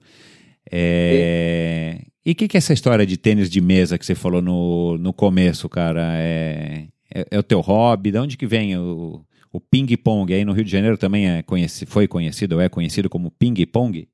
[0.70, 2.02] É...
[2.24, 4.98] E o que, que é essa história de tênis de mesa que você falou no,
[4.98, 6.02] no começo, cara?
[6.16, 8.10] É, é, é o teu hobby?
[8.10, 10.34] De onde que vem o, o ping-pong?
[10.34, 14.06] Aí no Rio de Janeiro também é conheci, foi conhecido ou é conhecido como ping-pong?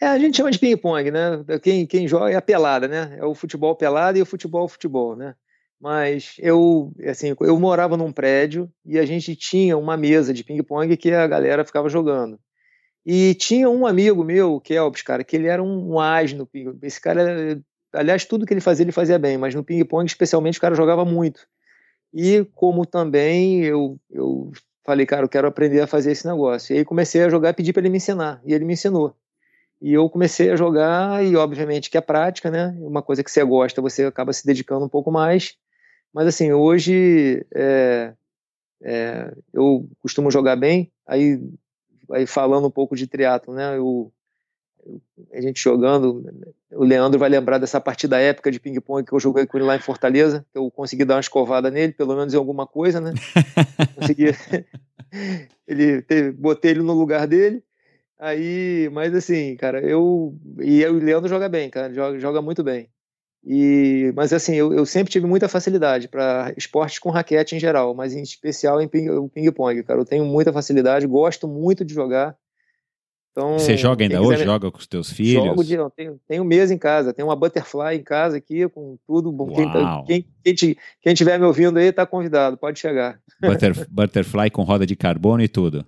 [0.00, 1.44] É, a gente chama de ping-pong, né?
[1.62, 3.16] Quem, quem joga é a pelada, né?
[3.18, 5.34] É o futebol pelado e o futebol futebol, né?
[5.80, 10.96] Mas eu, assim, eu morava num prédio e a gente tinha uma mesa de ping-pong
[10.96, 12.38] que a galera ficava jogando.
[13.04, 16.48] E tinha um amigo meu, o Kelps, cara, que ele era um, um asno.
[16.82, 17.60] Esse cara,
[17.92, 21.04] aliás, tudo que ele fazia, ele fazia bem, mas no ping-pong, especialmente, o cara jogava
[21.04, 21.46] muito.
[22.14, 24.52] E como também eu, eu
[24.84, 26.74] falei, cara, eu quero aprender a fazer esse negócio.
[26.74, 28.40] E aí comecei a jogar e pedi para ele me ensinar.
[28.44, 29.16] E ele me ensinou.
[29.80, 32.72] E eu comecei a jogar, e obviamente que é prática, né?
[32.78, 35.56] Uma coisa que você gosta, você acaba se dedicando um pouco mais.
[36.12, 38.12] Mas assim, hoje é,
[38.82, 40.92] é, eu costumo jogar bem.
[41.06, 41.40] Aí,
[42.12, 43.76] aí falando um pouco de triatlo, né?
[43.76, 44.12] Eu,
[45.32, 46.24] a gente jogando,
[46.72, 49.76] o Leandro vai lembrar dessa partida épica de ping-pong que eu joguei com ele lá
[49.76, 53.12] em Fortaleza, eu consegui dar uma escovada nele, pelo menos em alguma coisa, né?
[53.94, 54.26] consegui.
[55.66, 57.62] ele teve, botei ele no lugar dele.
[58.18, 62.88] Aí, mas assim, cara, eu e o Leandro joga bem, cara, joga, joga muito bem.
[63.44, 67.92] E, mas assim, eu, eu sempre tive muita facilidade para esportes com raquete em geral,
[67.92, 70.00] mas em especial em ping-pong, cara.
[70.00, 72.36] Eu tenho muita facilidade, gosto muito de jogar.
[73.32, 74.40] Então, Você joga ainda hoje?
[74.40, 74.44] Me...
[74.44, 75.44] Joga com os teus filhos?
[75.44, 79.34] Jogo de, tenho, tenho mesa em casa, tenho uma butterfly em casa aqui, com tudo.
[79.54, 83.18] Quem, tá, quem, quem, quem tiver me ouvindo aí está convidado, pode chegar.
[83.40, 85.84] Butter, butterfly com roda de carbono e tudo.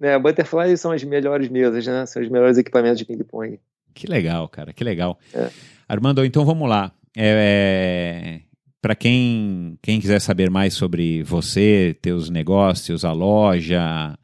[0.00, 2.04] É, butterfly são as melhores mesas, né?
[2.06, 3.60] São os melhores equipamentos de ping-pong.
[3.94, 5.18] Que legal, cara, que legal.
[5.32, 5.50] É.
[5.88, 6.92] Armando, então vamos lá.
[7.16, 8.40] É, é
[8.82, 14.18] Para quem, quem quiser saber mais sobre você, teus negócios, a loja,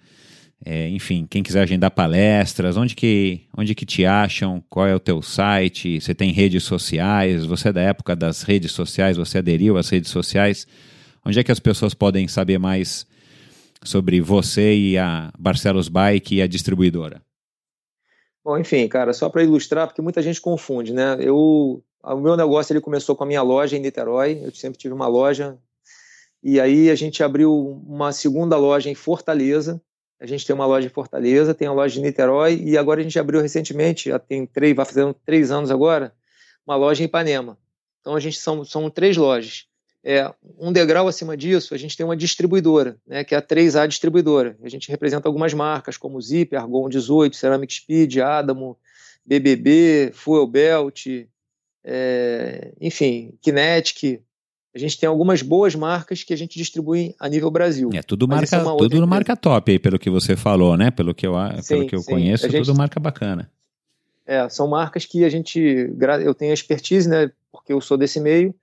[0.64, 4.62] é, enfim, quem quiser agendar palestras, onde que, onde que te acham?
[4.68, 6.00] Qual é o teu site?
[6.00, 7.46] Você tem redes sociais?
[7.46, 9.16] Você é da época das redes sociais?
[9.16, 10.66] Você aderiu às redes sociais?
[11.24, 13.06] Onde é que as pessoas podem saber mais
[13.82, 17.22] sobre você e a Barcelos Bike e a distribuidora?
[18.42, 21.16] Bom, enfim, cara, só para ilustrar, porque muita gente confunde, né?
[21.20, 24.40] Eu, o meu negócio ele começou com a minha loja em Niterói.
[24.42, 25.58] Eu sempre tive uma loja
[26.42, 27.54] e aí a gente abriu
[27.86, 29.80] uma segunda loja em Fortaleza.
[30.18, 33.02] A gente tem uma loja em Fortaleza, tem a loja de Niterói e agora a
[33.02, 36.14] gente abriu recentemente, já tem três, vai fazendo três anos agora,
[36.66, 37.58] uma loja em Ipanema.
[38.00, 39.66] Então a gente são, são três lojas.
[40.02, 43.86] É, um degrau acima disso, a gente tem uma distribuidora, né, que é a 3A
[43.86, 44.56] Distribuidora.
[44.62, 48.78] A gente representa algumas marcas como Zip, Argon 18, Ceramic Speed, Adamo,
[49.24, 51.06] BBB, Fuel Belt,
[51.84, 54.20] é, enfim, Kinetic.
[54.74, 57.90] A gente tem algumas boas marcas que a gente distribui a nível Brasil.
[57.92, 60.90] É tudo marca, é tudo marca top aí, pelo que você falou, né?
[60.90, 63.50] Pelo que eu, sim, pelo que eu conheço, gente, tudo marca bacana.
[64.24, 65.58] É, são marcas que a gente,
[66.24, 67.32] eu tenho expertise, né?
[67.50, 68.54] Porque eu sou desse meio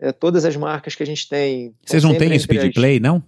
[0.00, 1.74] é, todas as marcas que a gente tem.
[1.84, 2.72] Vocês não têm Speed as...
[2.72, 3.22] Play, não?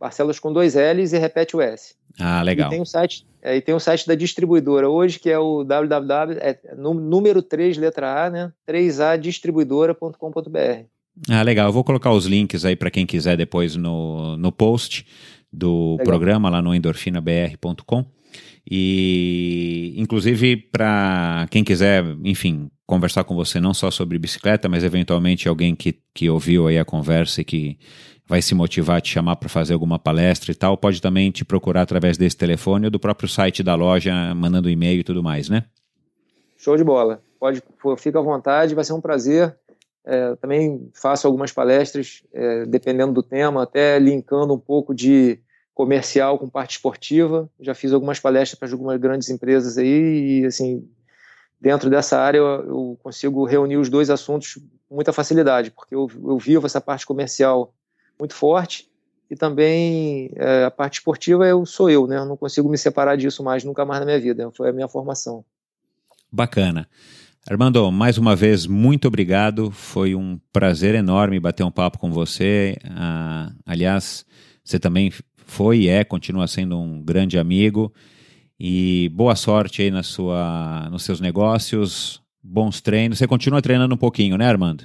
[0.00, 1.94] Barcelos com dois L's e repete o S.
[2.18, 2.68] Ah, legal.
[2.68, 5.62] E tem o site, é, e tem o site da distribuidora hoje, que é o
[5.62, 8.50] www, é, número 3, letra A, né?
[8.66, 10.86] 3adistribuidora.com.br.
[11.28, 11.68] Ah, legal.
[11.68, 15.04] Eu vou colocar os links aí para quem quiser depois no, no post
[15.52, 16.06] do legal.
[16.06, 18.06] programa lá no endorfinabr.com.
[18.70, 25.48] E, inclusive, para quem quiser, enfim, conversar com você não só sobre bicicleta, mas eventualmente
[25.48, 27.78] alguém que, que ouviu aí a conversa e que
[28.30, 31.44] vai se motivar a te chamar para fazer alguma palestra e tal, pode também te
[31.44, 35.48] procurar através desse telefone ou do próprio site da loja, mandando e-mail e tudo mais,
[35.48, 35.64] né?
[36.56, 37.20] Show de bola.
[37.40, 37.60] Pode,
[37.98, 39.56] fica à vontade, vai ser um prazer.
[40.04, 45.40] É, também faço algumas palestras, é, dependendo do tema, até linkando um pouco de
[45.74, 47.50] comercial com parte esportiva.
[47.58, 50.88] Já fiz algumas palestras para algumas grandes empresas aí e, assim,
[51.60, 54.54] dentro dessa área eu, eu consigo reunir os dois assuntos
[54.88, 57.74] com muita facilidade, porque eu, eu vivo essa parte comercial
[58.20, 58.88] muito forte
[59.30, 62.18] e também é, a parte esportiva eu sou eu, né?
[62.18, 64.50] Eu não consigo me separar disso mais nunca mais na minha vida.
[64.52, 65.44] Foi a minha formação.
[66.30, 66.88] Bacana.
[67.48, 69.70] Armando, mais uma vez, muito obrigado.
[69.70, 72.76] Foi um prazer enorme bater um papo com você.
[72.84, 74.26] Ah, aliás,
[74.62, 75.12] você também
[75.46, 77.92] foi e é, continua sendo um grande amigo.
[78.58, 83.18] E boa sorte aí na sua, nos seus negócios, bons treinos.
[83.18, 84.84] Você continua treinando um pouquinho, né, Armando?